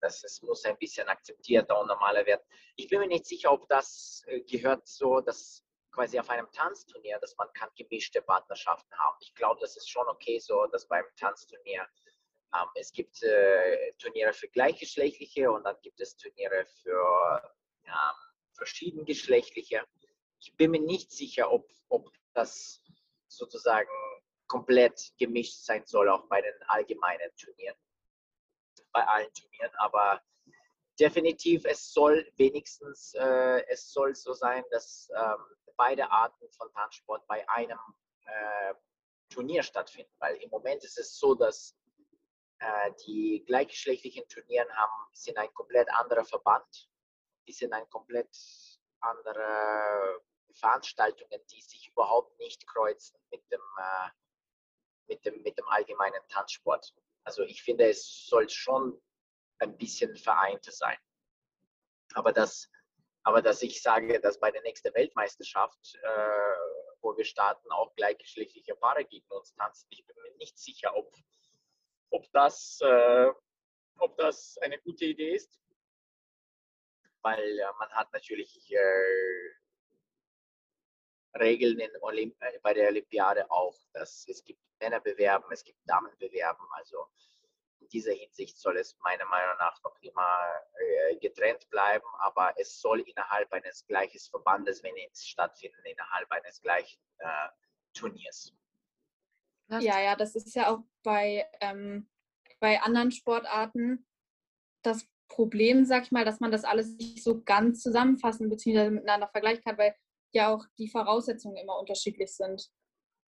das 0.00 0.24
ist, 0.24 0.42
muss 0.42 0.64
ein 0.64 0.78
bisschen 0.78 1.08
akzeptierter 1.08 1.78
und 1.78 1.88
normaler 1.88 2.24
werden. 2.26 2.42
Ich 2.76 2.88
bin 2.88 3.00
mir 3.00 3.06
nicht 3.06 3.26
sicher, 3.26 3.52
ob 3.52 3.68
das 3.68 4.22
äh, 4.26 4.40
gehört 4.40 4.86
so, 4.86 5.20
dass 5.20 5.64
quasi 5.90 6.18
auf 6.18 6.30
einem 6.30 6.50
Tanzturnier, 6.52 7.18
dass 7.18 7.36
man 7.36 7.52
kann 7.52 7.68
gemischte 7.76 8.22
Partnerschaften 8.22 8.96
haben. 8.98 9.16
Ich 9.20 9.34
glaube, 9.34 9.60
das 9.60 9.76
ist 9.76 9.88
schon 9.88 10.06
okay 10.08 10.38
so, 10.38 10.66
dass 10.66 10.86
beim 10.86 11.04
Tanzturnier 11.16 11.86
ähm, 12.54 12.68
es 12.74 12.92
gibt 12.92 13.22
äh, 13.22 13.92
Turniere 13.94 14.32
für 14.32 14.48
gleichgeschlechtliche 14.48 15.50
und 15.50 15.64
dann 15.64 15.76
gibt 15.82 16.00
es 16.00 16.16
Turniere 16.16 16.66
für 16.82 17.54
ähm, 17.86 18.29
verschiedengeschlechtliche. 18.60 19.86
Ich 20.38 20.54
bin 20.56 20.72
mir 20.72 20.80
nicht 20.82 21.10
sicher, 21.10 21.50
ob, 21.50 21.66
ob 21.88 22.12
das 22.34 22.82
sozusagen 23.26 23.88
komplett 24.48 25.12
gemischt 25.18 25.64
sein 25.64 25.86
soll, 25.86 26.10
auch 26.10 26.26
bei 26.28 26.42
den 26.42 26.54
allgemeinen 26.68 27.30
Turnieren, 27.36 27.76
bei 28.92 29.02
allen 29.06 29.32
Turnieren. 29.32 29.72
Aber 29.78 30.20
definitiv, 30.98 31.64
es 31.64 31.90
soll 31.92 32.30
wenigstens, 32.36 33.14
äh, 33.14 33.64
es 33.68 33.90
soll 33.90 34.14
so 34.14 34.34
sein, 34.34 34.62
dass 34.70 35.08
ähm, 35.16 35.42
beide 35.76 36.10
Arten 36.10 36.50
von 36.50 36.70
Tanzsport 36.72 37.26
bei 37.26 37.48
einem 37.48 37.78
äh, 38.26 38.74
Turnier 39.30 39.62
stattfinden. 39.62 40.12
Weil 40.18 40.36
im 40.36 40.50
Moment 40.50 40.84
ist 40.84 40.98
es 40.98 41.18
so, 41.18 41.34
dass 41.34 41.74
äh, 42.58 42.90
die 43.06 43.42
gleichgeschlechtlichen 43.46 44.28
Turnieren 44.28 44.70
haben, 44.76 45.08
sind 45.14 45.38
ein 45.38 45.52
komplett 45.54 45.88
anderer 45.92 46.26
Verband 46.26 46.89
sind 47.52 47.72
ein 47.72 47.88
komplett 47.90 48.36
andere 49.00 50.20
Veranstaltungen, 50.54 51.40
die 51.50 51.62
sich 51.62 51.88
überhaupt 51.88 52.38
nicht 52.38 52.66
kreuzen 52.66 53.18
mit 53.30 53.42
dem, 53.50 53.60
äh, 53.78 54.08
mit 55.08 55.24
dem, 55.24 55.42
mit 55.42 55.58
dem 55.58 55.68
allgemeinen 55.68 56.20
Tanzsport. 56.28 56.94
Also 57.24 57.42
ich 57.42 57.62
finde, 57.62 57.88
es 57.88 58.26
soll 58.26 58.48
schon 58.48 59.00
ein 59.58 59.76
bisschen 59.76 60.16
vereinter 60.16 60.72
sein. 60.72 60.96
Aber 62.14 62.32
dass, 62.32 62.68
aber 63.22 63.42
dass 63.42 63.62
ich 63.62 63.82
sage, 63.82 64.20
dass 64.20 64.40
bei 64.40 64.50
der 64.50 64.62
nächsten 64.62 64.92
Weltmeisterschaft, 64.94 65.94
äh, 66.02 66.56
wo 67.00 67.16
wir 67.16 67.24
starten, 67.24 67.70
auch 67.70 67.94
gleichgeschlechtliche 67.94 68.74
Paare 68.74 69.04
gegen 69.04 69.30
uns 69.30 69.54
tanzen, 69.54 69.86
ich 69.90 70.04
bin 70.06 70.16
mir 70.22 70.36
nicht 70.36 70.58
sicher, 70.58 70.94
ob, 70.96 71.14
ob, 72.10 72.30
das, 72.32 72.78
äh, 72.82 73.30
ob 73.98 74.16
das 74.16 74.58
eine 74.58 74.78
gute 74.80 75.04
Idee 75.04 75.34
ist 75.34 75.59
weil 77.22 77.58
äh, 77.58 77.72
man 77.78 77.90
hat 77.90 78.12
natürlich 78.12 78.70
äh, 78.72 79.50
Regeln 81.38 81.78
in 81.78 81.90
Olymp 82.00 82.34
äh, 82.40 82.58
bei 82.62 82.74
der 82.74 82.88
Olympiade 82.88 83.50
auch, 83.50 83.76
dass 83.92 84.26
es 84.28 84.44
gibt 84.44 84.60
Männerbewerben, 84.80 85.50
es 85.52 85.64
gibt 85.64 85.78
Damenbewerben. 85.86 86.66
Also 86.72 87.06
in 87.80 87.88
dieser 87.88 88.12
Hinsicht 88.12 88.58
soll 88.58 88.76
es 88.78 88.96
meiner 88.98 89.26
Meinung 89.26 89.56
nach 89.58 89.82
noch 89.82 89.96
immer 90.00 90.38
äh, 90.78 91.16
getrennt 91.16 91.68
bleiben, 91.70 92.06
aber 92.18 92.54
es 92.56 92.80
soll 92.80 93.00
innerhalb 93.00 93.52
eines 93.52 93.86
gleichen 93.86 94.20
Verbandes, 94.30 94.82
wenn 94.82 94.94
es 95.10 95.26
stattfinden, 95.26 95.84
innerhalb 95.84 96.30
eines 96.30 96.60
gleichen 96.60 97.00
äh, 97.18 97.48
Turniers. 97.94 98.54
Ja, 99.68 100.00
ja, 100.00 100.16
das 100.16 100.34
ist 100.34 100.54
ja 100.54 100.72
auch 100.72 100.80
bei, 101.04 101.48
ähm, 101.60 102.10
bei 102.58 102.80
anderen 102.82 103.12
Sportarten 103.12 104.04
das 104.82 105.06
Problem, 105.30 105.86
sag 105.86 106.02
ich 106.02 106.10
mal, 106.10 106.24
dass 106.24 106.40
man 106.40 106.50
das 106.50 106.64
alles 106.64 106.96
nicht 106.96 107.24
so 107.24 107.42
ganz 107.42 107.82
zusammenfassen 107.82 108.50
bzw. 108.50 108.90
miteinander 108.90 109.28
vergleichen 109.28 109.62
kann, 109.64 109.78
weil 109.78 109.94
ja 110.32 110.52
auch 110.52 110.64
die 110.76 110.88
Voraussetzungen 110.88 111.56
immer 111.56 111.78
unterschiedlich 111.78 112.36
sind. 112.36 112.70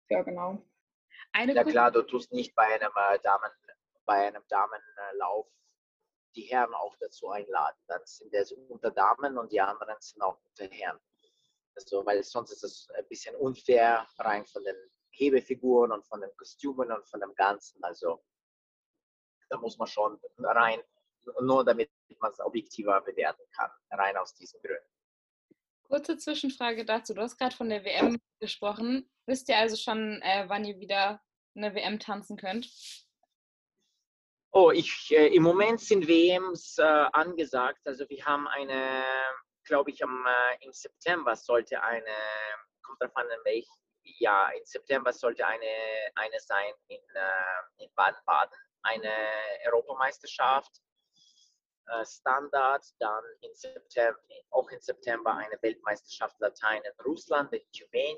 Ja, 0.09 0.23
genau. 0.23 0.65
Eine 1.33 1.53
ja 1.53 1.63
klar, 1.63 1.91
du 1.91 2.01
tust 2.01 2.31
nicht 2.31 2.55
bei 2.55 2.63
einem 2.63 2.91
äh, 2.95 3.19
Damen, 3.19 3.51
bei 4.05 4.27
einem 4.27 4.43
Damenlauf 4.47 5.47
die 6.35 6.43
Herren 6.43 6.73
auch 6.73 6.95
dazu 6.99 7.29
einladen. 7.29 7.77
Dann 7.87 8.01
sind 8.05 8.33
es 8.33 8.51
unter 8.51 8.91
Damen 8.91 9.37
und 9.37 9.51
die 9.51 9.61
anderen 9.61 9.95
sind 9.99 10.21
auch 10.21 10.39
unter 10.49 10.73
Herren. 10.73 10.99
Also, 11.75 12.05
weil 12.05 12.23
sonst 12.23 12.51
ist 12.51 12.63
es 12.63 12.87
ein 12.97 13.07
bisschen 13.07 13.35
unfair 13.35 14.07
rein 14.17 14.45
von 14.45 14.63
den 14.63 14.75
Hebefiguren 15.11 15.91
und 15.91 16.05
von 16.07 16.21
den 16.21 16.35
Kostümen 16.37 16.91
und 16.91 17.07
von 17.07 17.19
dem 17.19 17.33
Ganzen. 17.35 17.83
Also 17.83 18.23
da 19.49 19.57
muss 19.57 19.77
man 19.77 19.87
schon 19.87 20.19
rein, 20.39 20.81
nur 21.41 21.63
damit 21.63 21.91
man 22.19 22.31
es 22.31 22.39
objektiver 22.39 23.01
bewerten 23.01 23.43
kann, 23.55 23.71
rein 23.91 24.17
aus 24.17 24.33
diesen 24.35 24.61
Gründen. 24.61 24.85
Kurze 25.83 26.17
Zwischenfrage 26.17 26.85
dazu. 26.85 27.13
Du 27.13 27.21
hast 27.21 27.37
gerade 27.37 27.55
von 27.55 27.69
der 27.69 27.83
WM 27.83 28.17
gesprochen. 28.39 29.09
Wisst 29.25 29.49
ihr 29.49 29.57
also 29.57 29.75
schon, 29.75 30.21
äh, 30.21 30.45
wann 30.47 30.63
ihr 30.63 30.79
wieder 30.79 31.21
eine 31.55 31.75
WM 31.75 31.99
tanzen 31.99 32.37
könnt? 32.37 32.69
Oh, 34.53 34.71
ich, 34.71 35.11
äh, 35.11 35.27
im 35.27 35.43
Moment 35.43 35.79
sind 35.79 36.07
WMs 36.07 36.77
äh, 36.77 36.83
angesagt. 36.83 37.79
Also 37.85 38.07
wir 38.09 38.25
haben 38.25 38.47
eine, 38.47 39.03
glaube 39.65 39.91
ich, 39.91 40.03
am, 40.03 40.25
äh, 40.25 40.65
im 40.65 40.71
September 40.71 41.35
sollte 41.35 41.81
eine, 41.81 42.15
kommt 42.83 43.01
davon, 43.01 43.23
in 43.23 43.45
welch 43.45 43.67
ja, 44.03 44.49
im 44.49 44.65
September 44.65 45.13
sollte 45.13 45.45
eine, 45.45 45.65
eine 46.15 46.39
sein 46.39 46.73
in, 46.87 46.99
äh, 47.15 47.83
in 47.83 47.89
Baden-Baden, 47.95 48.57
eine 48.83 49.13
Europameisterschaft. 49.65 50.81
Äh, 51.91 52.05
Standard, 52.05 52.85
dann 52.99 53.23
in 53.41 53.53
September, 53.53 54.19
auch 54.51 54.69
in 54.69 54.79
September 54.79 55.35
eine 55.35 55.61
Weltmeisterschaft 55.61 56.39
Latein 56.39 56.81
in 56.83 57.05
Russland, 57.05 57.51
in 57.51 57.61
Tumen. 57.71 58.17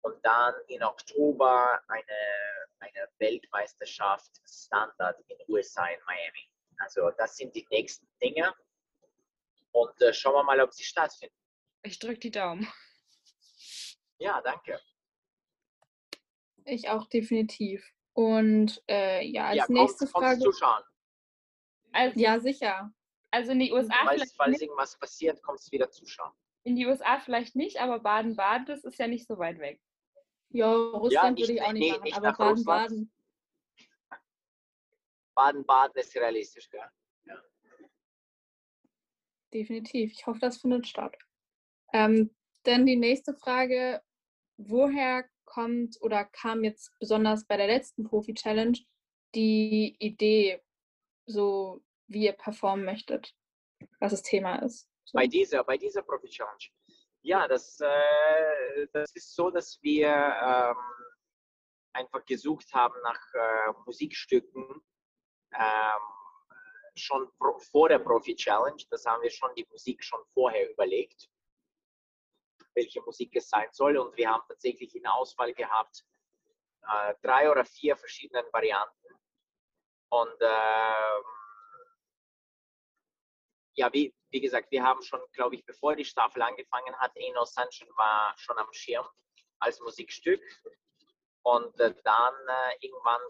Und 0.00 0.16
dann 0.24 0.54
in 0.66 0.82
Oktober 0.82 1.80
eine, 1.86 2.66
eine 2.80 3.08
Weltmeisterschaft 3.18 4.32
Standard 4.44 5.16
in 5.28 5.36
USA 5.48 5.86
in 5.86 6.00
Miami. 6.06 6.50
Also 6.78 7.10
das 7.18 7.36
sind 7.36 7.54
die 7.54 7.64
nächsten 7.70 8.08
Dinge. 8.20 8.52
Und 9.70 10.02
äh, 10.02 10.12
schauen 10.12 10.34
wir 10.34 10.42
mal, 10.42 10.60
ob 10.60 10.72
sie 10.72 10.82
stattfinden. 10.82 11.36
Ich 11.82 12.00
drücke 12.00 12.18
die 12.18 12.30
Daumen. 12.32 12.66
Ja, 14.18 14.40
danke. 14.40 14.80
Ich 16.64 16.88
auch 16.88 17.06
definitiv. 17.06 17.88
Und 18.12 18.82
äh, 18.88 19.24
ja, 19.24 19.46
als 19.48 19.56
ja, 19.56 19.66
nächste 19.68 20.06
kommst, 20.06 20.12
Frage. 20.12 20.42
Kommst 20.42 20.58
zuschauen. 20.58 20.82
Also, 21.92 22.18
ja, 22.20 22.40
sicher. 22.40 22.92
Also 23.30 23.52
in 23.52 23.60
die 23.60 23.72
USA 23.72 23.94
falls, 24.04 24.14
vielleicht 24.14 24.36
falls 24.36 24.50
nicht. 24.52 24.62
irgendwas 24.62 24.98
passiert, 24.98 25.42
kommst 25.42 25.68
du 25.68 25.72
wieder 25.72 25.90
zuschauen. 25.90 26.32
In 26.64 26.76
die 26.76 26.86
USA 26.86 27.18
vielleicht 27.18 27.56
nicht, 27.56 27.80
aber 27.80 27.98
Baden-Baden, 28.00 28.66
das 28.66 28.84
ist 28.84 28.98
ja 28.98 29.08
nicht 29.08 29.26
so 29.26 29.38
weit 29.38 29.58
weg. 29.58 29.80
Ja, 30.50 30.72
Russland 30.72 31.38
nicht- 31.38 31.48
würde 31.48 31.54
ich 31.54 31.62
auch 31.62 31.72
nicht 31.72 31.80
nee, 31.82 31.90
machen, 31.92 32.02
nicht 32.02 32.16
aber. 32.16 32.32
Baden-Baden. 32.32 33.12
Baden-Baden 35.34 35.96
ist 36.00 36.14
realistisch, 36.14 36.68
gell? 36.68 36.90
Definitiv. 39.52 40.12
Ich 40.12 40.26
hoffe, 40.26 40.40
das 40.40 40.58
findet 40.58 40.86
statt. 40.86 41.16
Ähm, 41.92 42.34
dann 42.62 42.86
die 42.86 42.96
nächste 42.96 43.34
Frage. 43.34 44.02
Woher 44.56 45.28
kommt 45.44 46.00
oder 46.00 46.24
kam 46.24 46.64
jetzt 46.64 46.92
besonders 46.98 47.46
bei 47.46 47.56
der 47.56 47.66
letzten 47.66 48.04
Profi-Challenge 48.04 48.78
die 49.34 49.96
Idee, 49.98 50.62
so 51.26 51.82
wie 52.06 52.24
ihr 52.24 52.32
performen 52.32 52.84
möchtet, 52.84 53.34
was 54.00 54.12
das 54.12 54.22
Thema 54.22 54.56
ist? 54.56 54.88
So. 55.04 55.16
Bei 55.16 55.26
dieser, 55.26 55.64
bei 55.64 55.76
dieser 55.76 56.02
Profi 56.02 56.28
Challenge. 56.28 56.64
Ja, 57.22 57.46
das, 57.46 57.78
äh, 57.80 58.86
das 58.92 59.12
ist 59.14 59.34
so, 59.34 59.50
dass 59.50 59.78
wir 59.82 60.08
ähm, 60.08 60.76
einfach 61.92 62.24
gesucht 62.24 62.72
haben 62.72 62.94
nach 63.02 63.20
äh, 63.34 63.72
Musikstücken 63.86 64.82
ähm, 65.54 66.02
schon 66.96 67.30
pro, 67.38 67.58
vor 67.58 67.88
der 67.88 67.98
Profi 67.98 68.34
Challenge. 68.34 68.82
Das 68.90 69.04
haben 69.06 69.22
wir 69.22 69.30
schon 69.30 69.54
die 69.54 69.66
Musik 69.70 70.02
schon 70.02 70.20
vorher 70.34 70.70
überlegt, 70.70 71.28
welche 72.74 73.00
Musik 73.02 73.34
es 73.36 73.48
sein 73.48 73.68
soll. 73.72 73.96
Und 73.96 74.16
wir 74.16 74.28
haben 74.28 74.42
tatsächlich 74.48 74.94
eine 74.96 75.12
Auswahl 75.12 75.52
gehabt, 75.54 76.04
äh, 76.82 77.14
drei 77.22 77.50
oder 77.50 77.64
vier 77.64 77.96
verschiedene 77.96 78.44
Varianten. 78.52 79.14
Und 80.12 80.36
ähm, 80.42 81.24
ja, 83.72 83.90
wie, 83.94 84.14
wie 84.28 84.40
gesagt, 84.42 84.70
wir 84.70 84.82
haben 84.82 85.00
schon, 85.00 85.20
glaube 85.32 85.54
ich, 85.54 85.64
bevor 85.64 85.96
die 85.96 86.04
Staffel 86.04 86.42
angefangen 86.42 86.94
hat, 86.98 87.12
Eno 87.14 87.46
Sunshine 87.46 87.90
war 87.96 88.34
schon 88.36 88.58
am 88.58 88.70
Schirm 88.74 89.06
als 89.58 89.80
Musikstück. 89.80 90.42
Und 91.40 91.80
äh, 91.80 91.94
dann 92.04 92.34
äh, 92.46 92.86
irgendwann 92.86 93.22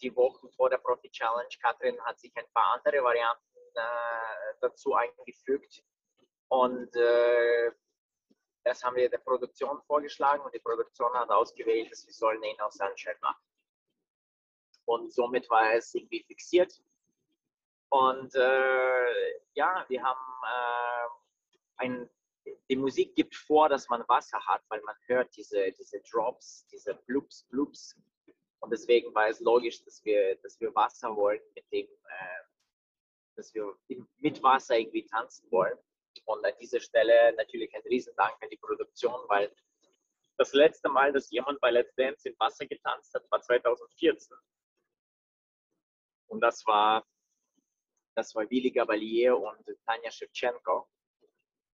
die 0.00 0.14
Wochen 0.14 0.48
vor 0.52 0.70
der 0.70 0.78
Profi 0.78 1.10
Challenge, 1.10 1.48
Katrin 1.60 2.00
hat 2.04 2.20
sich 2.20 2.32
ein 2.36 2.46
paar 2.54 2.74
andere 2.74 3.02
Varianten 3.02 3.58
äh, 3.74 4.54
dazu 4.60 4.94
eingefügt. 4.94 5.82
Und 6.46 6.94
äh, 6.94 7.72
das 8.62 8.84
haben 8.84 8.94
wir 8.94 9.10
der 9.10 9.18
Produktion 9.18 9.82
vorgeschlagen 9.82 10.44
und 10.44 10.54
die 10.54 10.60
Produktion 10.60 11.12
hat 11.14 11.30
ausgewählt, 11.30 11.90
dass 11.90 12.06
wir 12.06 12.14
sollen 12.14 12.42
Eno 12.44 12.70
Sunshine 12.70 13.18
machen. 13.20 13.42
Und 14.86 15.12
somit 15.12 15.48
war 15.50 15.74
es 15.74 15.94
irgendwie 15.94 16.22
fixiert. 16.22 16.72
Und 17.90 18.34
äh, 18.34 19.38
ja, 19.54 19.84
wir 19.88 20.02
haben 20.02 20.42
äh, 20.42 21.84
ein, 21.84 22.10
die 22.68 22.76
Musik 22.76 23.14
gibt 23.14 23.34
vor, 23.34 23.68
dass 23.68 23.88
man 23.88 24.04
Wasser 24.08 24.44
hat, 24.46 24.62
weil 24.68 24.80
man 24.82 24.96
hört 25.06 25.34
diese, 25.36 25.70
diese 25.72 26.00
Drops, 26.00 26.66
diese 26.72 26.94
Bloops, 27.06 27.44
Bloops. 27.50 27.96
Und 28.60 28.70
deswegen 28.70 29.14
war 29.14 29.28
es 29.28 29.40
logisch, 29.40 29.84
dass 29.84 30.04
wir, 30.04 30.36
dass 30.36 30.60
wir 30.60 30.74
Wasser 30.74 31.14
wollen, 31.14 31.40
mit 31.54 31.70
dem, 31.70 31.86
äh, 31.86 32.42
dass 33.36 33.54
wir 33.54 33.76
mit 34.18 34.42
Wasser 34.42 34.78
irgendwie 34.78 35.06
tanzen 35.06 35.50
wollen. 35.50 35.78
Und 36.24 36.44
an 36.44 36.52
dieser 36.60 36.80
Stelle 36.80 37.34
natürlich 37.36 37.74
ein 37.74 37.82
Riesendank 37.82 38.42
an 38.42 38.48
die 38.50 38.56
Produktion, 38.56 39.20
weil 39.28 39.54
das 40.36 40.52
letzte 40.52 40.88
Mal, 40.88 41.12
dass 41.12 41.30
jemand 41.30 41.60
bei 41.60 41.70
Let's 41.70 41.94
Dance 41.94 42.28
in 42.28 42.34
Wasser 42.38 42.66
getanzt 42.66 43.14
hat, 43.14 43.24
war 43.30 43.40
2014. 43.40 44.36
Und 46.28 46.40
das 46.40 46.66
war 46.66 47.04
das 48.14 48.34
war 48.34 48.48
Willi 48.48 48.70
Gabalier 48.70 49.36
und 49.36 49.66
Tanja 49.86 50.10
Shevchenko. 50.10 50.88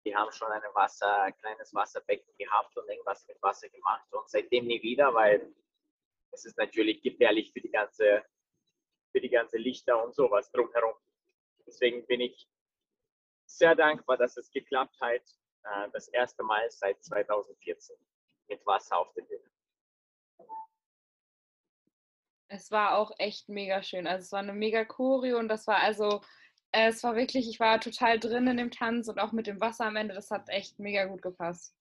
Die 0.04 0.14
haben 0.14 0.30
schon 0.30 0.50
ein 0.52 0.62
Wasser, 0.72 1.22
ein 1.22 1.36
kleines 1.36 1.74
Wasserbecken 1.74 2.32
gehabt 2.38 2.76
und 2.76 2.88
irgendwas 2.88 3.26
mit 3.26 3.42
Wasser 3.42 3.68
gemacht. 3.68 4.06
Und 4.12 4.28
seitdem 4.30 4.66
nie 4.66 4.80
wieder, 4.80 5.12
weil 5.12 5.52
es 6.30 6.44
ist 6.44 6.56
natürlich 6.56 7.02
gefährlich 7.02 7.52
für 7.52 7.60
die 7.60 7.70
ganze, 7.70 8.24
für 9.10 9.20
die 9.20 9.28
ganze 9.28 9.58
Lichter 9.58 10.02
und 10.02 10.14
sowas 10.14 10.50
drumherum. 10.52 10.94
Deswegen 11.66 12.06
bin 12.06 12.20
ich 12.20 12.48
sehr 13.46 13.74
dankbar, 13.74 14.16
dass 14.16 14.36
es 14.36 14.50
geklappt 14.50 14.96
hat. 15.00 15.22
Äh, 15.64 15.90
Das 15.92 16.06
erste 16.08 16.44
Mal 16.44 16.70
seit 16.70 17.02
2014 17.02 17.96
mit 18.46 18.64
Wasser 18.64 18.98
auf 18.98 19.12
der 19.14 19.22
Bühne. 19.22 19.50
Es 22.48 22.70
war 22.70 22.96
auch 22.96 23.12
echt 23.18 23.48
mega 23.48 23.82
schön. 23.82 24.06
Also 24.06 24.24
es 24.24 24.32
war 24.32 24.40
eine 24.40 24.52
mega 24.54 24.84
Choreo 24.84 25.38
und 25.38 25.48
das 25.48 25.66
war 25.66 25.78
also, 25.78 26.22
äh, 26.72 26.88
es 26.88 27.02
war 27.02 27.14
wirklich, 27.14 27.48
ich 27.48 27.60
war 27.60 27.80
total 27.80 28.18
drin 28.18 28.46
in 28.46 28.56
dem 28.56 28.70
Tanz 28.70 29.08
und 29.08 29.18
auch 29.18 29.32
mit 29.32 29.46
dem 29.46 29.60
Wasser 29.60 29.84
am 29.86 29.96
Ende, 29.96 30.14
das 30.14 30.30
hat 30.30 30.48
echt 30.48 30.78
mega 30.78 31.04
gut 31.06 31.22
gepasst. 31.22 31.74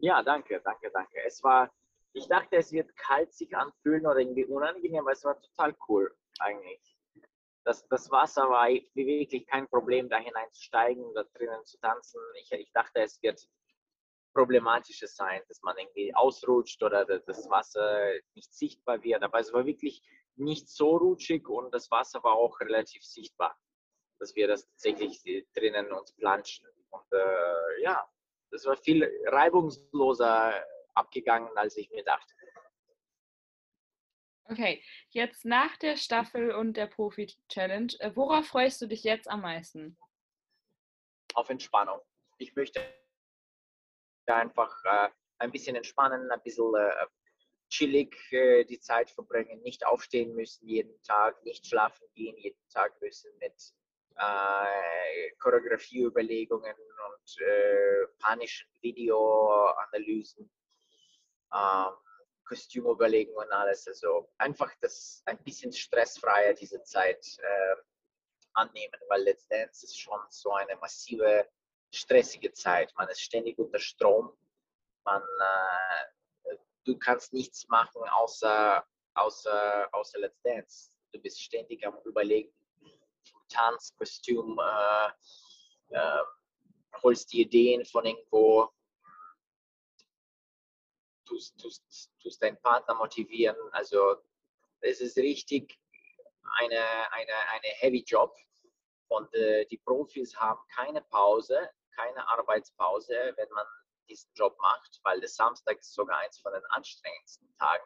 Ja, 0.00 0.22
danke, 0.22 0.60
danke, 0.64 0.90
danke. 0.90 1.18
Es 1.26 1.42
war, 1.42 1.72
ich 2.12 2.28
dachte, 2.28 2.56
es 2.56 2.72
wird 2.72 2.94
kalt 2.96 3.32
sich 3.32 3.56
anfühlen 3.56 4.06
oder 4.06 4.18
irgendwie 4.18 4.44
unangenehm, 4.44 5.00
aber 5.00 5.12
es 5.12 5.24
war 5.24 5.40
total 5.40 5.74
cool 5.88 6.14
eigentlich. 6.38 6.80
Das, 7.64 7.86
das 7.88 8.10
Wasser 8.10 8.48
war 8.48 8.68
wirklich 8.94 9.46
kein 9.46 9.66
Problem, 9.68 10.08
da 10.08 10.18
hineinzusteigen, 10.18 11.04
da 11.14 11.24
drinnen 11.34 11.64
zu 11.64 11.78
tanzen. 11.78 12.20
Ich, 12.40 12.52
ich 12.52 12.70
dachte, 12.72 13.00
es 13.00 13.20
wird 13.22 13.48
problematisches 14.36 15.16
sein, 15.16 15.40
dass 15.48 15.62
man 15.62 15.78
irgendwie 15.78 16.14
ausrutscht 16.14 16.82
oder 16.82 17.06
das 17.06 17.48
Wasser 17.48 18.12
nicht 18.34 18.52
sichtbar 18.52 19.02
wird. 19.02 19.22
Aber 19.22 19.38
es 19.38 19.50
war 19.52 19.64
wirklich 19.64 20.02
nicht 20.36 20.68
so 20.68 20.98
rutschig 20.98 21.48
und 21.48 21.72
das 21.72 21.90
Wasser 21.90 22.22
war 22.22 22.34
auch 22.34 22.60
relativ 22.60 23.02
sichtbar, 23.02 23.58
dass 24.18 24.36
wir 24.36 24.46
das 24.46 24.66
tatsächlich 24.66 25.22
drinnen 25.54 25.90
uns 25.90 26.12
planschen. 26.16 26.68
Und 26.90 27.12
äh, 27.12 27.82
ja, 27.82 28.06
das 28.50 28.66
war 28.66 28.76
viel 28.76 29.10
reibungsloser 29.24 30.62
abgegangen, 30.94 31.56
als 31.56 31.78
ich 31.78 31.90
mir 31.90 32.04
dachte. 32.04 32.34
Okay, 34.48 34.84
jetzt 35.08 35.44
nach 35.44 35.76
der 35.78 35.96
Staffel 35.96 36.52
und 36.52 36.76
der 36.76 36.86
Profi-Challenge, 36.86 37.94
äh, 37.98 38.14
worauf 38.14 38.46
freust 38.46 38.80
du 38.82 38.86
dich 38.86 39.02
jetzt 39.02 39.28
am 39.28 39.40
meisten? 39.40 39.98
Auf 41.34 41.48
Entspannung. 41.48 42.00
Ich 42.38 42.54
möchte 42.54 42.80
einfach 44.34 44.84
äh, 44.84 45.08
ein 45.38 45.50
bisschen 45.50 45.76
entspannen, 45.76 46.30
ein 46.30 46.42
bisschen 46.42 46.74
äh, 46.74 47.06
chillig 47.68 48.16
äh, 48.32 48.64
die 48.64 48.80
Zeit 48.80 49.10
verbringen, 49.10 49.60
nicht 49.62 49.86
aufstehen 49.86 50.34
müssen 50.34 50.66
jeden 50.66 51.02
Tag, 51.02 51.42
nicht 51.44 51.66
schlafen 51.66 52.06
gehen 52.14 52.36
jeden 52.36 52.68
Tag 52.70 53.00
müssen 53.00 53.30
mit 53.38 53.54
äh, 54.16 55.30
Choreografieüberlegungen 55.38 56.74
und 56.74 57.40
äh, 57.40 58.06
panischen 58.18 58.68
Videoanalysen. 58.80 60.50
Ähm, 61.54 61.92
Kostümüberlegen 62.46 63.34
und 63.34 63.52
alles. 63.52 63.86
Also 63.86 64.32
einfach 64.38 64.72
das 64.80 65.22
ein 65.26 65.38
bisschen 65.38 65.72
stressfreier 65.72 66.54
diese 66.54 66.82
Zeit 66.84 67.26
äh, 67.38 67.76
annehmen, 68.54 68.98
weil 69.08 69.22
letztendlich 69.22 69.82
ist 69.82 70.00
schon 70.00 70.20
so 70.30 70.52
eine 70.52 70.76
massive, 70.76 71.48
stressige 71.96 72.52
Zeit. 72.52 72.92
Man 72.96 73.08
ist 73.08 73.20
ständig 73.20 73.58
unter 73.58 73.78
Strom. 73.78 74.36
Man, 75.04 75.22
äh, 75.22 76.56
du 76.84 76.98
kannst 76.98 77.32
nichts 77.32 77.68
machen 77.68 78.02
außer, 78.08 78.84
außer, 79.14 79.88
außer 79.92 80.18
Let's 80.18 80.40
Dance. 80.42 80.90
Du 81.12 81.20
bist 81.20 81.40
ständig 81.40 81.86
am 81.86 81.98
Überlegen, 82.04 82.52
Tanz, 83.48 83.94
Kostüm, 83.96 84.58
äh, 84.58 85.96
äh, 85.96 86.22
holst 87.02 87.32
die 87.32 87.42
Ideen 87.42 87.84
von 87.84 88.04
irgendwo, 88.04 88.70
tust, 91.24 91.58
tust, 91.60 92.10
tust 92.20 92.42
deinen 92.42 92.60
Partner 92.60 92.94
motivieren. 92.94 93.56
Also 93.72 94.16
es 94.80 95.00
ist 95.00 95.16
richtig 95.16 95.78
eine, 96.58 97.12
eine, 97.12 97.32
eine 97.50 97.68
Heavy 97.80 98.04
Job. 98.06 98.34
Und 99.08 99.32
äh, 99.34 99.66
die 99.66 99.78
Profis 99.78 100.34
haben 100.36 100.60
keine 100.74 101.02
Pause, 101.02 101.70
keine 101.96 102.28
Arbeitspause, 102.28 103.32
wenn 103.36 103.50
man 103.50 103.66
diesen 104.08 104.32
Job 104.34 104.56
macht, 104.60 105.00
weil 105.02 105.20
der 105.20 105.28
Samstag 105.28 105.78
ist 105.78 105.94
sogar 105.94 106.18
eins 106.18 106.38
von 106.38 106.52
den 106.52 106.64
anstrengendsten 106.66 107.52
Tagen. 107.58 107.84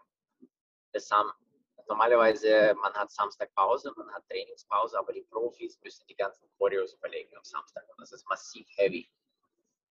Haben, 1.11 1.33
normalerweise, 1.89 2.75
man 2.75 2.93
hat 2.95 3.11
Samstag 3.11 3.55
Pause, 3.55 3.93
man 3.97 4.13
hat 4.13 4.27
Trainingspause, 4.29 4.99
aber 4.99 5.13
die 5.13 5.23
Profis 5.23 5.81
müssen 5.83 6.05
die 6.09 6.17
ganzen 6.17 6.51
Choreos 6.59 6.95
überlegen 6.95 7.37
am 7.37 7.45
Samstag. 7.45 7.85
Und 7.89 8.01
das 8.01 8.13
ist 8.13 8.29
massiv 8.29 8.67
heavy 8.77 9.11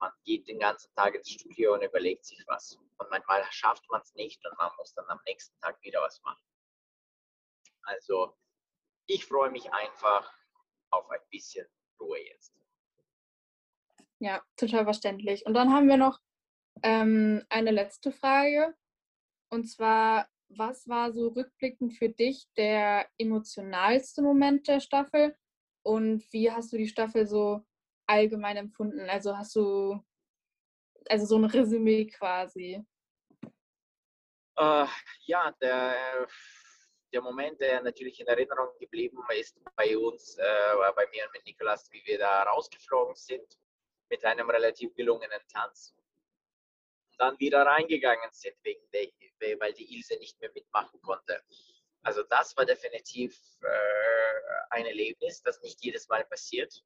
man 0.02 0.12
geht 0.26 0.48
den 0.48 0.60
ganzen 0.60 0.94
Tag 0.96 1.16
ins 1.16 1.30
Studio 1.30 1.76
und 1.76 1.84
überlegt 1.84 2.26
sich 2.26 2.44
was. 2.48 2.78
Und 2.98 3.10
manchmal 3.10 3.46
schafft 3.52 3.88
man 3.90 4.02
es 4.02 4.14
nicht 4.16 4.44
und 4.46 4.58
man 4.58 4.72
muss 4.78 4.94
dann 4.96 5.08
am 5.08 5.22
nächsten 5.26 5.58
Tag 5.62 5.82
wieder 5.84 6.02
was 6.02 6.22
machen. 6.24 6.44
Also 7.84 8.36
ich 9.06 9.26
freue 9.26 9.52
mich 9.52 9.72
einfach 9.72 10.34
auf 10.90 11.10
ein 11.10 11.22
bisschen 11.30 11.68
Ruhe 12.00 12.20
jetzt. 12.20 12.54
Ja, 14.22 14.40
total 14.56 14.84
verständlich. 14.84 15.48
Und 15.48 15.56
dann 15.56 15.74
haben 15.74 15.88
wir 15.88 15.98
noch 15.98 16.20
ähm, 16.84 17.44
eine 17.50 17.72
letzte 17.72 18.12
Frage. 18.12 18.76
Und 19.50 19.66
zwar, 19.66 20.30
was 20.50 20.88
war 20.88 21.12
so 21.12 21.30
rückblickend 21.30 21.98
für 21.98 22.10
dich 22.10 22.48
der 22.56 23.10
emotionalste 23.18 24.22
Moment 24.22 24.68
der 24.68 24.80
Staffel? 24.80 25.36
Und 25.84 26.24
wie 26.32 26.52
hast 26.52 26.72
du 26.72 26.78
die 26.78 26.88
Staffel 26.88 27.26
so 27.26 27.66
allgemein 28.08 28.58
empfunden? 28.58 29.10
Also 29.10 29.36
hast 29.36 29.56
du 29.56 30.00
also 31.10 31.26
so 31.26 31.38
ein 31.38 31.46
Resümee 31.46 32.06
quasi? 32.06 32.86
Äh, 34.56 34.86
ja, 35.26 35.52
der, 35.60 36.28
der 37.12 37.22
Moment, 37.24 37.60
der 37.60 37.82
natürlich 37.82 38.20
in 38.20 38.28
Erinnerung 38.28 38.70
geblieben 38.80 39.18
ist 39.34 39.60
bei 39.76 39.98
uns, 39.98 40.38
äh, 40.38 40.92
bei 40.96 41.08
mir 41.08 41.26
und 41.26 41.34
mit 41.34 41.46
Nikolas, 41.48 41.92
wie 41.92 42.04
wir 42.06 42.20
da 42.20 42.44
rausgeflogen 42.44 43.16
sind 43.16 43.58
mit 44.12 44.24
einem 44.26 44.50
relativ 44.50 44.94
gelungenen 44.94 45.42
Tanz. 45.48 45.96
Und 47.10 47.20
dann 47.20 47.40
wieder 47.40 47.66
reingegangen 47.66 48.30
sind, 48.34 48.56
wegen 48.64 48.84
der, 48.92 49.08
weil 49.60 49.74
die 49.74 49.96
Ilse 49.96 50.18
nicht 50.18 50.40
mehr 50.40 50.52
mitmachen 50.54 51.02
konnte. 51.02 51.42
Also 52.04 52.24
das 52.24 52.56
war 52.58 52.66
definitiv 52.66 53.40
äh, 53.62 54.42
ein 54.72 54.86
Erlebnis, 54.86 55.42
das 55.42 55.62
nicht 55.62 55.82
jedes 55.82 56.08
Mal 56.10 56.26
passiert. 56.26 56.84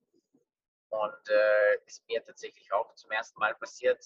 Und 0.89 1.29
äh, 1.29 1.77
ist 1.85 2.07
mir 2.07 2.23
tatsächlich 2.23 2.71
auch 2.71 2.93
zum 2.95 3.11
ersten 3.11 3.39
Mal 3.39 3.55
passiert, 3.55 3.99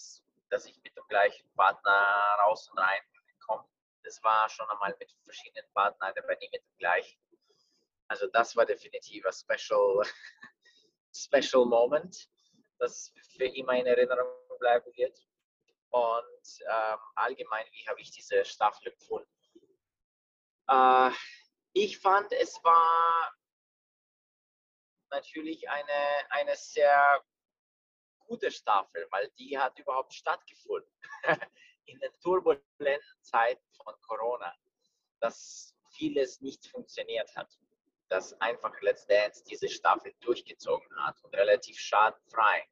dass 0.50 0.66
ich 0.66 0.82
mit 0.82 0.96
dem 0.96 1.08
gleichen 1.08 1.48
Partner 1.56 2.38
raus 2.46 2.70
und 2.70 2.80
rein 2.80 3.02
komme. 3.46 3.68
Das 4.04 4.24
war 4.24 4.50
schon 4.50 4.68
einmal 4.70 4.96
mit 4.98 5.12
verschiedenen 5.24 5.70
Partnern, 5.74 6.14
aber 6.18 6.36
nie 6.38 6.50
mit 6.52 6.64
dem 6.64 6.78
gleichen. 6.78 7.20
Also 8.08 8.28
das 8.28 8.56
war 8.56 8.66
definitiv 8.66 9.26
ein 9.26 9.34
Special, 9.34 10.04
Special 11.14 11.66
Moment, 11.66 12.30
das 12.80 13.14
für 13.38 13.46
immer 13.46 13.74
in 13.74 13.86
Erinnerung 13.86 14.28
bleiben 14.60 14.92
wird. 14.96 15.18
Und 15.92 16.60
ähm, 16.68 17.00
allgemein, 17.16 17.66
wie 17.72 17.88
habe 17.88 18.02
ich 18.02 18.12
diese 18.12 18.46
Staffel 18.46 18.92
gefunden? 18.92 19.30
Äh, 20.68 21.12
ich 21.74 22.00
fand, 22.00 22.32
es 22.34 22.64
war 22.64 23.36
natürlich 25.12 25.68
eine, 25.70 26.32
eine 26.32 26.56
sehr 26.56 27.24
gute 28.28 28.52
Staffel, 28.52 29.08
weil 29.10 29.30
die 29.40 29.58
hat 29.58 29.78
überhaupt 29.80 30.14
stattgefunden 30.14 30.92
in 31.86 32.00
den 32.00 32.12
turbulenten 32.22 33.24
Zeiten 33.24 33.66
von 33.74 33.96
Corona, 34.02 34.56
dass 35.20 35.76
vieles 35.92 36.40
nicht 36.42 36.68
funktioniert 36.68 37.36
hat, 37.36 37.52
dass 38.10 38.34
einfach 38.42 38.74
Let's 38.82 39.06
Dance 39.08 39.44
diese 39.44 39.70
Staffel 39.70 40.14
durchgezogen 40.22 40.88
hat 41.06 41.24
und 41.24 41.36
relativ 41.36 41.80
schadenfrei, 41.80 42.68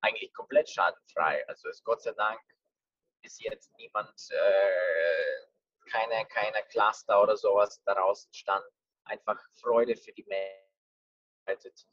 eigentlich 0.00 0.32
komplett 0.32 0.68
schadenfrei. 0.68 1.46
Also 1.48 1.68
ist 1.68 1.84
Gott 1.84 2.02
sei 2.02 2.12
Dank 2.12 2.40
bis 3.22 3.38
jetzt 3.40 3.70
niemand, 3.76 4.14
äh, 4.30 5.90
keine, 5.90 6.24
keine 6.26 6.62
Cluster 6.68 7.20
oder 7.20 7.36
sowas 7.36 7.82
daraus 7.84 8.26
entstanden. 8.26 8.68
Einfach 9.04 9.38
Freude 9.60 9.96
für 9.96 10.12
die 10.12 10.24
Menschen 10.24 10.70
vorbereitet, 11.50 11.86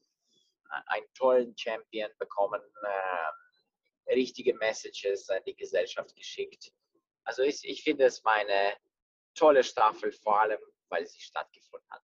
einen 0.87 1.13
tollen 1.13 1.57
Champion 1.57 2.11
bekommen, 2.19 2.61
äh, 2.83 4.13
richtige 4.13 4.53
Messages 4.55 5.29
an 5.29 5.43
die 5.45 5.55
Gesellschaft 5.55 6.15
geschickt. 6.15 6.71
Also 7.23 7.41
ich, 7.43 7.59
ich 7.63 7.83
finde 7.83 8.05
es 8.05 8.23
war 8.23 8.33
eine 8.33 8.77
tolle 9.33 9.63
Staffel, 9.63 10.11
vor 10.11 10.39
allem 10.39 10.59
weil 10.89 11.05
sie 11.05 11.19
stattgefunden 11.19 11.89
hat. 11.89 12.01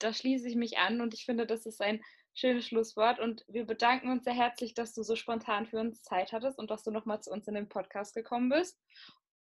Da 0.00 0.12
schließe 0.12 0.48
ich 0.48 0.56
mich 0.56 0.78
an 0.78 1.00
und 1.00 1.14
ich 1.14 1.24
finde, 1.24 1.46
das 1.46 1.66
ist 1.66 1.80
ein 1.80 2.02
schönes 2.34 2.66
Schlusswort 2.66 3.20
und 3.20 3.44
wir 3.48 3.66
bedanken 3.66 4.10
uns 4.10 4.24
sehr 4.24 4.32
herzlich, 4.32 4.74
dass 4.74 4.94
du 4.94 5.02
so 5.02 5.14
spontan 5.14 5.66
für 5.66 5.78
uns 5.78 6.02
Zeit 6.02 6.32
hattest 6.32 6.58
und 6.58 6.70
dass 6.70 6.82
du 6.82 6.90
nochmal 6.90 7.20
zu 7.20 7.30
uns 7.30 7.46
in 7.48 7.54
den 7.54 7.68
Podcast 7.68 8.14
gekommen 8.14 8.48
bist. 8.48 8.80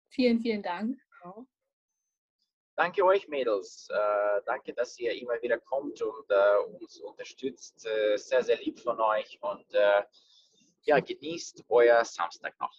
Vielen, 0.09 0.39
vielen 0.39 0.63
Dank. 0.63 0.97
Danke 2.77 3.03
euch, 3.03 3.27
Mädels. 3.27 3.89
Äh, 3.89 4.41
danke, 4.45 4.73
dass 4.73 4.97
ihr 4.99 5.11
immer 5.19 5.41
wieder 5.41 5.59
kommt 5.59 6.01
und 6.01 6.29
äh, 6.29 6.57
uns 6.79 6.99
unterstützt. 6.99 7.85
Äh, 7.85 8.17
sehr, 8.17 8.43
sehr 8.43 8.57
lieb 8.57 8.79
von 8.79 8.99
euch 9.01 9.37
und 9.41 9.73
äh, 9.73 10.03
ja, 10.83 10.99
genießt 10.99 11.65
euer 11.69 12.05
Samstag 12.05 12.57
noch. 12.59 12.73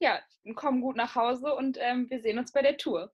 Ja, 0.00 0.22
komm 0.54 0.82
gut 0.82 0.96
nach 0.96 1.16
Hause 1.16 1.54
und 1.54 1.78
ähm, 1.80 2.08
wir 2.10 2.20
sehen 2.20 2.38
uns 2.38 2.52
bei 2.52 2.62
der 2.62 2.76
Tour. 2.76 3.12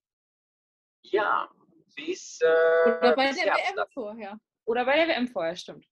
Ja, 1.02 1.48
bis. 1.94 2.40
Äh, 2.40 2.46
Oder 2.46 3.16
bei 3.16 3.32
der 3.32 3.54
Herbst. 3.54 3.76
WM 3.76 3.86
vorher. 3.92 4.40
Oder 4.66 4.84
bei 4.84 4.96
der 4.96 5.08
WM 5.08 5.28
vorher, 5.28 5.56
stimmt. 5.56 5.86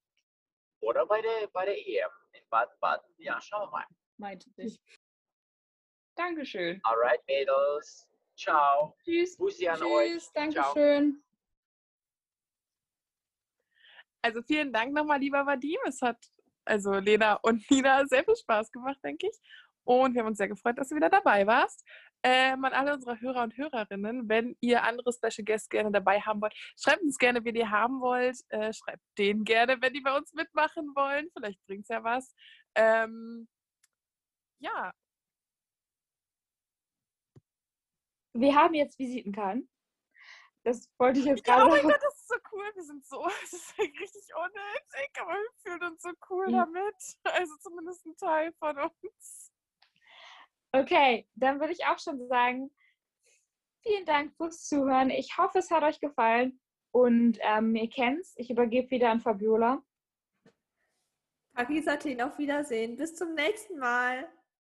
Oder 0.81 1.07
bei 1.07 1.21
der, 1.23 1.49
bei 1.53 1.65
der 1.65 1.77
EM 1.77 2.11
in 2.33 2.43
Baden-Baden. 2.51 3.15
Ja, 3.19 3.41
schauen 3.41 3.69
wir 3.69 3.71
mal. 3.71 3.87
Meinte 4.19 4.51
ich. 4.57 4.81
Dankeschön. 6.17 6.81
Alright, 6.85 7.21
Mädels. 7.27 8.09
Ciao. 8.37 8.97
Tschüss. 9.05 9.37
Bussi 9.37 9.69
an 9.69 9.83
euch. 9.83 10.13
Tschüss, 10.13 10.33
Dankeschön. 10.33 11.23
Also 14.23 14.43
vielen 14.43 14.73
Dank 14.73 14.93
nochmal, 14.93 15.19
lieber 15.19 15.45
Vadim. 15.47 15.79
Es 15.85 16.01
hat 16.01 16.19
also 16.65 16.95
Lena 16.95 17.35
und 17.43 17.69
Nina 17.71 18.07
sehr 18.07 18.25
viel 18.25 18.37
Spaß 18.37 18.71
gemacht, 18.71 18.99
denke 19.03 19.29
ich. 19.29 19.39
Und 19.85 20.15
wir 20.15 20.21
haben 20.21 20.29
uns 20.29 20.39
sehr 20.39 20.49
gefreut, 20.49 20.79
dass 20.79 20.89
du 20.89 20.97
wieder 20.97 21.11
dabei 21.11 21.47
warst. 21.47 21.85
Ähm, 22.25 22.65
an 22.65 22.73
alle 22.73 22.95
unserer 22.95 23.21
Hörer 23.21 23.43
und 23.43 23.57
Hörerinnen, 23.57 24.29
wenn 24.29 24.57
ihr 24.61 24.85
andere 24.85 25.13
Special 25.13 25.45
Guests 25.45 25.69
gerne 25.69 25.91
dabei 25.91 26.21
haben 26.21 26.41
wollt, 26.41 26.55
schreibt 26.81 27.03
uns 27.03 27.19
gerne, 27.19 27.45
wen 27.45 27.57
ihr 27.57 27.71
haben 27.71 28.01
wollt. 28.01 28.39
Äh, 28.49 28.73
schreibt 28.73 29.03
denen 29.19 29.45
gerne, 29.45 29.81
wenn 29.81 29.93
die 29.93 30.01
bei 30.01 30.17
uns 30.17 30.33
mitmachen 30.33 30.95
wollen. 30.95 31.29
Vielleicht 31.37 31.65
bringt 31.67 31.83
es 31.83 31.89
ja 31.89 32.05
was. 32.05 32.33
Ähm, 32.77 33.49
ja, 34.61 34.93
Wir 38.35 38.55
haben 38.55 38.75
jetzt 38.75 38.99
Visitenkarten. 38.99 39.69
Das 40.65 40.89
wollte 40.99 41.19
ich 41.21 41.27
jetzt 41.27 41.47
Ja, 41.47 41.57
gerade 41.57 41.67
oh 41.67 41.71
mein 41.71 41.83
sagen. 41.83 41.93
Gott, 41.93 42.03
das 42.03 42.15
ist 42.21 42.29
so 42.29 42.37
cool. 42.53 42.71
Wir 42.75 42.85
sind 42.85 43.05
so, 43.05 43.23
das 43.43 43.53
ist 43.53 43.79
richtig 43.79 44.35
unnötig, 44.35 45.21
aber 45.21 45.33
wir 45.33 45.51
fühlen 45.63 45.93
uns 45.93 46.03
so 46.03 46.11
cool 46.31 46.51
Ja. 46.51 46.65
damit. 46.65 46.95
Also 47.25 47.57
zumindest 47.59 48.07
ein 48.07 48.17
Teil 48.17 48.53
von 48.55 48.79
uns. 48.79 49.52
Okay, 50.73 51.29
dann 51.35 51.61
würde 51.61 51.73
ich 51.73 51.85
auch 51.85 51.99
schon 51.99 52.27
sagen, 52.29 52.71
vielen 53.83 54.07
Dank 54.07 54.35
fürs 54.37 54.67
Zuhören. 54.67 55.11
Ich 55.11 55.37
hoffe, 55.37 55.59
es 55.59 55.71
hat 55.71 55.83
euch 55.83 56.01
gefallen. 56.01 56.61
Und 56.93 57.39
ähm, 57.43 57.75
ihr 57.75 57.89
kennt's, 57.89 58.35
ich 58.37 58.51
übergebe 58.51 58.91
wieder 58.91 59.11
an 59.11 59.21
Fabiola. 59.21 59.83
Paris 61.55 61.87
Athen, 61.89 62.21
auf 62.21 62.39
Wiedersehen. 62.39 62.97
Bis 62.97 63.15
zum 63.15 63.35
nächsten 63.35 63.79
Mal. 63.79 64.29